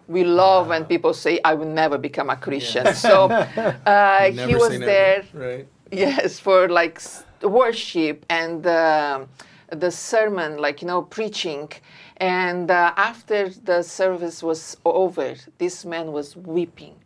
We 0.07 0.25
love 0.25 0.69
when 0.69 0.85
people 0.85 1.15
say, 1.15 1.41
I 1.45 1.55
will 1.55 1.69
never 1.69 1.99
become 1.99 2.31
a 2.31 2.37
Christian. 2.37 2.87
So 2.95 3.31
uh, 3.31 4.31
he 4.31 4.55
was 4.55 4.79
there. 4.79 5.25
right? 5.33 5.67
Yes, 5.93 6.39
for 6.39 6.69
like 6.69 7.01
worship 7.43 8.25
and 8.29 8.67
um 8.67 9.29
the 9.71 9.91
sermon, 9.91 10.59
like, 10.59 10.83
you 10.83 10.89
know, 10.89 11.03
preaching. 11.03 11.71
And 12.21 12.71
uh, 12.71 12.93
after 12.97 13.49
the 13.49 13.83
service 13.83 14.43
was 14.43 14.77
over, 14.85 15.35
this 15.57 15.87
man 15.87 16.13
was 16.13 16.37
weeping, 16.37 16.97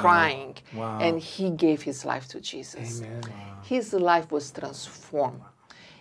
crying, 0.00 0.56
Wow. 0.74 0.98
and 1.00 1.20
he 1.20 1.50
gave 1.50 1.82
his 1.82 2.04
life 2.04 2.26
to 2.28 2.40
Jesus. 2.40 3.00
Amen. 3.00 3.22
His 3.62 3.92
life 3.92 4.32
was 4.32 4.50
transformed. 4.50 5.40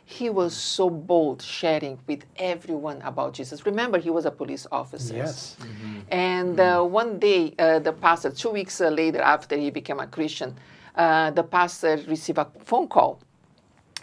He 0.05 0.29
was 0.29 0.53
so 0.55 0.89
bold 0.89 1.41
sharing 1.41 1.99
with 2.07 2.25
everyone 2.37 3.01
about 3.03 3.33
Jesus. 3.33 3.65
Remember, 3.65 3.99
he 3.99 4.09
was 4.09 4.25
a 4.25 4.31
police 4.31 4.65
officer. 4.71 5.15
Yes. 5.15 5.55
And 6.09 6.59
uh, 6.59 6.81
one 6.83 7.19
day, 7.19 7.53
uh, 7.57 7.79
the 7.79 7.93
pastor, 7.93 8.31
two 8.31 8.49
weeks 8.49 8.81
uh, 8.81 8.89
later 8.89 9.21
after 9.21 9.55
he 9.55 9.69
became 9.69 9.99
a 9.99 10.07
Christian, 10.07 10.55
uh, 10.95 11.31
the 11.31 11.43
pastor 11.43 11.97
received 12.07 12.37
a 12.39 12.47
phone 12.65 12.87
call 12.87 13.19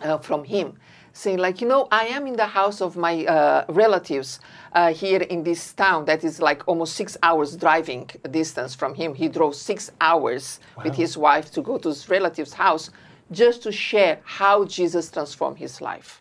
uh, 0.02 0.16
from 0.18 0.44
him 0.44 0.74
saying, 1.12 1.38
like, 1.38 1.60
you 1.60 1.66
know, 1.68 1.86
I 1.90 2.06
am 2.06 2.26
in 2.26 2.36
the 2.36 2.46
house 2.46 2.80
of 2.80 2.96
my 2.96 3.24
uh, 3.26 3.64
relatives 3.68 4.38
uh, 4.72 4.92
here 4.92 5.22
in 5.22 5.42
this 5.42 5.72
town 5.72 6.04
that 6.04 6.24
is 6.24 6.40
like 6.40 6.66
almost 6.66 6.94
six 6.94 7.16
hours 7.22 7.56
driving 7.56 8.08
distance 8.30 8.74
from 8.74 8.94
him. 8.94 9.14
He 9.14 9.28
drove 9.28 9.54
six 9.54 9.90
hours 10.00 10.60
with 10.84 10.94
his 10.94 11.16
wife 11.16 11.50
to 11.52 11.62
go 11.62 11.78
to 11.78 11.88
his 11.88 12.08
relative's 12.08 12.52
house 12.52 12.90
just 13.30 13.62
to 13.62 13.72
share 13.72 14.20
how 14.24 14.64
Jesus 14.64 15.10
transformed 15.10 15.58
his 15.58 15.80
life 15.80 16.19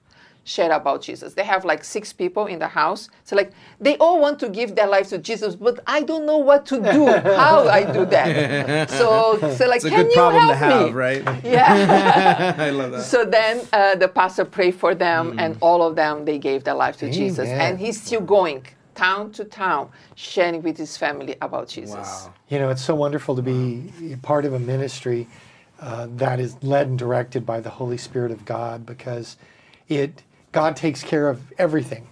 share 0.49 0.71
about 0.71 1.01
Jesus. 1.01 1.33
They 1.35 1.43
have 1.43 1.63
like 1.63 1.83
six 1.83 2.11
people 2.11 2.47
in 2.47 2.57
the 2.59 2.67
house. 2.67 3.09
So 3.23 3.35
like 3.35 3.51
they 3.79 3.95
all 3.97 4.19
want 4.19 4.39
to 4.39 4.49
give 4.49 4.75
their 4.75 4.87
life 4.87 5.07
to 5.09 5.17
Jesus, 5.19 5.55
but 5.55 5.79
I 5.85 6.01
don't 6.01 6.25
know 6.25 6.39
what 6.39 6.65
to 6.67 6.77
do. 6.81 7.05
how 7.43 7.67
I 7.67 7.81
do 7.91 8.05
that. 8.05 8.89
So 8.89 9.37
so 9.57 9.67
like 9.67 9.77
It's 9.77 9.85
a 9.85 9.89
can 9.89 10.05
good 10.05 10.11
you 10.13 10.13
problem 10.21 10.43
help 10.47 10.53
to 10.53 10.65
have, 10.65 10.87
me? 10.87 10.91
right? 11.05 11.23
Yeah. 11.43 12.55
I 12.67 12.69
love 12.71 12.91
that. 12.93 13.03
so 13.03 13.25
then 13.25 13.61
uh, 13.71 13.95
the 13.95 14.07
pastor 14.07 14.45
prayed 14.45 14.75
for 14.75 14.95
them, 14.95 15.37
and 15.39 15.57
all 15.61 15.81
of 15.87 15.95
them 15.95 16.25
they 16.25 16.39
gave 16.39 16.63
their 16.63 16.75
life 16.85 16.97
to 16.97 17.07
Jesus, 17.11 17.47
and 17.47 17.77
he's 17.79 18.01
still 18.01 18.21
going 18.21 18.65
town 18.95 19.31
to 19.31 19.43
town, 19.45 19.89
sharing 20.15 20.61
with 20.61 20.77
his 20.77 20.97
family 20.97 21.35
about 21.41 21.67
Jesus. 21.69 21.95
Wow. 21.95 22.33
You 22.49 22.59
know, 22.59 22.69
it's 22.69 22.83
so 22.83 22.95
wonderful 22.95 23.33
to 23.35 23.41
be 23.41 23.63
part 24.21 24.43
of 24.45 24.53
a 24.53 24.59
ministry 24.59 25.27
uh, 25.79 26.07
that 26.23 26.39
is 26.39 26.51
led 26.61 26.87
and 26.87 26.99
directed 26.99 27.45
by 27.45 27.59
the 27.61 27.69
Holy 27.69 27.97
Spirit 27.97 28.31
of 28.31 28.43
God 28.43 28.85
because 28.85 29.37
it 29.87 30.23
God 30.51 30.75
takes 30.75 31.03
care 31.03 31.29
of 31.29 31.41
everything. 31.57 32.07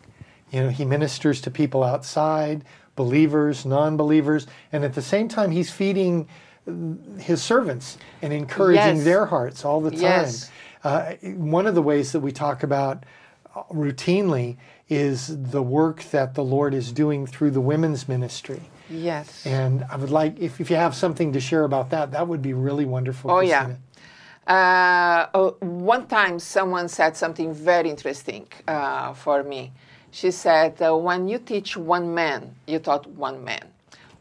You 0.51 0.63
know, 0.63 0.69
He 0.69 0.85
ministers 0.85 1.41
to 1.41 1.51
people 1.51 1.83
outside, 1.83 2.63
believers, 2.95 3.65
non-believers, 3.65 4.47
and 4.71 4.83
at 4.83 4.93
the 4.93 5.01
same 5.01 5.27
time, 5.27 5.51
He's 5.51 5.71
feeding 5.71 6.27
uh, 6.67 7.19
His 7.19 7.41
servants 7.41 7.97
and 8.21 8.31
encouraging 8.33 8.97
Yes. 8.97 9.03
their 9.05 9.25
hearts 9.25 9.65
all 9.65 9.81
the 9.81 9.91
time. 9.91 10.01
Yes. 10.01 10.51
Uh, 10.83 11.13
one 11.23 11.65
of 11.67 11.75
the 11.75 11.81
ways 11.81 12.11
that 12.11 12.19
we 12.21 12.31
talk 12.31 12.63
about 12.63 13.03
routinely 13.71 14.57
is 14.89 15.51
the 15.51 15.61
work 15.63 16.03
that 16.11 16.35
the 16.35 16.43
Lord 16.43 16.73
is 16.73 16.91
doing 16.91 17.25
through 17.25 17.51
the 17.51 17.61
women's 17.61 18.07
ministry. 18.07 18.61
Yes. 18.89 19.45
And 19.45 19.83
I 19.91 19.97
would 19.97 20.11
like, 20.11 20.39
if, 20.39 20.61
if 20.61 20.69
you 20.69 20.77
have 20.77 20.95
something 20.95 21.33
to 21.33 21.41
share 21.41 21.65
about 21.65 21.89
that, 21.89 22.11
that 22.11 22.27
would 22.27 22.41
be 22.41 22.53
really 22.53 22.85
wonderful. 22.85 23.29
Oh, 23.31 23.39
yeah. 23.41 23.73
Uh, 24.47 25.27
oh, 25.33 25.57
one 25.59 26.07
time, 26.07 26.39
someone 26.39 26.87
said 26.87 27.17
something 27.17 27.53
very 27.53 27.89
interesting 27.89 28.47
uh, 28.67 29.13
for 29.13 29.43
me. 29.43 29.71
She 30.11 30.31
said, 30.31 30.81
uh, 30.81 30.95
When 30.95 31.27
you 31.27 31.37
teach 31.37 31.75
one 31.75 32.13
man, 32.13 32.55
you 32.65 32.79
taught 32.79 33.05
one 33.07 33.43
man. 33.43 33.67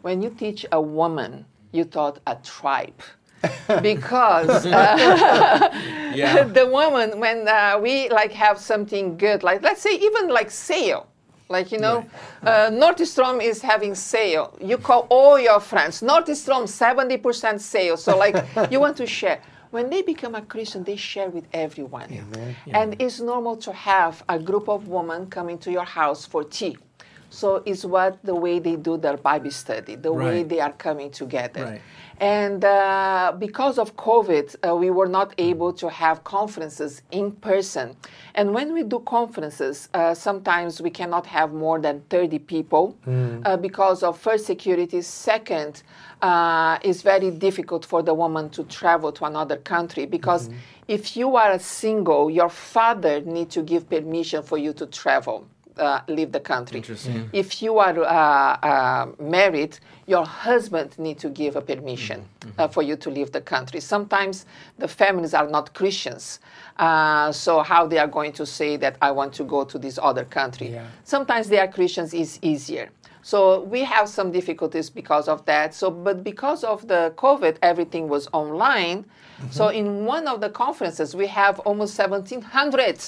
When 0.03 0.23
you 0.23 0.31
teach 0.31 0.67
a 0.73 0.81
woman, 0.81 1.47
you 1.73 1.85
taught 1.85 2.19
a 2.27 2.37
tribe. 2.37 3.01
because 3.83 4.67
uh, 4.67 5.71
Yeah. 6.17 6.45
the 6.59 6.67
woman, 6.67 7.21
when 7.21 7.47
uh, 7.47 7.79
we 7.81 8.09
like 8.09 8.33
have 8.33 8.59
something 8.59 9.17
good, 9.17 9.43
like 9.43 9.63
let's 9.63 9.83
say 9.83 9.95
even 9.95 10.29
like 10.29 10.51
sale, 10.51 11.07
like 11.49 11.71
you 11.71 11.79
know, 11.79 12.05
uh, 12.43 12.71
Nordstrom 12.71 13.43
is 13.43 13.61
having 13.63 13.95
sale. 13.95 14.57
You 14.61 14.79
call 14.79 15.07
all 15.11 15.39
your 15.39 15.61
friends. 15.61 16.01
Nordstrom, 16.01 16.67
seventy 16.67 17.19
percent 17.19 17.61
sale. 17.61 17.97
So 17.97 18.17
like 18.17 18.37
you 18.71 18.81
want 18.81 18.97
to 18.97 19.07
share. 19.07 19.41
When 19.77 19.91
they 19.91 20.01
become 20.01 20.35
a 20.35 20.41
Christian, 20.41 20.85
they 20.85 20.97
share 20.97 21.29
with 21.29 21.47
everyone. 21.53 22.09
And 22.73 22.97
it's 22.99 23.21
normal 23.21 23.57
to 23.59 23.73
have 23.75 24.25
a 24.27 24.39
group 24.39 24.71
of 24.71 24.89
women 24.89 25.27
coming 25.27 25.59
to 25.59 25.71
your 25.71 25.85
house 25.85 26.25
for 26.25 26.45
tea. 26.45 26.79
So 27.29 27.63
it's 27.67 27.85
what 27.85 28.19
the 28.25 28.35
way 28.35 28.59
they 28.59 28.77
do 28.77 28.97
their 28.97 29.19
Bible 29.19 29.51
study, 29.51 29.97
the 29.97 30.15
way 30.15 30.45
they 30.45 30.61
are 30.61 30.73
coming 30.73 31.11
together. 31.11 31.65
Right. 31.65 31.83
And 32.19 32.65
uh, 32.65 33.35
because 33.39 33.79
of 33.79 33.97
COVID, 33.97 34.57
uh, 34.67 34.75
we 34.75 34.91
were 34.91 35.09
not 35.09 35.35
able 35.37 35.73
to 35.75 35.91
have 35.91 36.25
conferences 36.25 37.03
in 37.11 37.33
person. 37.33 37.95
And 38.35 38.55
when 38.55 38.73
we 38.73 38.83
do 38.83 39.01
conferences, 39.01 39.89
uh, 39.93 40.15
sometimes 40.15 40.81
we 40.81 40.91
cannot 40.91 41.27
have 41.27 41.53
more 41.53 41.79
than 41.79 42.03
30 42.09 42.39
people 42.41 42.97
uh, 43.45 43.57
because 43.57 44.03
of 44.03 44.19
first 44.19 44.47
security. 44.47 45.03
Second, 45.03 45.83
uh, 46.23 46.79
it's 46.83 47.03
very 47.03 47.31
difficult 47.31 47.85
for 47.85 48.03
the 48.03 48.15
woman 48.15 48.49
to 48.51 48.65
travel 48.65 49.13
to 49.13 49.25
another 49.25 49.57
country 49.57 50.07
because 50.07 50.49
if 50.89 51.17
you 51.17 51.37
are 51.37 51.53
a 51.53 51.59
single, 51.59 52.31
your 52.31 52.49
father 52.49 53.21
needs 53.21 53.55
to 53.55 53.63
give 53.63 53.89
permission 53.91 54.43
for 54.43 54.57
you 54.57 54.73
to 54.73 54.87
travel. 54.87 55.47
Uh, 55.77 56.01
leave 56.09 56.33
the 56.33 56.41
country. 56.41 56.79
Interesting. 56.79 57.29
If 57.35 57.61
you 57.61 57.77
are 57.77 57.99
uh, 57.99 58.07
uh, 58.07 59.13
married, 59.21 59.79
your 60.07 60.25
husband 60.25 60.97
need 60.99 61.19
to 61.19 61.29
give 61.29 61.57
a 61.57 61.61
permission 61.61 62.25
uh, 62.59 62.69
for 62.69 62.83
you 62.83 62.97
to 62.97 63.11
leave 63.11 63.33
the 63.33 63.41
country. 63.41 63.81
Sometimes 63.81 64.47
the 64.79 64.87
families 64.89 65.35
are 65.35 65.49
not 65.49 65.75
Christians, 65.75 66.41
uh, 66.79 67.33
so 67.33 67.63
how 67.63 67.87
they 67.87 67.99
are 67.99 68.07
going 68.07 68.33
to 68.33 68.47
say 68.47 68.77
that 68.77 68.97
I 69.03 69.11
want 69.11 69.33
to 69.35 69.45
go 69.45 69.65
to 69.65 69.79
this 69.79 69.99
other 70.01 70.25
country? 70.25 70.69
Yeah. 70.69 70.87
Sometimes 71.05 71.49
they 71.49 71.59
are 71.59 71.69
Christians 71.69 72.15
is 72.15 72.39
easier. 72.43 72.91
So 73.23 73.63
we 73.63 73.83
have 73.83 74.09
some 74.09 74.31
difficulties 74.31 74.89
because 74.89 75.27
of 75.27 75.45
that. 75.47 75.75
So, 75.75 75.91
but 75.91 76.23
because 76.23 76.63
of 76.63 76.87
the 76.87 77.13
COVID, 77.17 77.57
everything 77.61 78.09
was 78.09 78.29
online. 78.33 79.05
So 79.51 79.69
in 79.69 80.05
one 80.07 80.29
of 80.29 80.41
the 80.41 80.49
conferences, 80.49 81.15
we 81.15 81.27
have 81.27 81.59
almost 81.61 81.99
1,700 81.99 83.01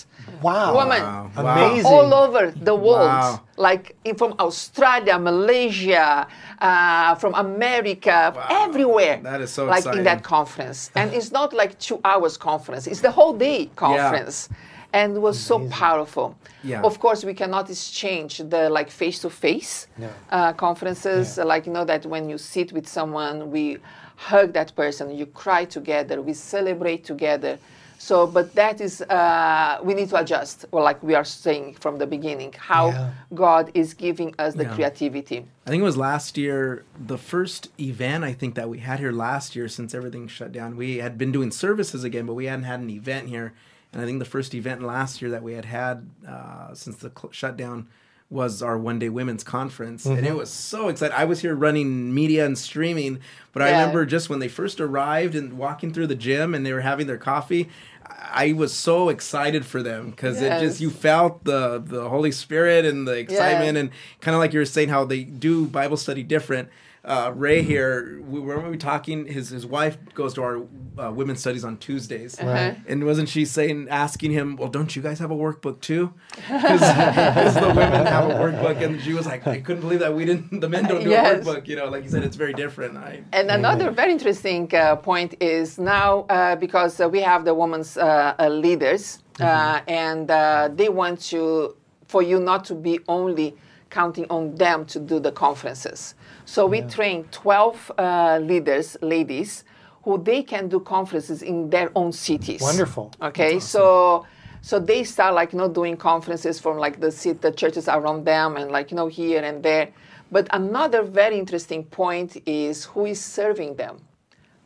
Wow. 0.43 0.77
women 0.77 1.03
Wow. 1.03 1.31
Amazing. 1.37 1.87
all 1.93 2.13
over 2.13 2.51
the 2.51 2.75
world, 2.75 3.07
Wow. 3.09 3.41
Like 3.59 3.97
from 4.17 4.35
Australia, 4.39 5.19
Malaysia, 5.19 6.27
uh, 6.61 7.15
from 7.17 7.35
America, 7.35 8.33
everywhere. 8.51 9.21
That 9.23 9.41
is 9.41 9.51
so 9.51 9.67
like 9.67 9.85
in 9.87 10.05
that 10.05 10.23
conference, 10.23 10.91
and 10.97 11.13
it's 11.13 11.31
not 11.33 11.53
like 11.53 11.79
two 11.79 12.01
hours 12.05 12.37
conference; 12.37 12.87
it's 12.87 13.01
the 13.01 13.11
whole 13.11 13.35
day 13.35 13.71
conference, 13.77 14.49
and 14.93 15.17
it 15.17 15.21
was 15.21 15.39
so 15.39 15.69
powerful. 15.69 16.37
Yeah. 16.63 16.83
Of 16.83 16.99
course, 16.99 17.25
we 17.25 17.35
cannot 17.35 17.69
exchange 17.69 18.39
the 18.39 18.71
like 18.71 18.91
face 18.91 19.19
to 19.21 19.31
face 19.31 19.89
No. 19.99 20.53
conferences. 20.57 21.39
Like 21.39 21.67
you 21.67 21.73
know 21.73 21.85
that 21.85 22.07
when 22.07 22.29
you 22.29 22.39
sit 22.39 22.73
with 22.73 22.87
someone, 22.89 23.51
we 23.51 23.79
hug 24.17 24.53
that 24.53 24.75
person, 24.75 25.17
you 25.17 25.27
cry 25.27 25.65
together, 25.65 26.21
we 26.21 26.33
celebrate 26.35 27.05
together. 27.05 27.59
So, 28.01 28.29
but 28.29 28.55
that 28.55 28.81
is, 28.81 29.03
uh, 29.03 29.79
we 29.83 29.93
need 29.93 30.09
to 30.11 30.17
adjust, 30.17 30.65
or 30.71 30.83
like 30.83 31.03
we 31.03 31.15
are 31.17 31.25
saying 31.25 31.75
from 31.81 31.99
the 31.99 32.07
beginning, 32.07 32.55
how 32.57 32.89
Yeah. 32.91 33.11
God 33.35 33.73
is 33.75 33.93
giving 33.93 34.35
us 34.39 34.55
the 34.55 34.63
Yeah. 34.63 34.75
creativity. 34.75 35.45
I 35.67 35.71
think 35.71 35.81
it 35.81 35.85
was 35.85 35.97
last 35.97 36.39
year, 36.39 36.85
the 36.97 37.19
first 37.19 37.69
event 37.81 38.23
I 38.23 38.33
think 38.33 38.55
that 38.55 38.69
we 38.69 38.79
had 38.79 39.01
here 39.01 39.11
last 39.13 39.57
year 39.57 39.67
since 39.69 39.95
everything 39.95 40.29
shut 40.29 40.53
down. 40.53 40.77
We 40.77 40.99
had 40.99 41.19
been 41.19 41.33
doing 41.33 41.51
services 41.51 42.05
again, 42.05 42.25
but 42.25 42.35
we 42.35 42.47
hadn't 42.47 42.65
had 42.65 42.79
an 42.81 42.89
event 42.91 43.29
here. 43.29 43.53
And 43.93 44.01
I 44.01 44.05
think 44.05 44.21
the 44.21 44.25
first 44.25 44.55
event 44.55 44.83
last 44.83 45.21
year 45.21 45.31
that 45.33 45.43
we 45.43 45.55
had 45.55 45.65
had 45.65 46.09
uh, 46.27 46.75
since 46.75 46.97
the 46.99 47.11
cl- 47.11 47.33
shutdown 47.33 47.89
was 48.31 48.63
our 48.63 48.77
one 48.77 48.99
day 48.99 49.09
women's 49.09 49.43
conference. 49.43 50.05
And 50.05 50.19
it 50.19 50.25
mm-hmm. 50.25 50.37
was 50.37 50.51
so 50.51 50.89
exciting. 50.89 51.17
I 51.17 51.25
was 51.25 51.41
here 51.41 51.55
running 51.55 52.13
media 52.13 52.45
and 52.45 52.59
streaming, 52.59 53.21
but 53.53 53.63
I 53.63 53.71
remember 53.71 54.05
just 54.05 54.29
when 54.29 54.39
they 54.39 54.49
first 54.49 54.81
arrived 54.81 55.35
and 55.35 55.55
walking 55.55 55.95
through 55.95 56.09
the 56.09 56.15
gym 56.15 56.55
and 56.55 56.65
they 56.65 56.73
were 56.73 56.83
having 56.83 57.07
their 57.07 57.19
coffee. 57.19 57.69
I 58.11 58.53
was 58.53 58.75
so 58.75 59.09
excited 59.09 59.65
for 59.65 59.83
them 59.83 60.11
because 60.11 60.43
it 60.43 60.61
just 60.61 60.81
you 60.81 60.91
felt 60.91 61.45
the 61.45 61.79
the 61.79 62.09
Holy 62.09 62.33
Spirit 62.33 62.85
and 62.85 63.07
the 63.07 63.13
excitement 63.13 63.79
and 63.79 63.91
kind 64.21 64.35
of 64.35 64.41
like 64.41 64.53
you 64.53 64.59
were 64.59 64.65
saying 64.65 64.89
how 64.89 65.05
they 65.05 65.25
do 65.25 65.67
Bible 65.67 65.97
study 65.97 66.23
different. 66.23 66.69
Uh, 67.09 67.33
Ray 67.35 67.63
here, 67.63 68.21
we 68.29 68.39
were 68.39 68.61
we 68.69 68.77
talking. 68.77 69.25
His 69.27 69.49
his 69.49 69.65
wife 69.65 69.97
goes 70.15 70.35
to 70.35 70.43
our 70.43 70.57
uh, 70.99 71.11
women's 71.11 71.41
studies 71.41 71.65
on 71.65 71.79
Tuesdays, 71.79 72.37
Right. 72.43 72.77
and 72.87 73.03
wasn't 73.07 73.31
she 73.31 73.47
saying 73.47 73.87
asking 73.89 74.33
him, 74.33 74.57
"Well, 74.57 74.69
don't 74.69 74.95
you 74.95 75.01
guys 75.01 75.19
have 75.19 75.31
a 75.31 75.35
workbook 75.35 75.81
too?" 75.81 76.13
Because 76.37 76.81
the 77.65 77.69
women 77.75 78.05
have 78.07 78.27
a 78.31 78.35
workbook, 78.35 78.83
and 78.85 79.01
she 79.01 79.15
was 79.15 79.25
like, 79.27 79.47
"I 79.47 79.61
couldn't 79.61 79.81
believe 79.81 80.01
that 80.01 80.15
we 80.15 80.27
didn't. 80.27 80.61
The 80.65 80.69
men 80.69 80.85
don't 80.85 81.03
do 81.03 81.09
Yes. 81.09 81.27
a 81.27 81.35
workbook." 81.51 81.67
You 81.67 81.77
know, 81.77 81.87
like 81.89 82.05
you 82.05 82.11
said, 82.11 82.25
it's 82.25 82.37
very 82.37 82.53
different. 82.53 82.99
I, 82.99 83.23
And 83.33 83.51
another 83.51 83.91
very 83.91 84.13
interesting 84.13 84.69
uh, 84.75 84.97
point 84.97 85.35
is 85.41 85.79
now 85.79 86.27
uh, 86.29 86.57
because 86.57 87.01
uh, 87.01 87.09
we 87.09 87.21
have 87.23 87.47
the 87.47 87.55
women's 87.55 87.97
uh, 87.97 88.35
uh, 88.39 88.49
leaders, 88.51 89.23
uh, 89.41 89.81
and 89.89 90.31
uh, 90.31 90.69
they 90.75 90.91
want 90.91 91.21
to 91.33 91.75
for 92.07 92.23
you 92.23 92.39
not 92.39 92.65
to 92.67 92.75
be 92.75 93.01
only 93.09 93.55
counting 93.91 94.27
on 94.29 94.55
them 94.57 94.85
to 94.85 94.99
do 95.01 95.19
the 95.19 95.33
conferences. 95.33 96.15
So 96.49 96.65
we 96.65 96.81
train 96.81 97.25
12 97.31 97.93
uh, 97.99 98.39
leaders, 98.43 98.97
ladies, 99.03 99.65
who 100.03 100.17
they 100.17 100.43
can 100.43 100.67
do 100.69 100.81
conferences 100.81 101.43
in 101.43 101.69
their 101.69 101.91
own 101.95 102.11
cities. 102.11 102.63
Wonderful. 102.63 103.13
Okay, 103.21 103.61
so 103.61 104.25
so 104.63 104.81
they 104.81 105.05
start 105.05 105.35
like 105.35 105.53
you 105.53 105.59
know 105.59 105.69
doing 105.69 105.99
conferences 105.99 106.59
from 106.59 106.79
like 106.79 107.01
the 107.01 107.13
city, 107.13 107.39
the 107.39 107.53
churches 107.53 107.87
around 107.87 108.25
them, 108.25 108.57
and 108.57 108.71
like 108.71 108.91
you 108.91 108.97
know 108.97 109.09
here 109.09 109.45
and 109.45 109.63
there. 109.63 109.91
But 110.33 110.49
another 110.55 111.03
very 111.03 111.39
interesting 111.39 111.85
point 111.85 112.39
is 112.47 112.87
who 112.87 113.05
is 113.05 113.23
serving 113.23 113.77
them 113.77 114.01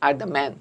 are 0.01 0.15
the 0.15 0.29
men. 0.29 0.61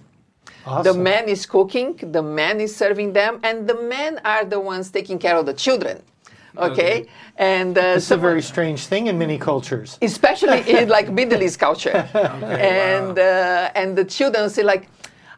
Awesome. 0.66 0.84
The 0.84 0.90
Awesome. 0.90 1.04
man 1.04 1.30
is 1.30 1.46
cooking, 1.46 1.98
the 1.98 2.24
man 2.24 2.60
is 2.60 2.76
serving 2.76 3.14
them, 3.14 3.40
and 3.44 3.68
the 3.70 3.76
men 3.76 4.20
are 4.26 4.44
the 4.44 4.60
ones 4.60 4.90
taking 4.90 5.20
care 5.20 5.38
of 5.38 5.46
the 5.46 5.54
children. 5.54 6.02
Okay, 6.58 6.72
Okay. 6.72 7.06
and 7.38 7.78
uh, 7.78 7.96
It's 7.98 8.12
a 8.12 8.18
very 8.18 8.42
strange 8.42 8.88
thing 8.88 9.08
in 9.08 9.18
many 9.18 9.38
cultures. 9.38 9.98
especially 10.02 10.62
in 10.78 10.90
like 10.90 11.10
Middle 11.12 11.42
East 11.42 11.60
culture. 11.60 11.92
and 12.14 13.18
uh, 13.18 13.72
and 13.80 13.98
the 13.98 14.06
children 14.06 14.50
say 14.50 14.64
like, 14.64 14.88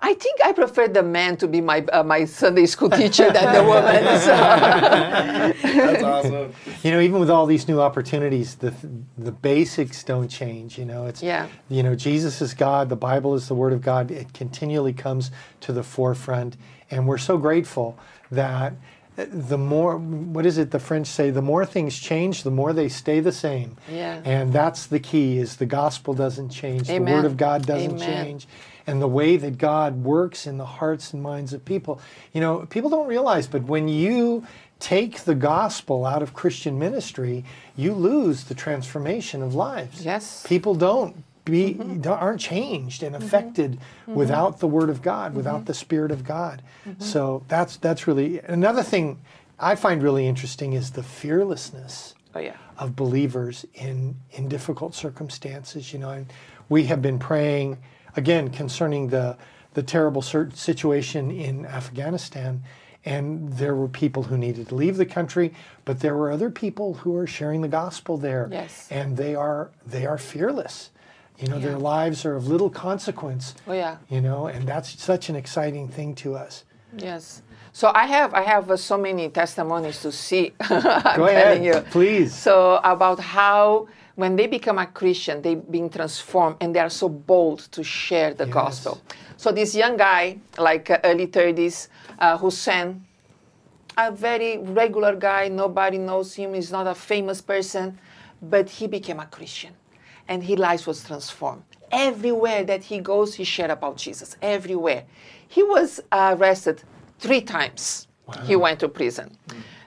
I 0.05 0.13
think 0.15 0.39
I 0.43 0.51
prefer 0.51 0.87
the 0.89 1.03
man 1.03 1.37
to 1.37 1.47
be 1.47 1.61
my 1.61 1.79
uh, 1.93 2.03
my 2.03 2.25
Sunday 2.25 2.65
school 2.65 2.89
teacher 2.89 3.31
than 3.31 3.53
the 3.53 3.63
woman. 3.63 4.03
So, 4.23 5.79
that's 5.87 6.03
awesome. 6.03 6.53
You 6.83 6.91
know, 6.91 6.99
even 6.99 7.19
with 7.19 7.29
all 7.29 7.45
these 7.45 7.67
new 7.67 7.79
opportunities, 7.81 8.55
the 8.55 8.73
the 9.17 9.31
basics 9.31 10.03
don't 10.03 10.27
change. 10.29 10.77
You 10.77 10.85
know, 10.85 11.05
it's 11.05 11.21
Yeah. 11.23 11.47
You 11.69 11.83
know, 11.83 11.95
Jesus 11.95 12.41
is 12.41 12.53
God. 12.53 12.89
The 12.89 12.95
Bible 12.95 13.33
is 13.35 13.47
the 13.47 13.55
Word 13.55 13.73
of 13.73 13.81
God. 13.81 14.11
It 14.11 14.33
continually 14.33 14.93
comes 14.93 15.31
to 15.61 15.71
the 15.73 15.83
forefront, 15.83 16.57
and 16.91 17.07
we're 17.07 17.17
so 17.31 17.37
grateful 17.37 17.97
that 18.31 18.73
the 19.15 19.57
more 19.57 19.97
what 19.97 20.45
is 20.45 20.57
it 20.57 20.71
the 20.71 20.79
French 20.79 21.07
say? 21.07 21.29
The 21.29 21.41
more 21.41 21.65
things 21.65 21.99
change, 21.99 22.43
the 22.43 22.51
more 22.51 22.73
they 22.73 22.89
stay 22.89 23.19
the 23.19 23.31
same. 23.31 23.77
Yeah. 23.89 24.21
And 24.25 24.51
that's 24.51 24.87
the 24.87 24.99
key: 24.99 25.37
is 25.37 25.57
the 25.57 25.65
gospel 25.65 26.13
doesn't 26.13 26.49
change, 26.49 26.87
the 26.87 26.99
Word 26.99 27.25
of 27.25 27.37
God 27.37 27.65
doesn't 27.65 28.01
Amen. 28.01 28.25
change 28.25 28.47
and 28.85 29.01
the 29.01 29.07
way 29.07 29.37
that 29.37 29.57
God 29.57 30.03
works 30.03 30.45
in 30.45 30.57
the 30.57 30.65
hearts 30.65 31.13
and 31.13 31.23
minds 31.23 31.53
of 31.53 31.63
people. 31.63 32.01
You 32.33 32.41
know, 32.41 32.65
people 32.69 32.89
don't 32.89 33.07
realize, 33.07 33.47
but 33.47 33.63
when 33.63 33.87
you 33.87 34.45
take 34.79 35.21
the 35.21 35.35
gospel 35.35 36.05
out 36.05 36.21
of 36.21 36.33
Christian 36.33 36.77
ministry, 36.77 37.45
you 37.77 37.93
lose 37.93 38.45
the 38.45 38.55
transformation 38.55 39.41
of 39.41 39.55
lives. 39.55 40.03
Yes. 40.03 40.45
People 40.45 40.75
don't 40.75 41.23
be 41.45 41.73
mm-hmm. 41.73 42.01
don't- 42.01 42.19
aren't 42.19 42.41
changed 42.41 43.03
and 43.03 43.15
mm-hmm. 43.15 43.25
affected 43.25 43.71
mm-hmm. 43.73 44.15
without 44.15 44.59
the 44.59 44.67
word 44.67 44.89
of 44.89 45.01
God, 45.01 45.35
without 45.35 45.65
the 45.65 45.73
spirit 45.73 46.11
of 46.11 46.23
God. 46.23 46.61
So 46.99 47.43
that's 47.47 47.77
that's 47.77 48.07
really 48.07 48.39
another 48.39 48.83
thing 48.83 49.19
I 49.59 49.75
find 49.75 50.03
really 50.03 50.27
interesting 50.27 50.73
is 50.73 50.91
the 50.91 51.03
fearlessness 51.03 52.15
oh 52.35 52.39
yeah, 52.39 52.57
of 52.77 52.95
believers 52.95 53.65
in 53.73 54.15
in 54.31 54.49
difficult 54.49 54.95
circumstances. 54.95 55.93
You 55.93 55.99
know, 55.99 56.09
and 56.09 56.31
we 56.69 56.85
have 56.85 57.01
been 57.01 57.19
praying 57.19 57.77
again 58.15 58.49
concerning 58.49 59.09
the 59.09 59.37
the 59.73 59.83
terrible 59.83 60.21
situation 60.21 61.31
in 61.31 61.65
Afghanistan, 61.65 62.63
and 63.05 63.53
there 63.53 63.75
were 63.75 63.87
people 63.87 64.23
who 64.23 64.37
needed 64.37 64.69
to 64.69 64.75
leave 64.75 64.97
the 64.97 65.05
country, 65.05 65.53
but 65.85 65.99
there 65.99 66.15
were 66.15 66.31
other 66.31 66.49
people 66.49 66.95
who 66.95 67.15
are 67.15 67.25
sharing 67.25 67.61
the 67.61 67.67
gospel 67.67 68.17
there. 68.17 68.49
Yes. 68.51 68.87
And 68.91 69.17
they 69.17 69.35
are 69.35 69.71
they 69.85 70.05
are 70.05 70.17
fearless. 70.17 70.89
You 71.39 71.47
know, 71.47 71.59
their 71.59 71.77
lives 71.77 72.25
are 72.25 72.35
of 72.35 72.47
little 72.47 72.69
consequence. 72.69 73.55
Oh, 73.67 73.73
yeah. 73.73 73.97
You 74.09 74.21
know, 74.21 74.47
and 74.47 74.67
that's 74.67 75.01
such 75.01 75.29
an 75.29 75.35
exciting 75.35 75.87
thing 75.87 76.15
to 76.15 76.35
us. 76.35 76.63
Yes. 76.97 77.41
So 77.71 77.91
I 77.93 78.05
have 78.05 78.33
I 78.35 78.41
have 78.43 78.69
uh, 78.69 78.77
so 78.77 78.97
many 78.97 79.29
testimonies 79.29 79.99
to 80.03 80.11
see. 80.11 80.53
I'm 80.61 81.17
Go 81.17 81.27
telling 81.27 81.65
ahead, 81.65 81.65
you. 81.65 81.81
please. 81.89 82.33
So 82.33 82.79
about 82.83 83.19
how 83.19 83.87
when 84.15 84.35
they 84.35 84.45
become 84.45 84.77
a 84.77 84.85
Christian, 84.85 85.41
they 85.41 85.55
being 85.55 85.89
transformed 85.89 86.57
and 86.61 86.75
they 86.75 86.79
are 86.79 86.89
so 86.91 87.09
bold 87.09 87.59
to 87.71 87.83
share 87.83 88.35
the 88.35 88.45
Yes. 88.45 88.53
gospel. 88.53 89.01
So 89.37 89.51
this 89.51 89.73
young 89.73 89.97
guy, 89.97 90.37
like 90.59 90.91
uh, 90.91 90.99
early 91.03 91.25
30s, 91.27 91.87
uh, 92.19 92.37
Hussein, 92.37 93.03
a 93.97 94.11
very 94.11 94.59
regular 94.59 95.15
guy, 95.15 95.47
nobody 95.47 95.97
knows 95.97 96.35
him, 96.35 96.53
he's 96.53 96.71
not 96.71 96.85
a 96.85 96.93
famous 96.95 97.41
person, 97.41 97.97
but 98.39 98.69
he 98.69 98.85
became 98.87 99.19
a 99.19 99.25
Christian 99.25 99.73
and 100.27 100.43
his 100.43 100.57
life 100.57 100.87
was 100.87 101.03
transformed. 101.03 101.63
Everywhere 101.91 102.63
that 102.63 102.83
he 102.83 102.99
goes, 102.99 103.35
he 103.35 103.43
shared 103.43 103.71
about 103.71 103.97
Jesus. 103.97 104.35
Everywhere. 104.41 105.03
He 105.47 105.61
was 105.63 105.99
arrested 106.11 106.83
three 107.19 107.41
times. 107.41 108.07
He 108.45 108.55
went 108.55 108.79
to 108.79 108.89
prison. 108.89 109.37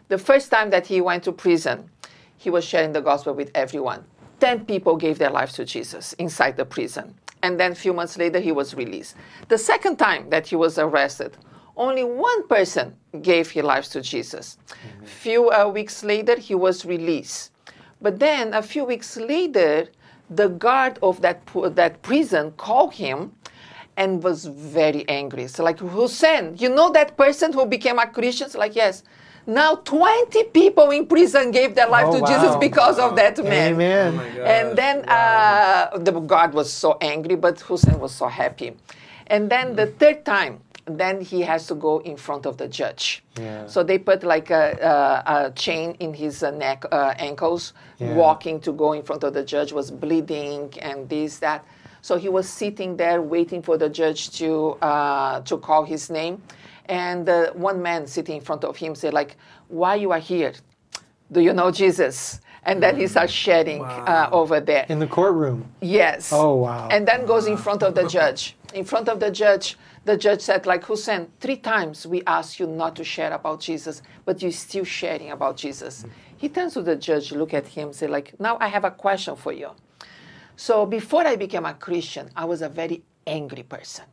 The 0.09 0.19
first 0.19 0.51
time 0.51 0.71
that 0.71 0.87
he 0.87 1.01
went 1.01 1.25
to 1.25 1.33
prison, 1.33 1.91
he 2.37 2.51
was 2.51 2.65
sharing 2.65 2.93
the 2.93 3.01
gospel 3.01 3.35
with 3.35 3.51
everyone. 3.55 4.05
Ten 4.39 4.65
people 4.65 4.97
gave 4.97 5.19
their 5.19 5.31
lives 5.31 5.55
to 5.55 5.65
Jesus 5.65 6.13
inside 6.15 6.57
the 6.57 6.65
prison. 6.65 7.15
And 7.43 7.59
then 7.59 7.73
a 7.73 7.75
few 7.75 7.93
months 7.93 8.17
later, 8.17 8.39
he 8.39 8.53
was 8.53 8.75
released. 8.75 9.17
The 9.49 9.59
second 9.59 9.97
time 9.97 10.31
that 10.31 10.47
he 10.47 10.57
was 10.57 10.79
arrested, 10.79 11.37
only 11.77 12.05
one 12.05 12.47
person 12.49 12.95
gave 13.21 13.51
his 13.51 13.65
life 13.65 13.89
to 13.91 14.01
Jesus. 14.01 14.59
A 15.03 15.07
Few 15.07 15.51
uh, 15.51 15.69
weeks 15.69 16.03
later, 16.05 16.37
he 16.39 16.55
was 16.55 16.85
released. 16.85 17.53
But 18.01 18.19
then 18.19 18.55
a 18.55 18.63
few 18.63 18.85
weeks 18.85 19.17
later, 19.17 19.89
the 20.31 20.49
guard 20.49 20.99
of 21.03 21.21
that, 21.23 21.41
that 21.75 22.03
prison 22.03 22.53
called 22.57 22.95
him 22.95 23.33
and 23.97 24.23
was 24.23 24.45
very 24.47 25.09
angry. 25.09 25.47
So 25.49 25.65
like, 25.65 25.79
Hussein, 25.79 26.57
you 26.59 26.69
know 26.69 26.91
that 26.93 27.17
person 27.17 27.53
who 27.53 27.65
became 27.67 27.99
a 27.99 28.07
Christian? 28.07 28.51
So 28.51 28.59
like, 28.59 28.75
yes. 28.77 29.03
Now 29.49 29.77
20 29.77 30.43
people 30.45 30.91
in 30.91 31.07
prison 31.07 31.53
gave 31.53 31.77
their 31.77 31.89
life 31.89 32.07
Oh, 32.09 32.19
to 32.19 32.27
Jesus 32.27 32.51
wow. 32.55 32.59
because 32.59 32.99
of 32.99 33.15
that 33.15 33.39
man. 33.43 33.75
Amen. 33.75 34.19
And 34.45 34.77
then 34.77 35.09
uh, 35.09 35.97
the 35.99 36.11
God 36.13 36.53
was 36.53 36.73
so 36.73 36.99
angry, 37.01 37.37
but 37.37 37.61
Hussein 37.61 38.01
was 38.01 38.13
so 38.13 38.27
happy. 38.27 38.75
And 39.29 39.49
then 39.49 39.77
the 39.77 39.87
third 39.87 40.25
time, 40.25 40.61
then 40.87 41.21
he 41.21 41.41
has 41.43 41.67
to 41.67 41.75
go 41.75 41.99
in 42.01 42.17
front 42.17 42.47
of 42.47 42.57
the 42.59 42.69
judge. 42.69 43.23
Yeah. 43.41 43.67
So 43.67 43.83
they 43.83 43.99
put 43.99 44.23
like 44.23 44.51
a, 44.51 45.23
a, 45.27 45.47
a 45.47 45.51
chain 45.51 45.97
in 45.99 46.15
his 46.15 46.43
uh, 46.43 46.51
neck, 46.53 46.85
uh, 46.93 47.15
ankles, 47.19 47.73
Yeah. 47.99 48.15
walking 48.15 48.61
to 48.61 48.73
go 48.73 48.93
in 48.93 49.03
front 49.03 49.25
of 49.25 49.35
the 49.35 49.43
judge, 49.43 49.73
was 49.73 49.91
bleeding 49.91 50.73
and 50.81 51.09
this, 51.09 51.39
that. 51.41 51.65
So 52.03 52.17
he 52.17 52.29
was 52.29 52.49
sitting 52.49 52.97
there 52.97 53.21
waiting 53.21 53.63
for 53.63 53.77
the 53.77 53.89
judge 53.89 54.31
to, 54.39 54.73
uh, 54.81 55.41
to 55.41 55.59
call 55.59 55.85
his 55.85 56.09
name. 56.09 56.41
And 56.89 57.29
uh, 57.29 57.53
one 57.55 57.83
man 57.83 58.07
sitting 58.07 58.37
in 58.37 58.43
front 58.43 58.63
of 58.63 58.77
him 58.77 58.95
said, 58.95 59.13
like, 59.13 59.37
why 59.69 59.97
you 59.97 60.13
are 60.13 60.21
here? 60.21 60.53
Do 61.33 61.41
you 61.41 61.53
know 61.53 61.73
Jesus? 61.73 62.41
And 62.63 62.81
then 62.83 62.97
he 62.97 63.07
starts 63.09 63.33
shedding 63.33 63.83
uh, 63.85 64.29
over 64.33 64.61
there. 64.61 64.87
In 64.89 64.99
the 65.01 65.07
courtroom. 65.07 65.67
Yes. 65.81 66.33
Oh, 66.33 66.55
wow. 66.57 66.89
And 66.91 67.07
then 67.07 67.27
goes 67.27 67.47
in 67.47 67.57
front 67.57 67.83
of 67.83 67.95
the 67.97 68.07
judge. 68.17 68.57
In 68.77 68.85
front 68.85 69.09
of 69.09 69.21
the 69.21 69.31
judge, 69.31 69.79
the 70.05 70.19
judge 70.19 70.43
said, 70.43 70.67
like 70.67 70.85
Hussein, 70.85 71.29
three 71.41 71.57
times 71.57 72.07
we 72.07 72.23
asked 72.27 72.61
you 72.61 72.67
not 72.67 72.95
to 72.97 73.05
share 73.05 73.33
about 73.33 73.59
Jesus, 73.59 74.03
but 74.27 74.43
you're 74.43 74.53
still 74.53 74.85
sharing 74.85 75.31
about 75.31 75.57
Jesus. 75.57 76.05
He 76.37 76.51
turns 76.51 76.75
to 76.75 76.83
the 76.83 76.95
judge, 76.95 77.33
look 77.33 77.55
at 77.55 77.67
him, 77.67 77.95
say, 77.95 78.07
like, 78.07 78.39
now 78.39 78.59
I 78.61 78.69
have 78.69 78.85
a 78.85 78.91
question 78.91 79.35
for 79.35 79.51
you. 79.51 79.71
So 80.57 80.85
before 80.85 81.27
I 81.27 81.37
became 81.37 81.65
a 81.65 81.73
Christian, 81.73 82.29
I 82.37 82.45
was 82.45 82.61
a 82.61 82.69
very 82.69 83.03
angry 83.27 83.63
person. 83.63 84.05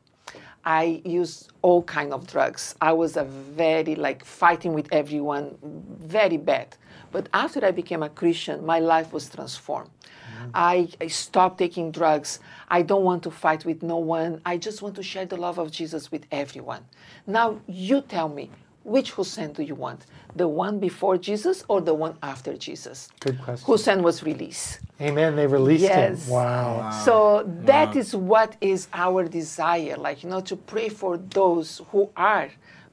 I 0.63 1.01
used 1.03 1.51
all 1.61 1.83
kind 1.83 2.13
of 2.13 2.25
drugs. 2.25 2.73
I 2.79 2.93
was 2.93 3.17
a 3.17 3.25
very 3.25 3.95
like 3.95 4.23
fighting 4.23 4.71
with 4.71 4.87
everyone, 4.93 5.57
very 5.61 6.37
bad. 6.37 6.77
But 7.11 7.27
after 7.33 7.65
I 7.65 7.71
became 7.71 8.01
a 8.01 8.07
Christian, 8.07 8.65
my 8.65 8.79
life 8.79 9.11
was 9.11 9.29
transformed. 9.29 9.89
I, 10.53 10.89
I 11.01 11.07
stopped 11.07 11.57
taking 11.57 11.91
drugs. 11.91 12.39
I 12.69 12.81
don't 12.81 13.03
want 13.03 13.23
to 13.23 13.31
fight 13.31 13.65
with 13.65 13.83
no 13.83 13.97
one. 13.97 14.41
I 14.45 14.57
just 14.57 14.81
want 14.81 14.95
to 14.95 15.03
share 15.03 15.25
the 15.25 15.37
love 15.37 15.57
of 15.57 15.71
Jesus 15.71 16.11
with 16.11 16.25
everyone. 16.31 16.85
Now 17.27 17.59
you 17.67 18.01
tell 18.01 18.29
me, 18.29 18.49
which 18.83 19.11
Hussein 19.11 19.53
do 19.53 19.63
you 19.63 19.75
want? 19.75 20.05
The 20.35 20.47
one 20.47 20.79
before 20.79 21.17
Jesus 21.17 21.63
or 21.67 21.79
the 21.81 21.93
one 21.93 22.17
after 22.21 22.57
Jesus? 22.57 23.07
Good 23.19 23.41
question. 23.41 23.65
Hussein 23.65 24.03
was 24.03 24.23
released. 24.23 24.79
Amen. 24.99 25.35
They 25.35 25.47
released 25.47 25.83
Yes. 25.83 26.25
him. 26.25 26.33
Wow. 26.33 26.89
So 27.05 27.43
that 27.65 27.95
is 27.95 28.15
what 28.15 28.57
is 28.61 28.87
our 28.93 29.23
desire, 29.25 29.95
like 29.97 30.23
you 30.23 30.29
know, 30.29 30.41
to 30.41 30.55
pray 30.55 30.89
for 30.89 31.17
those 31.17 31.81
who 31.91 32.09
are 32.17 32.49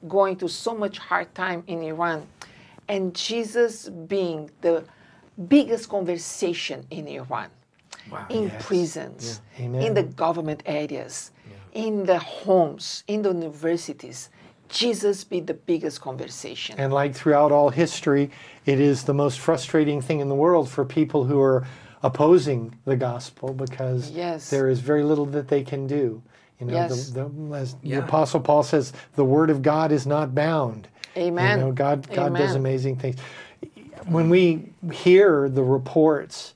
going 0.07 0.35
through 0.37 0.47
so 0.49 0.73
much 0.75 0.97
hard 0.97 1.33
time 1.35 1.63
in 1.67 1.83
Iran, 1.83 2.25
and 2.87 3.13
Jesus 3.13 3.87
being 3.89 4.49
the 4.61 4.83
biggest 5.47 5.89
conversation 5.89 6.85
in 6.89 7.07
Iran, 7.07 7.49
in 8.29 8.43
Yes. 8.43 8.65
prisons, 8.65 9.41
Yeah. 9.57 9.65
In 9.81 9.93
the 9.93 10.03
government 10.03 10.63
areas, 10.65 11.31
in 11.73 12.05
the 12.05 12.19
homes, 12.19 13.03
in 13.07 13.21
the 13.21 13.29
universities. 13.29 14.29
Jesus 14.69 15.23
be 15.25 15.41
the 15.41 15.53
biggest 15.53 15.99
conversation. 16.01 16.75
And 16.79 16.93
like 16.93 17.13
throughout 17.13 17.51
all 17.51 17.69
history, 17.69 18.29
it 18.65 18.79
is 18.79 19.03
the 19.03 19.13
most 19.13 19.39
frustrating 19.39 20.01
thing 20.01 20.19
in 20.21 20.29
the 20.29 20.35
world 20.35 20.69
for 20.69 20.85
people 20.85 21.25
who 21.25 21.41
are 21.41 21.65
opposing 22.03 22.73
the 22.85 22.95
gospel 22.95 23.53
because 23.53 24.11
Yes. 24.11 24.49
there 24.49 24.69
is 24.69 24.79
very 24.79 25.03
little 25.03 25.25
that 25.27 25.47
they 25.49 25.63
can 25.63 25.87
do. 25.87 26.21
You 26.59 26.67
know, 26.67 26.73
Yes. 26.73 27.09
the, 27.09 27.23
the, 27.29 27.55
as 27.55 27.75
Yeah. 27.83 27.99
the 27.99 28.05
Apostle 28.05 28.39
Paul 28.39 28.63
says, 28.63 28.93
the 29.15 29.25
word 29.25 29.49
of 29.49 29.61
God 29.61 29.91
is 29.91 30.05
not 30.07 30.33
bound. 30.33 30.87
Amen. 31.17 31.59
You 31.59 31.65
know, 31.65 31.71
God, 31.73 32.07
God 32.13 32.35
does 32.35 32.55
amazing 32.55 32.95
things. 32.95 33.17
When 34.07 34.29
we 34.29 34.73
hear 34.91 35.49
the 35.49 35.63
reports, 35.63 36.53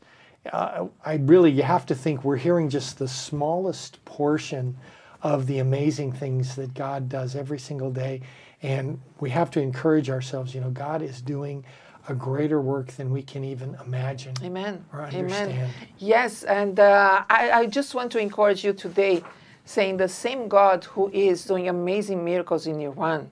uh, 0.52 0.88
I 1.04 1.16
really, 1.16 1.52
you 1.52 1.64
have 1.64 1.86
to 1.88 1.96
think 1.96 2.24
we're 2.24 2.38
hearing 2.38 2.70
just 2.70 3.00
the 3.00 3.08
smallest 3.08 4.04
portion 4.06 4.78
of 5.22 5.48
the 5.48 5.60
amazing 5.60 6.12
things 6.12 6.56
that 6.56 6.74
God 6.74 7.10
does 7.10 7.36
every 7.36 7.60
single 7.60 7.92
day. 7.92 8.22
And 8.62 9.00
we 9.20 9.30
have 9.32 9.50
to 9.52 9.62
encourage 9.62 10.10
ourselves, 10.10 10.54
you 10.54 10.62
know, 10.62 10.70
God 10.70 11.02
is 11.02 11.22
doing 11.22 11.66
a 12.08 12.14
greater 12.14 12.62
work 12.62 12.92
than 12.92 13.10
we 13.12 13.24
can 13.24 13.44
even 13.44 13.76
imagine. 13.86 14.36
Amen. 14.44 14.86
or 14.94 15.02
Amen. 15.02 15.24
understand. 15.24 15.72
Yes, 15.98 16.44
and 16.44 16.80
uh, 16.80 17.24
I, 17.30 17.52
I 17.52 17.66
just 17.66 17.96
want 17.96 18.12
to 18.12 18.20
encourage 18.20 18.64
you 18.64 18.74
today, 18.74 19.24
saying 19.66 19.98
the 19.98 20.08
same 20.08 20.48
God 20.48 20.84
who 20.84 21.10
is 21.12 21.44
doing 21.44 21.68
amazing 21.68 22.24
miracles 22.24 22.68
in 22.68 22.80
Iran 22.80 23.32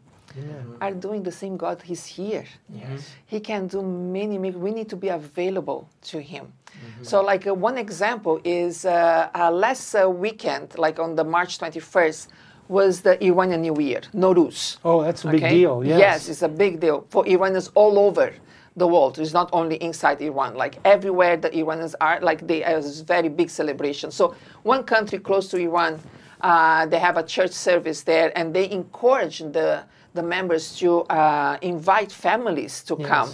are 0.81 0.91
doing 0.91 1.23
the 1.23 1.31
same 1.31 1.57
God. 1.57 1.81
He's 1.81 2.05
here. 2.05 2.45
Yes. 2.73 3.11
He 3.25 3.39
can 3.39 3.67
do 3.67 3.81
many 3.81 4.37
miracles. 4.37 4.63
We 4.63 4.71
need 4.71 4.89
to 4.89 4.95
be 4.95 5.09
available 5.09 5.89
to 6.03 6.21
Him. 6.21 6.53
So, 7.01 7.21
like 7.21 7.47
uh, 7.47 7.53
one 7.53 7.77
example 7.77 8.41
is 8.43 8.85
uh, 8.85 9.29
uh, 9.35 9.51
last 9.51 9.95
uh, 9.95 10.09
weekend, 10.09 10.77
like 10.77 10.99
on 10.99 11.15
the 11.15 11.23
March 11.23 11.59
21st, 11.59 12.27
was 12.67 13.01
the 13.01 13.23
Iranian 13.23 13.61
New 13.61 13.79
Year, 13.79 14.01
Nowruz. 14.13 14.77
Oh, 14.83 15.03
that's 15.03 15.23
a 15.25 15.29
big 15.29 15.41
deal. 15.41 15.83
Yes. 15.83 15.99
Yes, 15.99 16.29
it's 16.29 16.41
a 16.41 16.47
big 16.49 16.79
deal 16.79 17.05
for 17.09 17.27
Iranians 17.27 17.69
all 17.75 17.99
over 17.99 18.33
the 18.75 18.87
world. 18.87 19.19
It's 19.19 19.33
not 19.33 19.49
only 19.53 19.75
inside 19.75 20.21
Iran. 20.21 20.55
Like 20.55 20.79
everywhere 20.85 21.37
the 21.37 21.55
Iranians 21.55 21.95
are, 22.01 22.19
like 22.21 22.47
they 22.47 22.61
have 22.61 22.83
this 22.83 23.01
very 23.01 23.29
big 23.29 23.49
celebration. 23.49 24.11
So 24.11 24.35
one 24.63 24.83
country 24.83 25.19
close 25.19 25.49
to 25.49 25.57
Iran, 25.57 25.99
uh, 26.41 26.85
they 26.87 26.99
have 26.99 27.17
a 27.17 27.23
church 27.23 27.51
service 27.51 28.01
there, 28.01 28.31
and 28.37 28.53
they 28.53 28.69
encourage 28.71 29.39
the 29.39 29.83
the 30.13 30.23
members 30.23 30.75
to 30.79 31.01
uh, 31.03 31.57
invite 31.61 32.11
families 32.11 32.83
to 32.83 32.95
Yes. 32.99 33.07
come. 33.09 33.29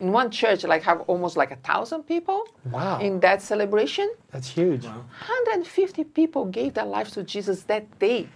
In 0.00 0.10
one 0.10 0.30
church, 0.30 0.64
like 0.64 0.82
have 0.82 1.00
almost 1.06 1.36
like 1.36 1.52
a 1.52 1.56
thousand 1.56 2.02
people. 2.04 2.42
Wow. 2.72 2.98
In 2.98 3.20
that 3.20 3.40
celebration, 3.40 4.10
That's 4.32 4.48
huge. 4.48 4.84
150 4.84 6.04
people 6.04 6.44
gave 6.46 6.74
their 6.74 6.84
lives 6.86 7.12
to 7.12 7.22
Jesus 7.22 7.62
that 7.64 7.84
day. 7.98 8.28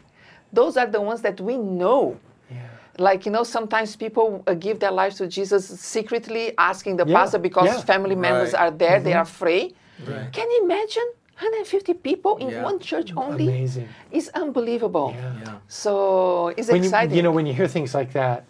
Those 0.53 0.77
are 0.77 0.87
the 0.87 1.01
ones 1.01 1.23
that 1.23 1.41
we 1.41 1.57
know. 1.57 2.19
Yeah. 2.51 2.69
Like, 2.99 3.27
you 3.27 3.33
know, 3.33 3.43
sometimes 3.43 3.97
people 3.97 4.45
uh, 4.47 4.55
give 4.55 4.79
their 4.79 4.93
lives 4.93 5.17
to 5.17 5.27
Jesus 5.27 5.67
secretly, 5.67 6.53
asking 6.57 6.97
the 6.99 7.07
Yeah, 7.07 7.17
pastor 7.19 7.39
because 7.39 7.67
yeah. 7.67 7.81
family 7.81 8.15
members 8.15 8.53
Right. 8.53 8.63
are 8.63 8.71
there, 8.71 9.01
they 9.01 9.13
are 9.15 9.23
afraid. 9.23 9.75
Right. 10.07 10.33
Can 10.33 10.49
you 10.51 10.61
imagine 10.65 11.09
150 11.39 11.95
people 11.95 12.37
in 12.39 12.49
Yeah. 12.51 12.63
one 12.65 12.79
church 12.79 13.13
only? 13.17 13.47
Amazing. 13.47 13.89
It's 14.11 14.29
unbelievable. 14.29 15.15
Yeah. 15.15 15.33
Yeah. 15.45 15.55
So 15.69 16.49
it's 16.57 16.69
when 16.69 16.83
exciting. 16.83 17.11
You, 17.11 17.17
you 17.17 17.23
know, 17.23 17.33
when 17.33 17.47
you 17.47 17.53
hear 17.53 17.69
things 17.69 17.95
like 17.95 18.13
that, 18.15 18.45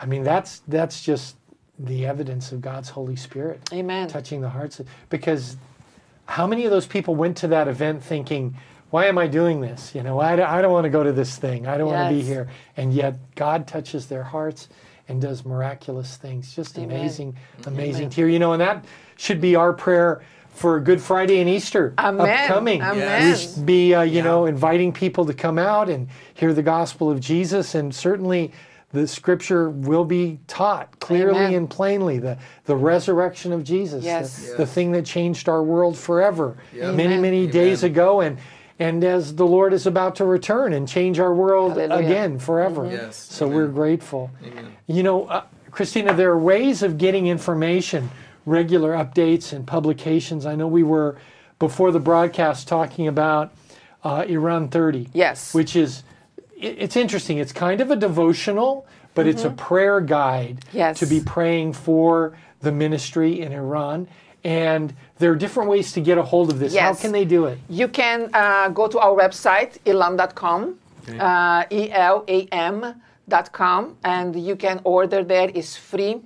I 0.00 0.06
mean, 0.06 0.24
that's 0.24 0.62
that's 0.66 1.02
just 1.02 1.36
the 1.78 2.06
evidence 2.06 2.52
of 2.52 2.60
God's 2.60 2.88
Holy 2.88 3.16
Spirit 3.16 3.60
Amen. 3.72 4.08
touching 4.08 4.40
the 4.40 4.48
hearts. 4.48 4.80
Of, 4.80 4.88
because 5.10 5.56
how 6.26 6.46
many 6.46 6.64
of 6.64 6.70
those 6.70 6.86
people 6.86 7.14
went 7.14 7.36
to 7.38 7.48
that 7.48 7.68
event 7.68 8.02
thinking, 8.02 8.56
"Why 8.90 9.06
am 9.06 9.18
I 9.18 9.26
doing 9.28 9.60
this? 9.60 9.94
You 9.94 10.02
know, 10.02 10.18
I, 10.20 10.34
don't- 10.36 10.48
I 10.48 10.60
don't 10.62 10.72
want 10.72 10.84
to 10.84 10.90
go 10.90 11.02
to 11.04 11.12
this 11.12 11.36
thing. 11.36 11.66
I 11.66 11.78
don't 11.78 11.88
want 11.88 12.08
to 12.08 12.14
be 12.14 12.20
Yes. 12.20 12.26
here." 12.26 12.48
And 12.76 12.92
yet, 12.92 13.14
God 13.36 13.66
touches 13.68 14.06
their 14.06 14.24
hearts, 14.24 14.68
and 15.08 15.20
does 15.20 15.44
miraculous 15.44 16.16
things. 16.16 16.54
Just 16.54 16.78
amazing, 16.78 17.32
mm-hmm. 17.34 17.68
amazing 17.68 18.10
to 18.10 18.16
hear. 18.16 18.28
You 18.28 18.38
know, 18.38 18.52
and 18.52 18.60
that 18.60 18.84
should 19.16 19.40
be 19.40 19.54
our 19.54 19.72
prayer 19.72 20.22
for 20.54 20.80
Good 20.80 21.00
Friday 21.02 21.40
and 21.40 21.48
Easter 21.50 21.94
Amen. 21.98 22.28
upcoming. 22.48 22.80
Amen. 22.80 23.32
We 23.32 23.36
should 23.36 23.66
be, 23.66 23.94
uh, 23.94 24.02
you 24.02 24.22
know, 24.22 24.46
inviting 24.46 24.92
people 24.92 25.26
to 25.26 25.34
come 25.34 25.58
out 25.58 25.88
and 25.88 26.08
hear 26.34 26.52
the 26.54 26.62
gospel 26.62 27.10
of 27.10 27.20
Jesus, 27.20 27.74
and 27.74 27.94
certainly 27.94 28.52
the 28.92 29.08
scripture 29.08 29.68
will 29.70 30.04
be 30.04 30.38
taught 30.46 31.00
clearly 31.00 31.40
Amen. 31.40 31.54
and 31.54 31.70
plainly 31.70 32.18
the, 32.20 32.38
the 32.66 32.76
resurrection 32.76 33.52
of 33.52 33.64
Jesus, 33.64 34.02
the- 34.02 34.06
Yes. 34.08 34.52
the, 34.56 34.64
thing 34.66 34.92
that 34.92 35.04
changed 35.04 35.48
our 35.48 35.62
world 35.62 35.98
forever 35.98 36.56
Yep. 36.72 36.94
many, 36.94 37.04
Amen. 37.14 37.20
many 37.22 37.46
days 37.48 37.82
ago. 37.82 38.20
And, 38.20 38.38
and 38.78 39.02
as 39.02 39.34
the 39.34 39.46
Lord 39.46 39.72
is 39.72 39.86
about 39.86 40.14
to 40.16 40.24
return 40.24 40.72
and 40.72 40.86
change 40.86 41.18
our 41.18 41.34
world 41.34 41.72
Hallelujah. 41.72 41.96
Mm-hmm. 42.02 42.06
again 42.06 42.38
forever. 42.38 42.88
Yes. 42.88 43.16
So 43.16 43.46
Amen. 43.46 43.56
we're 43.56 43.66
grateful. 43.68 44.30
Amen. 44.46 44.72
You 44.86 45.02
know, 45.02 45.24
uh, 45.24 45.42
Christina, 45.72 46.14
there 46.14 46.30
are 46.30 46.38
ways 46.38 46.84
of 46.84 46.96
getting 46.96 47.26
information, 47.26 48.08
regular 48.46 48.92
updates 48.92 49.52
and 49.52 49.66
publications. 49.66 50.44
I 50.46 50.54
know 50.54 50.66
we 50.68 50.82
were 50.82 51.16
before 51.58 51.90
the 51.92 52.00
broadcast 52.00 52.68
talking 52.68 53.06
about 53.08 53.52
uh, 54.02 54.24
Iran 54.28 54.68
30. 54.68 55.08
Yes. 55.12 55.54
Which 55.54 55.74
is, 55.76 56.02
it- 56.56 56.76
it's 56.78 56.96
interesting. 56.96 57.38
It's 57.38 57.52
kind 57.52 57.80
of 57.80 57.90
a 57.90 57.96
devotional, 57.96 58.86
but 59.14 59.26
it's 59.26 59.44
a 59.44 59.50
prayer 59.50 60.00
guide 60.00 60.56
Mm-hmm. 60.66 60.76
Yes. 60.78 60.98
to 60.98 61.06
be 61.06 61.20
praying 61.20 61.72
for 61.74 62.36
the 62.60 62.72
ministry 62.72 63.40
in 63.40 63.52
Iran. 63.52 64.08
And 64.42 64.92
there 65.18 65.30
are 65.32 65.36
different 65.36 65.70
ways 65.70 65.92
to 65.92 66.00
get 66.02 66.18
a 66.18 66.22
hold 66.22 66.50
of 66.50 66.58
this. 66.58 66.74
Yes. 66.74 66.82
How 66.82 66.94
can 67.02 67.12
they 67.12 67.24
do 67.24 67.46
it? 67.46 67.58
You 67.70 67.88
can 67.88 68.28
uh, 68.34 68.68
go 68.68 68.88
to 68.88 68.98
our 68.98 69.14
website, 69.16 69.78
elam.com, 69.86 70.78
uh, 71.18 71.64
E-L-A-M.com, 72.64 73.96
and 74.04 74.36
you 74.36 74.56
can 74.56 74.80
order 74.84 75.22
there. 75.24 75.50
It's 75.54 75.76
free. 75.76 76.20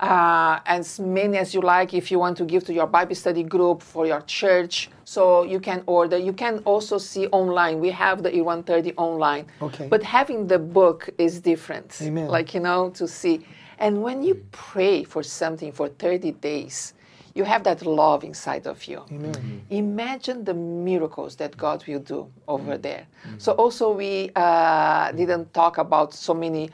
Uh, 0.00 0.60
as 0.64 0.98
many 0.98 1.36
as 1.36 1.52
you 1.52 1.60
like 1.60 1.92
if 1.92 2.10
you 2.10 2.18
want 2.18 2.34
to 2.38 2.44
give 2.46 2.64
to 2.64 2.72
your 2.72 2.86
Bible 2.86 3.14
study 3.14 3.42
group, 3.42 3.82
for 3.82 4.06
your 4.06 4.22
church. 4.22 4.88
So 5.04 5.42
you 5.42 5.60
can 5.60 5.82
order. 5.86 6.16
You 6.16 6.32
can 6.32 6.60
also 6.64 6.96
see 6.96 7.26
online. 7.28 7.80
We 7.80 7.90
have 7.90 8.22
the 8.22 8.34
Iran 8.34 8.62
30 8.62 8.94
online. 8.96 9.46
Okay. 9.60 9.88
But 9.88 10.02
having 10.02 10.46
the 10.46 10.58
book 10.58 11.10
is 11.18 11.40
different. 11.40 11.98
Amen. 12.00 12.28
Like, 12.28 12.54
you 12.54 12.60
know, 12.60 12.88
to 12.90 13.06
see. 13.06 13.44
And 13.78 14.02
when 14.02 14.22
you 14.22 14.36
pray 14.52 15.04
for 15.04 15.22
something 15.22 15.70
for 15.70 15.88
30 15.88 16.32
days, 16.32 16.94
you 17.34 17.44
have 17.44 17.62
that 17.64 17.84
love 17.84 18.24
inside 18.24 18.66
of 18.66 18.82
you. 18.84 19.02
Amen. 19.10 19.64
Imagine 19.70 20.44
the 20.44 20.54
miracles 20.54 21.36
that 21.36 21.56
God 21.58 21.84
will 21.86 22.00
do 22.00 22.26
over 22.48 22.78
there. 22.78 23.06
So 23.38 23.52
also 23.52 23.92
we 23.92 24.30
uh, 24.34 25.12
didn't 25.12 25.52
talk 25.52 25.78
about 25.78 26.12
so 26.14 26.34
many 26.34 26.64
s- 26.64 26.70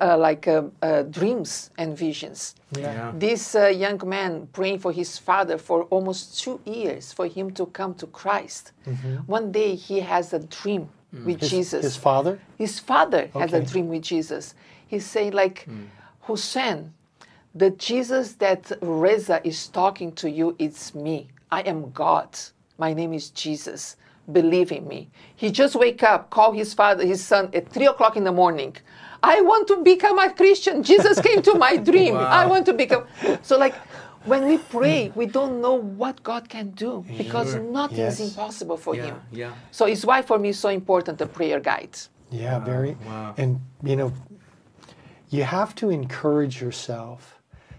uh, 0.00 0.16
like 0.16 0.48
uh, 0.48 0.64
uh, 0.82 1.02
dreams 1.04 1.70
and 1.78 1.96
visions. 1.96 2.54
Yeah. 2.76 3.12
This 3.14 3.54
uh, 3.54 3.66
young 3.66 4.00
man 4.06 4.48
praying 4.52 4.80
for 4.80 4.92
his 4.92 5.18
father 5.18 5.58
for 5.58 5.84
almost 5.84 6.40
two 6.40 6.60
years 6.64 7.12
for 7.12 7.26
him 7.26 7.50
to 7.52 7.66
come 7.66 7.94
to 7.94 8.06
Christ. 8.06 8.72
One 9.26 9.52
day 9.52 9.74
he 9.74 10.00
has 10.00 10.32
a 10.32 10.40
dream 10.40 10.88
with 11.12 11.40
Jesus. 11.40 11.84
His 11.84 11.96
father? 11.96 12.40
His 12.58 12.78
father 12.78 13.28
has 13.34 13.52
a 13.52 13.62
dream 13.62 13.88
with 13.88 14.02
Jesus. 14.02 14.54
He's 14.86 15.06
saying 15.06 15.32
like, 15.32 15.68
Hussein, 16.22 16.92
the 17.54 17.70
Jesus 17.70 18.34
that 18.34 18.72
Reza 18.80 19.40
is 19.46 19.68
talking 19.68 20.12
to 20.12 20.30
you, 20.30 20.56
it's 20.58 20.94
me. 20.94 21.28
I 21.50 21.60
am 21.62 21.90
God. 21.92 22.38
My 22.78 22.94
name 22.94 23.12
is 23.12 23.30
Jesus. 23.30 23.96
Believe 24.30 24.72
in 24.72 24.86
me. 24.88 25.10
He 25.36 25.50
just 25.50 25.74
wake 25.74 26.02
up, 26.02 26.30
call 26.30 26.52
his 26.52 26.72
father, 26.72 27.04
his 27.04 27.22
son 27.24 27.50
at 27.52 27.68
three 27.68 27.86
o'clock 27.86 28.16
in 28.16 28.24
the 28.24 28.32
morning. 28.32 28.76
I 29.22 29.40
want 29.40 29.68
to 29.68 29.76
become 29.82 30.18
a 30.18 30.30
Christian. 30.32 30.82
Jesus 30.82 31.20
came 31.20 31.42
to 31.42 31.54
my 31.54 31.76
dream. 31.90 32.16
I 32.16 32.46
want 32.46 32.66
to 32.66 32.72
become. 32.72 33.04
So 33.42 33.56
like, 33.58 33.74
when 34.24 34.46
we 34.46 34.58
pray, 34.58 35.08
hmm. 35.08 35.18
we 35.18 35.26
don't 35.26 35.60
know 35.60 35.74
what 35.74 36.22
God 36.22 36.48
can 36.48 36.70
do 36.70 37.04
because 37.18 37.54
nothing 37.56 37.98
Yes. 37.98 38.20
is 38.20 38.30
impossible 38.30 38.76
for 38.76 38.94
Yeah, 38.94 39.06
Him. 39.06 39.20
yeah. 39.32 39.52
So 39.70 39.86
it's 39.86 40.04
why 40.04 40.22
for 40.22 40.38
me 40.38 40.50
it's 40.50 40.58
so 40.58 40.68
important 40.68 41.18
the 41.18 41.26
prayer 41.26 41.60
guide. 41.60 41.96
Yeah, 42.30 42.58
very. 42.60 42.96
wow. 43.06 43.34
And 43.36 43.60
you 43.82 43.96
know, 43.96 44.12
you 45.30 45.42
have 45.44 45.74
to 45.76 45.90
encourage 45.90 46.60
yourself 46.60 47.38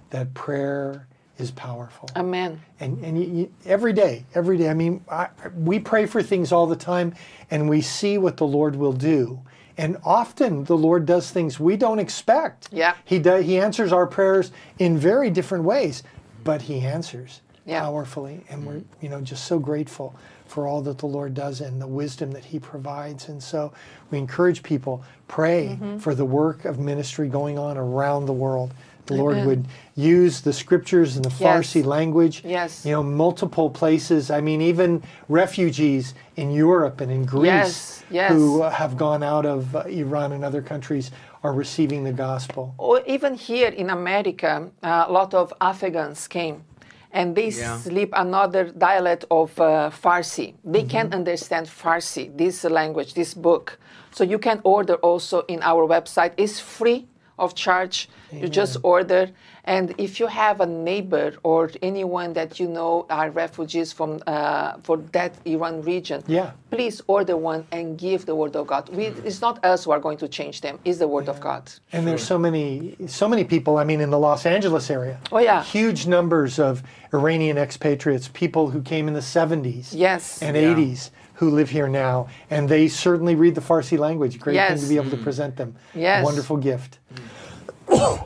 that 0.09 0.33
prayer 0.33 1.07
is 1.39 1.49
powerful. 1.51 2.09
Amen. 2.15 2.61
and 2.79 3.03
and 3.03 3.17
you, 3.17 3.25
you, 3.37 3.53
every 3.65 3.93
day, 3.93 4.25
every 4.35 4.57
day. 4.57 4.69
I 4.69 4.73
mean, 4.73 5.03
I, 5.09 5.29
we 5.55 5.79
pray 5.79 6.05
for 6.05 6.21
things 6.21 6.51
all 6.51 6.67
the 6.67 6.75
time, 6.75 7.13
and 7.49 7.67
we 7.69 7.81
see 7.81 8.17
what 8.17 8.37
the 8.37 8.45
Lord 8.47 8.75
will 8.75 8.93
do. 8.93 9.39
And 9.77 9.97
often 10.03 10.65
the 10.65 10.77
Lord 10.77 11.05
does 11.05 11.31
things 11.31 11.59
we 11.59 11.75
don't 11.77 11.99
expect. 11.99 12.69
Yeah. 12.71 12.95
He 13.05 13.19
does. 13.19 13.45
He 13.45 13.57
answers 13.59 13.91
our 13.91 14.05
prayers 14.05 14.51
in 14.79 14.97
very 14.97 15.29
different 15.29 15.63
ways, 15.63 16.03
but 16.43 16.63
He 16.63 16.79
answers 16.81 17.41
Yeah. 17.65 17.81
powerfully, 17.81 18.43
and 18.49 18.65
we're 18.67 18.81
you 19.01 19.09
know 19.09 19.21
just 19.21 19.45
so 19.45 19.57
grateful 19.59 20.13
for 20.45 20.67
all 20.67 20.81
that 20.83 20.99
the 20.99 21.07
Lord 21.07 21.33
does 21.33 21.61
and 21.61 21.81
the 21.81 21.87
wisdom 21.87 22.31
that 22.31 22.45
He 22.45 22.59
provides. 22.59 23.29
And 23.29 23.41
so 23.41 23.73
we 24.11 24.19
encourage 24.19 24.61
people 24.61 25.03
pray 25.27 25.69
Mm-hmm. 25.81 25.97
for 25.97 26.13
the 26.13 26.25
work 26.25 26.65
of 26.65 26.77
ministry 26.77 27.27
going 27.27 27.57
on 27.57 27.75
around 27.77 28.25
the 28.27 28.33
world. 28.33 28.73
The 29.05 29.15
Lord 29.15 29.45
would 29.45 29.65
use 29.95 30.41
the 30.41 30.53
scriptures 30.53 31.15
in 31.17 31.21
the 31.23 31.29
Yes. 31.29 31.41
Farsi 31.41 31.83
language. 31.85 32.41
Yes. 32.45 32.85
You 32.85 32.93
know, 32.93 33.03
multiple 33.03 33.69
places. 33.69 34.31
I 34.31 34.39
mean, 34.41 34.61
even 34.61 35.03
refugees 35.29 36.13
in 36.35 36.51
Europe 36.51 37.01
and 37.01 37.11
in 37.11 37.25
Greece 37.25 37.45
Yes, 37.45 38.03
yes. 38.09 38.31
who 38.31 38.61
have 38.63 38.95
gone 38.97 39.23
out 39.23 39.45
of 39.45 39.75
uh, 39.75 39.79
Iran 40.03 40.31
and 40.31 40.43
other 40.45 40.61
countries 40.61 41.11
are 41.43 41.53
receiving 41.53 42.03
the 42.05 42.13
gospel. 42.13 42.73
Or 42.77 43.01
even 43.05 43.33
here 43.35 43.67
in 43.81 43.89
America, 43.89 44.69
uh, 44.81 45.05
a 45.07 45.11
lot 45.11 45.33
of 45.33 45.53
Afghans 45.59 46.27
came 46.27 46.63
and 47.11 47.35
they 47.35 47.49
Yeah. 47.49 47.77
sleep 47.77 48.09
another 48.13 48.63
dialect 48.71 49.25
of 49.29 49.59
uh, 49.59 49.91
Farsi. 50.03 50.53
They 50.63 50.83
can't 50.83 51.13
understand 51.13 51.67
Farsi, 51.67 52.31
this 52.37 52.63
language, 52.63 53.13
this 53.13 53.33
book. 53.33 53.77
So 54.11 54.23
you 54.23 54.39
can 54.39 54.59
order 54.63 54.95
also 54.95 55.43
in 55.47 55.59
our 55.61 55.85
website. 55.87 56.31
It's 56.37 56.59
free 56.59 57.05
of 57.39 57.55
charge. 57.55 58.09
You 58.31 58.47
just 58.47 58.77
order. 58.83 59.29
And 59.65 59.93
if 59.97 60.19
you 60.19 60.27
have 60.27 60.59
a 60.59 60.65
neighbor 60.65 61.33
or 61.43 61.71
anyone 61.81 62.33
that 62.33 62.59
you 62.59 62.67
know 62.67 63.05
are 63.09 63.29
refugees 63.29 63.93
from 63.93 64.21
uh, 64.27 64.73
for 64.83 64.97
that 65.13 65.33
Iran 65.45 65.81
region, 65.83 66.23
Yeah. 66.27 66.51
please 66.71 67.01
order 67.07 67.37
one 67.37 67.65
and 67.71 67.97
give 67.97 68.25
the 68.25 68.35
word 68.35 68.55
of 68.55 68.67
God. 68.67 68.89
We, 68.89 69.05
it's 69.05 69.39
not 69.39 69.63
us 69.63 69.85
who 69.85 69.91
are 69.91 69.99
going 69.99 70.17
to 70.17 70.27
change 70.27 70.61
them; 70.61 70.79
it's 70.83 70.97
the 70.99 71.07
word 71.07 71.29
of 71.29 71.39
God. 71.39 71.71
And 71.93 72.05
there's 72.07 72.23
so 72.25 72.37
many, 72.37 72.97
so 73.07 73.29
many 73.29 73.43
people. 73.45 73.77
I 73.77 73.83
mean, 73.85 74.01
in 74.01 74.09
the 74.09 74.19
Los 74.19 74.45
Angeles 74.45 74.89
area. 74.89 75.19
Oh, 75.31 75.37
yeah. 75.39 75.63
Huge 75.63 76.07
numbers 76.07 76.59
of 76.59 76.83
Iranian 77.13 77.57
expatriates, 77.57 78.27
people 78.33 78.71
who 78.71 78.81
came 78.81 79.07
in 79.07 79.13
the 79.13 79.21
70s 79.21 79.89
Yes. 79.93 80.41
and 80.41 80.57
Yeah. 80.57 80.73
80s 80.75 81.11
who 81.43 81.49
live 81.51 81.69
here 81.69 81.87
now, 81.87 82.27
and 82.49 82.67
they 82.67 82.87
certainly 82.87 83.35
read 83.35 83.55
the 83.55 83.61
Farsi 83.61 83.97
language. 83.97 84.39
Great 84.39 84.57
thing 84.67 84.79
to 84.79 84.87
be 84.87 84.97
able 84.97 85.11
to 85.11 85.17
present 85.17 85.55
them. 85.57 85.75
Yes. 85.93 86.23
Wonderful 86.23 86.57
gift. 86.57 86.99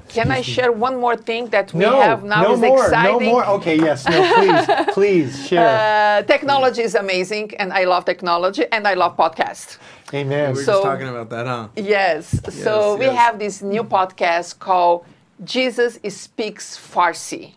Can 0.08 0.32
I 0.32 0.42
share 0.42 0.72
one 0.72 0.96
more 1.00 1.18
thing 1.18 1.48
that 1.48 1.74
we 1.74 1.80
no, 1.82 2.00
have 2.00 2.24
now 2.24 2.42
no 2.44 2.54
is 2.54 2.60
more, 2.62 2.84
exciting? 2.86 3.28
no 3.28 3.32
more. 3.32 3.46
Okay, 3.58 3.76
yes, 3.76 4.08
no, 4.08 4.20
please, 4.36 4.94
please 4.94 5.48
share. 5.48 6.20
Uh, 6.20 6.24
technology 6.24 6.84
is 6.84 6.96
amazing, 6.96 7.54
and 7.58 7.74
I 7.74 7.84
love 7.84 8.06
technology, 8.06 8.66
and 8.72 8.88
I 8.88 8.94
love 8.94 9.18
podcast. 9.18 9.78
Amen. 10.14 10.52
We 10.54 10.60
were 10.60 10.64
So- 10.64 10.72
just 10.74 10.84
talking 10.84 11.10
about 11.10 11.30
that, 11.32 11.46
huh? 11.48 11.68
Yes. 11.76 12.24
so 12.64 12.96
we 12.98 13.06
have 13.06 13.40
this 13.40 13.62
new 13.62 13.84
podcast 13.84 14.60
called 14.60 15.06
Jesus 15.44 16.00
Speaks 16.08 16.78
Farsi. 16.78 17.57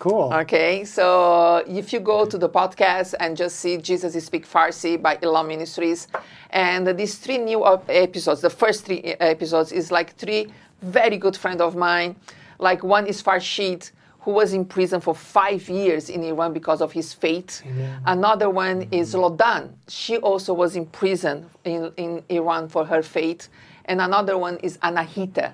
Cool. 0.00 0.32
Okay, 0.34 0.84
so 0.84 1.62
if 1.68 1.92
you 1.92 2.00
go 2.00 2.24
to 2.24 2.36
the 2.36 2.48
podcast 2.48 3.14
and 3.20 3.36
just 3.36 3.60
see 3.60 3.76
Jesus 3.76 4.12
Speak 4.24 4.46
Farsi 4.46 5.00
by 5.00 5.18
Elam 5.22 5.46
Ministries, 5.46 6.08
and 6.50 6.86
these 6.98 7.16
three 7.16 7.38
new 7.38 7.64
episodes, 7.88 8.40
the 8.40 8.50
first 8.50 8.84
three 8.86 8.98
e- 8.98 9.14
episodes 9.20 9.70
is 9.70 9.92
like 9.92 10.16
three 10.16 10.48
very 10.82 11.16
good 11.18 11.36
friend 11.36 11.60
of 11.60 11.76
mine. 11.76 12.16
Like 12.58 12.82
one 12.82 13.06
is 13.06 13.22
Farshid, 13.22 13.90
who 14.20 14.32
was 14.32 14.52
in 14.52 14.64
prison 14.64 15.00
for 15.00 15.14
five 15.14 15.68
years 15.68 16.10
in 16.10 16.22
Iran 16.24 16.52
because 16.52 16.80
of 16.80 16.92
his 16.92 17.14
faith. 17.14 17.62
Another 18.06 18.50
one 18.50 18.88
is 18.90 19.14
Lodan. 19.14 19.72
She 19.88 20.18
also 20.18 20.52
was 20.52 20.76
in 20.76 20.86
prison 20.86 21.48
in, 21.64 21.92
in 21.96 22.22
Iran 22.28 22.68
for 22.68 22.84
her 22.84 23.02
faith. 23.02 23.48
And 23.86 24.00
another 24.00 24.36
one 24.36 24.58
is 24.58 24.76
Anahita 24.78 25.52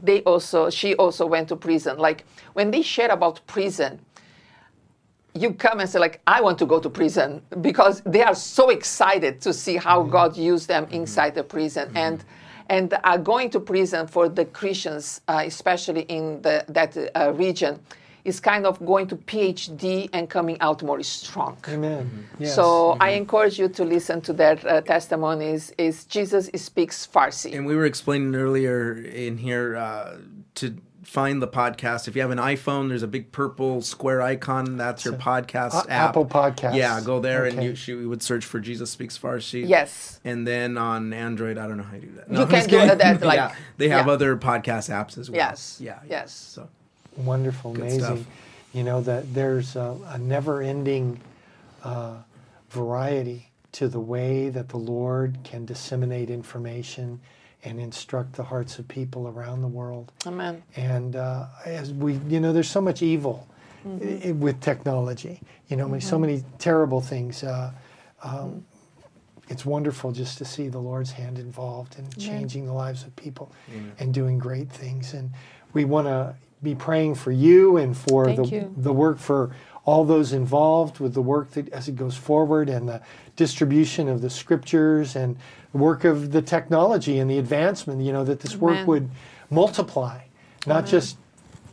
they 0.00 0.22
also 0.22 0.70
she 0.70 0.94
also 0.96 1.26
went 1.26 1.48
to 1.48 1.56
prison. 1.56 1.98
Like 1.98 2.24
when 2.52 2.70
they 2.70 2.82
share 2.82 3.10
about 3.10 3.40
prison 3.46 4.00
you 5.34 5.52
come 5.54 5.80
and 5.80 5.88
say 5.88 5.98
like 5.98 6.20
i 6.26 6.40
want 6.40 6.58
to 6.58 6.66
go 6.66 6.78
to 6.78 6.90
prison 6.90 7.40
because 7.60 8.02
they 8.04 8.22
are 8.22 8.34
so 8.34 8.68
excited 8.68 9.40
to 9.40 9.52
see 9.52 9.76
how 9.76 10.02
god 10.02 10.36
used 10.36 10.68
them 10.68 10.86
inside 10.90 11.34
the 11.34 11.42
prison. 11.42 11.90
And 11.94 12.24
and 12.68 12.94
are 13.02 13.18
going 13.18 13.50
to 13.50 13.60
prison 13.60 14.06
for 14.06 14.28
the 14.28 14.44
christians 14.44 15.20
uh, 15.28 15.42
especially 15.44 16.02
in 16.02 16.40
the, 16.42 16.64
that 16.68 16.96
uh, 17.14 17.32
region 17.34 17.80
is 18.24 18.40
kind 18.40 18.64
of 18.66 18.78
going 18.86 19.06
to 19.06 19.16
phd 19.16 20.08
and 20.12 20.28
coming 20.30 20.58
out 20.60 20.82
more 20.82 21.02
strong 21.02 21.56
Amen. 21.68 22.28
Yes. 22.38 22.54
so 22.54 22.96
i 23.00 23.10
encourage 23.10 23.58
you 23.58 23.68
to 23.68 23.84
listen 23.84 24.20
to 24.22 24.32
their 24.32 24.58
uh, 24.66 24.80
testimonies 24.80 25.72
is 25.78 26.04
jesus 26.04 26.50
speaks 26.54 27.06
farsi 27.06 27.54
And 27.56 27.66
we 27.66 27.74
were 27.76 27.86
explaining 27.86 28.34
earlier 28.34 28.94
in 28.94 29.38
here, 29.38 29.76
uh, 29.76 30.16
to 30.56 30.76
find 31.02 31.42
the 31.42 31.48
podcast. 31.48 32.08
If 32.08 32.14
you 32.16 32.22
have 32.22 32.30
an 32.30 32.38
iPhone, 32.38 32.88
there's 32.88 33.02
a 33.02 33.08
big 33.18 33.32
purple 33.32 33.82
square 33.82 34.22
icon. 34.22 34.76
That's 34.78 35.04
your 35.04 35.14
podcast 35.14 35.74
A- 35.74 35.90
app. 35.92 36.10
Apple 36.10 36.24
Podcast. 36.26 36.74
Yeah, 36.76 37.00
go 37.04 37.20
there 37.20 37.44
and 37.44 37.58
Okay. 37.58 37.66
you, 37.66 37.74
she 37.74 37.92
would 37.94 38.22
search 38.22 38.44
for 38.46 38.60
Jesus 38.60 38.88
Speaks 38.90 39.18
Farsi. 39.18 39.68
Yes. 39.68 40.20
And 40.24 40.46
then 40.46 40.78
on 40.78 41.12
Android, 41.12 41.58
I 41.58 41.66
don't 41.66 41.76
know 41.76 41.82
how 41.92 41.96
you 41.96 42.02
do 42.02 42.12
that. 42.18 42.30
You 42.30 42.38
I'm 42.42 42.48
can 42.48 42.56
just 42.60 42.70
do 42.70 42.76
that, 42.96 43.20
like- 43.20 43.36
yeah, 43.42 43.54
they 43.78 43.88
have 43.88 44.06
yeah. 44.06 44.12
other 44.12 44.36
podcast 44.36 44.86
apps 44.90 45.18
as 45.18 45.28
well. 45.28 45.36
Yes. 45.44 45.78
Yeah. 45.80 45.98
yeah. 46.04 46.10
Yes. 46.22 46.32
So 46.32 46.68
Wonderful, 47.16 47.72
Good 47.72 47.82
amazing. 47.82 48.00
stuff. 48.04 48.18
You 48.72 48.84
know 48.84 49.00
that 49.02 49.32
there's 49.34 49.76
a, 49.76 49.96
a 50.08 50.18
never-ending 50.18 51.20
uh, 51.84 52.16
variety 52.70 53.50
to 53.72 53.88
the 53.88 54.00
way 54.00 54.48
that 54.50 54.68
the 54.68 54.76
Lord 54.78 55.38
can 55.44 55.64
disseminate 55.64 56.30
information 56.30 57.20
and 57.64 57.78
instruct 57.80 58.32
the 58.34 58.42
hearts 58.42 58.78
of 58.78 58.88
people 58.88 59.28
around 59.28 59.62
the 59.62 59.68
world. 59.68 60.10
Amen. 60.26 60.62
And 60.76 61.16
uh, 61.16 61.46
as 61.64 61.92
we, 61.92 62.14
you 62.28 62.40
know, 62.40 62.52
there's 62.52 62.70
so 62.70 62.80
much 62.80 63.02
evil 63.02 63.46
Mm-hmm. 63.86 64.28
i- 64.28 64.32
with 64.32 64.60
technology. 64.60 65.40
You 65.68 65.76
know, 65.76 65.98
so 65.98 66.16
many 66.16 66.44
terrible 66.58 67.00
things. 67.00 67.42
Uh, 67.42 67.72
um, 68.22 68.30
Mm-hmm. 68.32 68.58
it's 69.48 69.66
wonderful 69.66 70.12
just 70.12 70.38
to 70.38 70.44
see 70.44 70.68
the 70.68 70.78
Lord's 70.78 71.10
hand 71.10 71.36
involved 71.38 71.98
in 71.98 72.08
changing 72.12 72.64
the 72.66 72.72
lives 72.72 73.02
of 73.02 73.14
people 73.16 73.50
and 73.98 74.14
doing 74.14 74.38
great 74.38 74.70
things. 74.70 75.14
And 75.14 75.30
we 75.72 75.84
want 75.84 76.06
to 76.06 76.36
be 76.62 76.74
praying 76.74 77.14
for 77.16 77.32
you 77.32 77.76
and 77.76 77.96
for 77.96 78.26
Thank 78.26 78.38
the, 78.38 78.46
you. 78.46 78.74
the 78.76 78.92
work 78.92 79.18
for 79.18 79.54
all 79.84 80.04
those 80.04 80.32
involved 80.32 81.00
with 81.00 81.14
the 81.14 81.22
work 81.22 81.50
that 81.52 81.68
as 81.70 81.88
it 81.88 81.96
goes 81.96 82.16
forward 82.16 82.68
and 82.68 82.88
the 82.88 83.02
distribution 83.34 84.08
of 84.08 84.20
the 84.20 84.30
scriptures 84.30 85.16
and 85.16 85.36
the 85.72 85.78
work 85.78 86.04
of 86.04 86.30
the 86.30 86.42
technology 86.42 87.18
and 87.18 87.30
the 87.30 87.38
advancement, 87.38 88.00
you 88.00 88.12
know, 88.12 88.24
that 88.24 88.40
this 88.40 88.56
work 88.56 88.74
Amen. 88.74 88.86
would 88.86 89.10
multiply, 89.50 90.20
not 90.66 90.86
just 90.86 91.16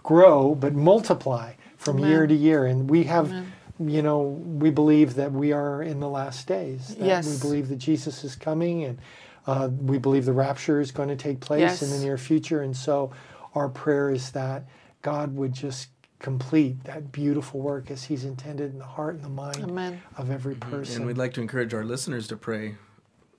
grow, 0.01 0.55
but 0.55 0.73
multiply 0.73 1.53
from 1.77 1.97
Amen. 1.97 2.09
year 2.09 2.27
to 2.27 2.33
year. 2.33 2.65
And 2.65 2.89
we 2.89 3.03
have, 3.03 3.31
you 3.79 4.01
know, 4.01 4.21
we 4.21 4.71
believe 4.71 5.13
that 5.15 5.31
we 5.31 5.51
are 5.51 5.83
in 5.83 5.99
the 5.99 6.09
last 6.09 6.47
days. 6.47 6.95
That 6.95 7.05
We 7.43 7.49
believe 7.49 7.69
that 7.69 7.77
Jesus 7.77 8.23
is 8.23 8.35
coming 8.35 8.85
and 8.85 8.97
uh, 9.45 9.69
we 9.81 9.97
believe 9.97 10.25
the 10.25 10.33
rapture 10.33 10.79
is 10.79 10.91
going 10.91 11.09
to 11.09 11.15
take 11.15 11.39
place 11.39 11.81
in 11.81 11.89
the 11.89 11.97
near 11.97 12.17
future. 12.17 12.61
And 12.61 12.75
so 12.75 13.11
our 13.55 13.69
prayer 13.69 14.09
is 14.09 14.31
that 14.31 14.65
God 15.01 15.35
would 15.35 15.53
just 15.53 15.89
complete 16.19 16.83
that 16.83 17.11
beautiful 17.11 17.59
work 17.61 17.89
as 17.89 18.03
He's 18.03 18.25
intended 18.25 18.71
in 18.73 18.79
the 18.79 18.85
heart 18.85 19.15
and 19.15 19.23
the 19.23 19.29
mind 19.29 19.63
Amen. 19.63 20.01
of 20.17 20.29
every 20.29 20.55
person. 20.55 20.97
and 20.97 21.05
we'd 21.05 21.17
like 21.17 21.33
to 21.35 21.41
encourage 21.41 21.73
our 21.73 21.85
listeners 21.85 22.27
to 22.27 22.35
pray 22.35 22.75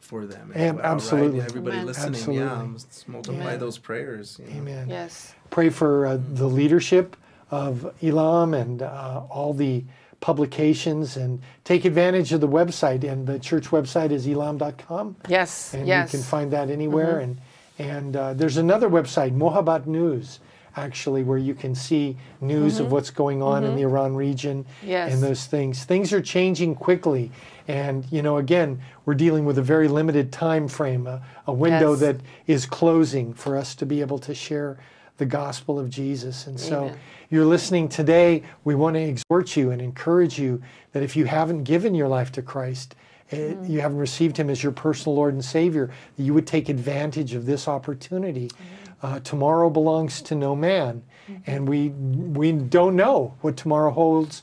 for 0.01 0.25
them. 0.25 0.51
as 0.55 0.61
Ab- 0.63 0.75
well, 0.77 0.83
right? 0.85 0.93
absolutely. 0.93 1.41
Everybody 1.43 1.77
Amen. 1.77 1.87
listening, 1.87 2.15
Absolutely. 2.15 2.43
yeah, 2.45 2.63
let's 2.73 3.07
multiply 3.09 3.41
Amen. 3.43 3.59
those 3.61 3.77
prayers. 3.79 4.41
you 4.43 4.51
know. 4.51 4.57
Amen. 4.61 4.89
Yes. 4.89 5.35
pray 5.51 5.69
for 5.69 6.07
uh, 6.07 6.19
the 6.33 6.47
leadership 6.49 7.17
of 7.51 7.93
Elam 8.03 8.55
and 8.55 8.81
uh, 8.83 9.25
all 9.29 9.53
the 9.53 9.85
publications 10.21 11.17
and 11.17 11.41
take 11.65 11.85
advantage 11.85 12.33
of 12.33 12.41
the 12.41 12.49
website 12.49 13.05
and 13.05 13.27
the 13.27 13.39
church 13.39 13.67
website 13.69 14.11
is 14.11 14.27
elam.com 14.29 15.17
Yes. 15.29 15.75
and 15.75 15.87
yes. 15.87 16.09
Mm-hmm. 16.09 16.17
you 16.17 16.23
can 16.23 16.29
find 16.31 16.51
that 16.53 16.71
anywhere 16.71 17.19
and 17.19 17.39
and 17.81 18.14
uh, 18.16 18.35
there's 18.35 18.59
another 18.59 18.89
website 18.91 19.37
Mohabbat 19.37 19.87
News 19.87 20.41
actually 20.76 21.24
where 21.24 21.39
you 21.39 21.53
can 21.55 21.74
see 21.74 22.16
news 22.41 22.78
of 22.78 22.93
what's 22.93 23.11
going 23.11 23.43
on 23.43 23.64
in 23.64 23.74
the 23.74 23.83
Iran 23.83 24.14
region 24.14 24.64
Mm-hmm. 24.64 24.89
Yes. 24.89 25.12
and 25.12 25.22
those 25.22 25.47
things 25.47 25.85
things 25.85 26.12
are 26.12 26.20
changing 26.20 26.74
quickly 26.76 27.33
and 27.66 28.05
you 28.12 28.22
know 28.22 28.37
again 28.37 28.81
we're 29.05 29.14
dealing 29.14 29.45
with 29.45 29.59
a 29.59 29.62
very 29.62 29.89
limited 29.89 30.31
time 30.31 30.68
frame 30.68 31.07
a, 31.09 31.20
a 31.49 31.53
window 31.53 31.91
Yes. 31.93 32.01
that 32.01 32.16
is 32.47 32.66
closing 32.66 33.35
for 33.35 33.57
us 33.57 33.74
to 33.76 33.85
be 33.87 34.01
able 34.01 34.18
to 34.20 34.33
share 34.35 34.78
the 35.16 35.26
gospel 35.26 35.76
of 35.78 35.91
Jesus 35.91 36.47
and 36.47 36.59
so 36.61 36.85
Amen. 36.85 36.99
you're 37.31 37.45
listening 37.47 37.89
today 37.89 38.45
we 38.62 38.74
want 38.76 38.95
to 38.95 39.01
exhort 39.03 39.57
you 39.57 39.72
and 39.72 39.83
encourage 39.83 40.39
you 40.39 40.62
that 40.93 41.03
if 41.03 41.16
you 41.16 41.24
haven't 41.24 41.64
given 41.64 41.97
your 41.97 42.09
life 42.09 42.31
to 42.33 42.43
Christ 42.43 42.95
uh, 43.33 43.37
Mm-hmm. 43.37 43.72
you 43.72 43.81
haven't 43.81 43.99
received 43.99 44.37
him 44.37 44.51
as 44.51 44.62
your 44.62 44.72
personal 44.72 45.14
Lord 45.14 45.35
and 45.35 45.45
Savior, 45.45 45.91
that 46.16 46.22
you 46.22 46.35
would 46.35 46.47
take 46.47 46.68
advantage 46.68 47.35
of 47.35 47.47
this 47.47 47.68
opportunity. 47.68 48.49
Mm-hmm. 48.49 49.07
Uh, 49.07 49.20
tomorrow 49.20 49.70
belongs 49.70 50.20
to 50.22 50.35
no 50.35 50.55
man, 50.55 51.03
and 51.47 51.68
we 51.68 51.89
we 51.89 52.53
don't 52.53 52.97
know 52.97 53.35
what 53.41 53.57
tomorrow 53.57 53.91
holds, 53.91 54.43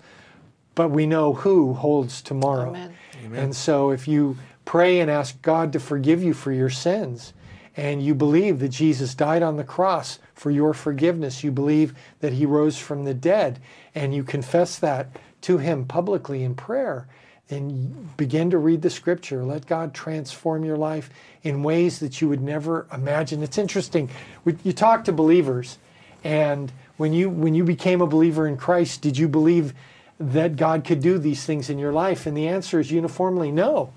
but 0.74 0.90
we 0.90 1.06
know 1.06 1.34
who 1.34 1.74
holds 1.74 2.22
tomorrow. 2.22 2.70
Amen. 2.70 2.96
And 3.36 3.56
so, 3.56 3.92
if 3.92 4.08
you 4.08 4.38
pray 4.66 5.00
and 5.00 5.12
ask 5.12 5.42
God 5.42 5.72
to 5.74 5.80
forgive 5.80 6.24
you 6.24 6.34
for 6.34 6.52
your 6.52 6.70
sins, 6.70 7.34
and 7.76 8.02
you 8.02 8.16
believe 8.16 8.60
that 8.60 8.70
Jesus 8.70 9.14
died 9.14 9.44
on 9.44 9.58
the 9.58 9.64
cross 9.64 10.20
for 10.34 10.50
your 10.50 10.74
forgiveness, 10.74 11.44
you 11.44 11.52
believe 11.52 11.94
that 12.20 12.34
he 12.34 12.46
rose 12.46 12.78
from 12.78 13.06
the 13.06 13.14
dead, 13.14 13.60
and 13.94 14.16
you 14.16 14.24
confess 14.24 14.80
that 14.80 15.08
to 15.42 15.60
him 15.60 15.86
publicly 15.86 16.44
in 16.44 16.56
prayer, 16.56 17.08
then 17.48 18.10
begin 18.18 18.50
to 18.50 18.58
read 18.58 18.82
the 18.82 18.90
scripture. 18.90 19.44
Let 19.44 19.66
God 19.66 19.94
transform 19.94 20.66
your 20.66 20.78
life 20.78 21.10
in 21.44 21.64
ways 21.64 22.00
that 22.00 22.22
you 22.22 22.28
would 22.28 22.42
never 22.42 22.88
imagine. 22.92 23.42
It's 23.42 23.58
interesting. 23.58 24.10
You 24.64 24.74
talk 24.74 25.06
to 25.06 25.14
believers, 25.14 25.78
and 26.24 26.72
when 26.98 27.14
you 27.14 27.30
when 27.30 27.56
you 27.56 27.64
became 27.64 28.02
a 28.02 28.08
believer 28.08 28.48
in 28.48 28.58
Christ, 28.58 29.02
did 29.02 29.18
you 29.18 29.28
believe 29.28 29.74
that 30.20 30.56
God 30.56 30.84
could 30.84 31.02
do 31.02 31.18
these 31.18 31.46
things 31.46 31.70
in 31.70 31.80
your 31.80 31.94
life? 31.94 32.26
And 32.26 32.36
the 32.36 32.48
answer 32.48 32.80
is 32.80 32.92
uniformly 32.92 33.52
no. 33.52 33.94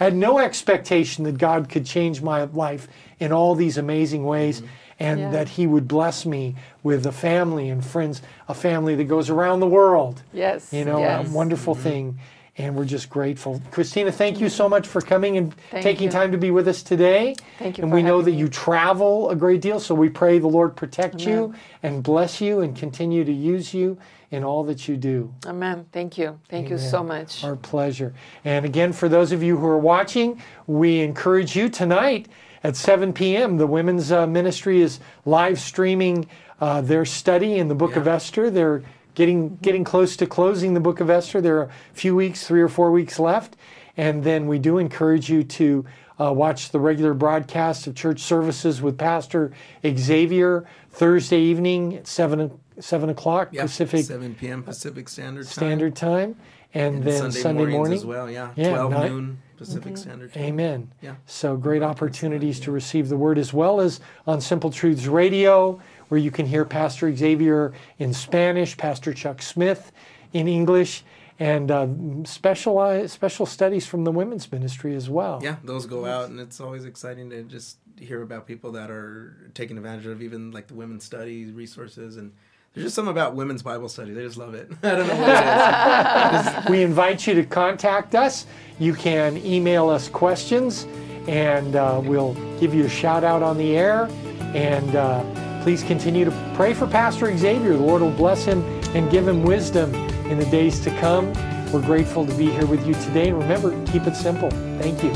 I 0.00 0.04
had 0.04 0.14
no 0.16 0.38
expectation 0.38 1.24
that 1.24 1.38
God 1.38 1.68
could 1.68 1.84
change 1.84 2.22
my 2.22 2.44
life 2.44 2.88
in 3.18 3.32
all 3.32 3.54
these 3.54 3.76
amazing 3.76 4.24
ways 4.24 4.60
mm-hmm. 4.60 4.70
and 5.00 5.20
Yeah. 5.20 5.30
that 5.32 5.48
He 5.50 5.66
would 5.66 5.88
bless 5.88 6.24
me 6.24 6.54
with 6.82 7.04
a 7.06 7.12
family 7.12 7.68
and 7.68 7.84
friends, 7.84 8.22
a 8.48 8.54
family 8.54 8.94
that 8.94 9.04
goes 9.04 9.28
around 9.28 9.60
the 9.60 9.66
world. 9.66 10.22
Yes. 10.32 10.72
You 10.72 10.84
know, 10.84 11.00
yes. 11.00 11.28
a 11.28 11.30
wonderful 11.30 11.74
mm-hmm. 11.74 11.82
thing. 11.82 12.18
And 12.58 12.74
we're 12.74 12.84
just 12.86 13.08
grateful. 13.08 13.62
Christina, 13.70 14.10
thank 14.10 14.40
you 14.40 14.48
so 14.48 14.68
much 14.68 14.88
for 14.88 15.00
coming 15.00 15.36
and 15.36 15.54
Thank 15.70 15.84
taking 15.84 16.06
you. 16.06 16.10
time 16.10 16.32
to 16.32 16.38
be 16.38 16.50
with 16.50 16.66
us 16.66 16.82
today. 16.82 17.36
Thank 17.60 17.78
you 17.78 17.82
And 17.84 17.90
for 17.92 17.94
we 17.94 18.02
know 18.02 18.20
that 18.20 18.32
me. 18.32 18.36
you 18.36 18.48
travel 18.48 19.30
a 19.30 19.36
great 19.36 19.60
deal, 19.60 19.78
so 19.78 19.94
we 19.94 20.08
pray 20.08 20.40
the 20.40 20.48
Lord 20.48 20.74
protect 20.74 21.20
you 21.24 21.54
and 21.84 22.02
bless 22.02 22.40
you 22.40 22.60
and 22.60 22.76
continue 22.76 23.24
to 23.24 23.32
use 23.32 23.72
you 23.72 23.96
in 24.32 24.42
all 24.42 24.64
that 24.64 24.88
you 24.88 24.96
do. 24.96 25.32
Amen. 25.46 25.86
Thank 25.92 26.18
you. 26.18 26.40
Thank 26.48 26.68
you 26.68 26.78
so 26.78 27.02
much. 27.04 27.44
Our 27.44 27.54
pleasure. 27.56 28.12
And 28.44 28.64
again, 28.66 28.92
for 28.92 29.08
those 29.08 29.30
of 29.30 29.40
you 29.42 29.56
who 29.56 29.66
are 29.66 29.78
watching, 29.78 30.42
we 30.66 31.00
encourage 31.00 31.54
you 31.54 31.68
tonight 31.68 32.26
at 32.64 32.74
7 32.74 33.12
p.m. 33.12 33.56
The 33.56 33.68
women's 33.68 34.10
uh, 34.10 34.26
ministry 34.26 34.80
is 34.82 34.98
live 35.24 35.60
streaming 35.60 36.26
uh, 36.60 36.80
their 36.80 37.04
study 37.04 37.58
in 37.58 37.68
the 37.68 37.74
book 37.76 37.94
of 37.94 38.08
Esther. 38.08 38.50
They're 38.50 38.82
getting 39.18 39.56
getting 39.56 39.82
close 39.82 40.16
to 40.16 40.26
closing 40.26 40.74
the 40.74 40.80
book 40.80 41.00
of 41.00 41.10
Esther. 41.10 41.40
There 41.40 41.58
are 41.58 41.64
a 41.64 41.70
few 41.92 42.14
weeks, 42.14 42.46
three 42.46 42.62
or 42.62 42.68
four 42.68 42.92
weeks 42.92 43.18
left, 43.18 43.56
and 43.96 44.22
then 44.22 44.46
we 44.46 44.58
do 44.58 44.78
encourage 44.78 45.28
you 45.28 45.42
to. 45.44 45.84
Uh, 46.20 46.32
watch 46.32 46.70
the 46.70 46.80
regular 46.80 47.14
broadcast 47.14 47.86
of 47.86 47.94
church 47.94 48.18
services 48.18 48.82
with 48.82 48.98
Pastor 48.98 49.52
Xavier 49.86 50.66
Thursday 50.90 51.38
evening 51.40 51.94
at 51.94 52.08
seven 52.08 52.58
seven 52.80 53.08
o'clock 53.08 53.50
Yeah, 53.52 53.62
Pacific 53.62 54.04
7 54.04 54.34
p.m. 54.34 54.64
Pacific 54.64 55.08
Standard 55.08 55.44
Time. 55.44 55.52
Standard 55.52 55.94
Time, 55.94 56.34
and, 56.74 56.96
And 56.96 57.04
then 57.04 57.18
Sunday, 57.20 57.38
Sunday, 57.40 57.66
morning 57.66 57.92
as 57.98 58.04
well, 58.04 58.28
yeah. 58.28 58.50
Yeah, 58.56 58.70
12 58.70 58.90
nine- 58.90 59.08
noon 59.12 59.42
Pacific 59.58 59.96
Standard 59.96 60.32
Time. 60.34 60.42
Amen. 60.42 60.90
Yeah. 61.00 61.14
So 61.26 61.56
great 61.56 61.84
opportunities 61.84 62.58
to 62.60 62.72
receive 62.72 63.08
the 63.08 63.16
word 63.16 63.38
as 63.38 63.52
well 63.52 63.80
as 63.80 64.00
on 64.26 64.40
Simple 64.40 64.70
Truths 64.70 65.06
Radio, 65.06 65.80
where 66.08 66.18
you 66.18 66.30
can 66.30 66.46
hear 66.46 66.64
Pastor 66.64 67.14
Xavier 67.14 67.72
in 67.98 68.12
Spanish, 68.12 68.76
Pastor 68.76 69.12
Chuck 69.12 69.42
Smith 69.42 69.92
in 70.32 70.48
English, 70.48 71.04
and 71.38 71.70
uh, 71.70 71.86
specialized 72.24 73.12
special 73.12 73.46
studies 73.46 73.86
from 73.86 74.04
the 74.04 74.10
women's 74.10 74.50
ministry 74.50 74.94
as 74.96 75.08
well. 75.08 75.40
Yeah, 75.42 75.56
those 75.62 75.86
go 75.86 76.04
out, 76.04 76.30
and 76.30 76.40
it's 76.40 76.60
always 76.60 76.84
exciting 76.84 77.30
to 77.30 77.42
just 77.44 77.78
hear 77.96 78.22
about 78.22 78.46
people 78.46 78.72
that 78.72 78.90
are 78.90 79.50
taking 79.54 79.76
advantage 79.76 80.06
of 80.06 80.22
even 80.22 80.50
like 80.50 80.66
the 80.66 80.74
women's 80.74 81.04
studies 81.04 81.52
resources. 81.52 82.16
And 82.16 82.32
there's 82.74 82.86
just 82.86 82.96
something 82.96 83.10
about 83.10 83.34
women's 83.34 83.62
Bible 83.62 83.88
study. 83.88 84.12
They 84.12 84.22
just 84.22 84.36
love 84.36 84.54
it. 84.54 84.70
I 84.82 84.90
don't 84.90 85.06
know 85.06 85.16
what 85.16 86.56
it 86.56 86.64
is. 86.64 86.64
We 86.70 86.82
invite 86.82 87.26
you 87.26 87.34
to 87.34 87.44
contact 87.44 88.14
us. 88.14 88.46
You 88.78 88.94
can 88.94 89.36
email 89.38 89.88
us 89.88 90.08
questions, 90.08 90.86
and 91.28 91.76
uh, 91.76 92.00
we'll 92.04 92.34
give 92.58 92.74
you 92.74 92.84
a 92.84 92.88
shout 92.88 93.22
out 93.22 93.42
on 93.42 93.58
the 93.58 93.76
air. 93.76 94.08
And 94.54 94.96
uh, 94.96 95.22
please 95.62 95.82
continue 95.82 96.24
to 96.24 96.52
pray 96.54 96.74
for 96.74 96.86
Pastor 96.86 97.36
Xavier. 97.36 97.72
The 97.72 97.78
Lord 97.78 98.02
will 98.02 98.10
bless 98.10 98.44
him 98.44 98.62
and 98.94 99.10
give 99.10 99.26
him 99.26 99.42
wisdom 99.42 99.94
in 100.30 100.38
the 100.38 100.46
days 100.46 100.80
to 100.80 100.90
come. 100.98 101.32
We're 101.72 101.82
grateful 101.82 102.26
to 102.26 102.34
be 102.34 102.50
here 102.50 102.66
with 102.66 102.86
you 102.86 102.94
today. 102.94 103.28
And 103.28 103.38
remember, 103.38 103.70
keep 103.86 104.06
it 104.06 104.16
simple. 104.16 104.50
Thank 104.78 105.02
you. 105.02 105.10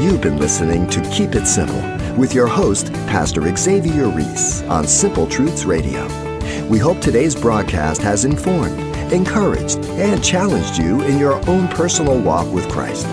You've 0.00 0.20
been 0.20 0.38
listening 0.38 0.86
to 0.90 1.00
Keep 1.10 1.34
It 1.34 1.46
Simple 1.46 1.82
with 2.16 2.32
your 2.32 2.46
host, 2.46 2.92
Pastor 3.08 3.54
Xavier 3.56 4.08
Reese 4.08 4.62
on 4.62 4.86
Simple 4.86 5.26
Truths 5.26 5.64
Radio. 5.64 6.06
We 6.68 6.78
hope 6.78 7.00
today's 7.00 7.34
broadcast 7.34 8.00
has 8.02 8.24
informed, 8.24 8.78
encouraged, 9.12 9.84
and 9.86 10.22
challenged 10.22 10.78
you 10.78 11.00
in 11.02 11.18
your 11.18 11.34
own 11.48 11.66
personal 11.68 12.20
walk 12.20 12.52
with 12.52 12.68
Christ. 12.68 13.06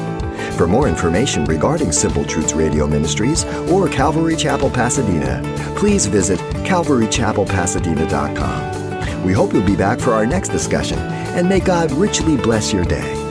For 0.56 0.68
more 0.68 0.88
information 0.88 1.46
regarding 1.46 1.92
Simple 1.92 2.24
Truths 2.24 2.54
Radio 2.54 2.86
Ministries 2.88 3.44
or 3.70 3.90
Calvary 3.90 4.38
Chapel 4.38 4.70
Pasadena, 4.70 5.42
please 5.76 6.06
visit 6.06 6.40
calvarychapelpasadena.com. 6.64 9.26
We 9.26 9.34
hope 9.34 9.54
you'll 9.54 9.66
be 9.66 9.76
back 9.76 10.00
for 10.00 10.14
our 10.14 10.26
next 10.26 10.48
discussion, 10.50 11.00
and 11.00 11.50
may 11.50 11.60
God 11.60 11.92
richly 11.92 12.38
bless 12.38 12.72
your 12.72 12.86
day. 12.86 13.25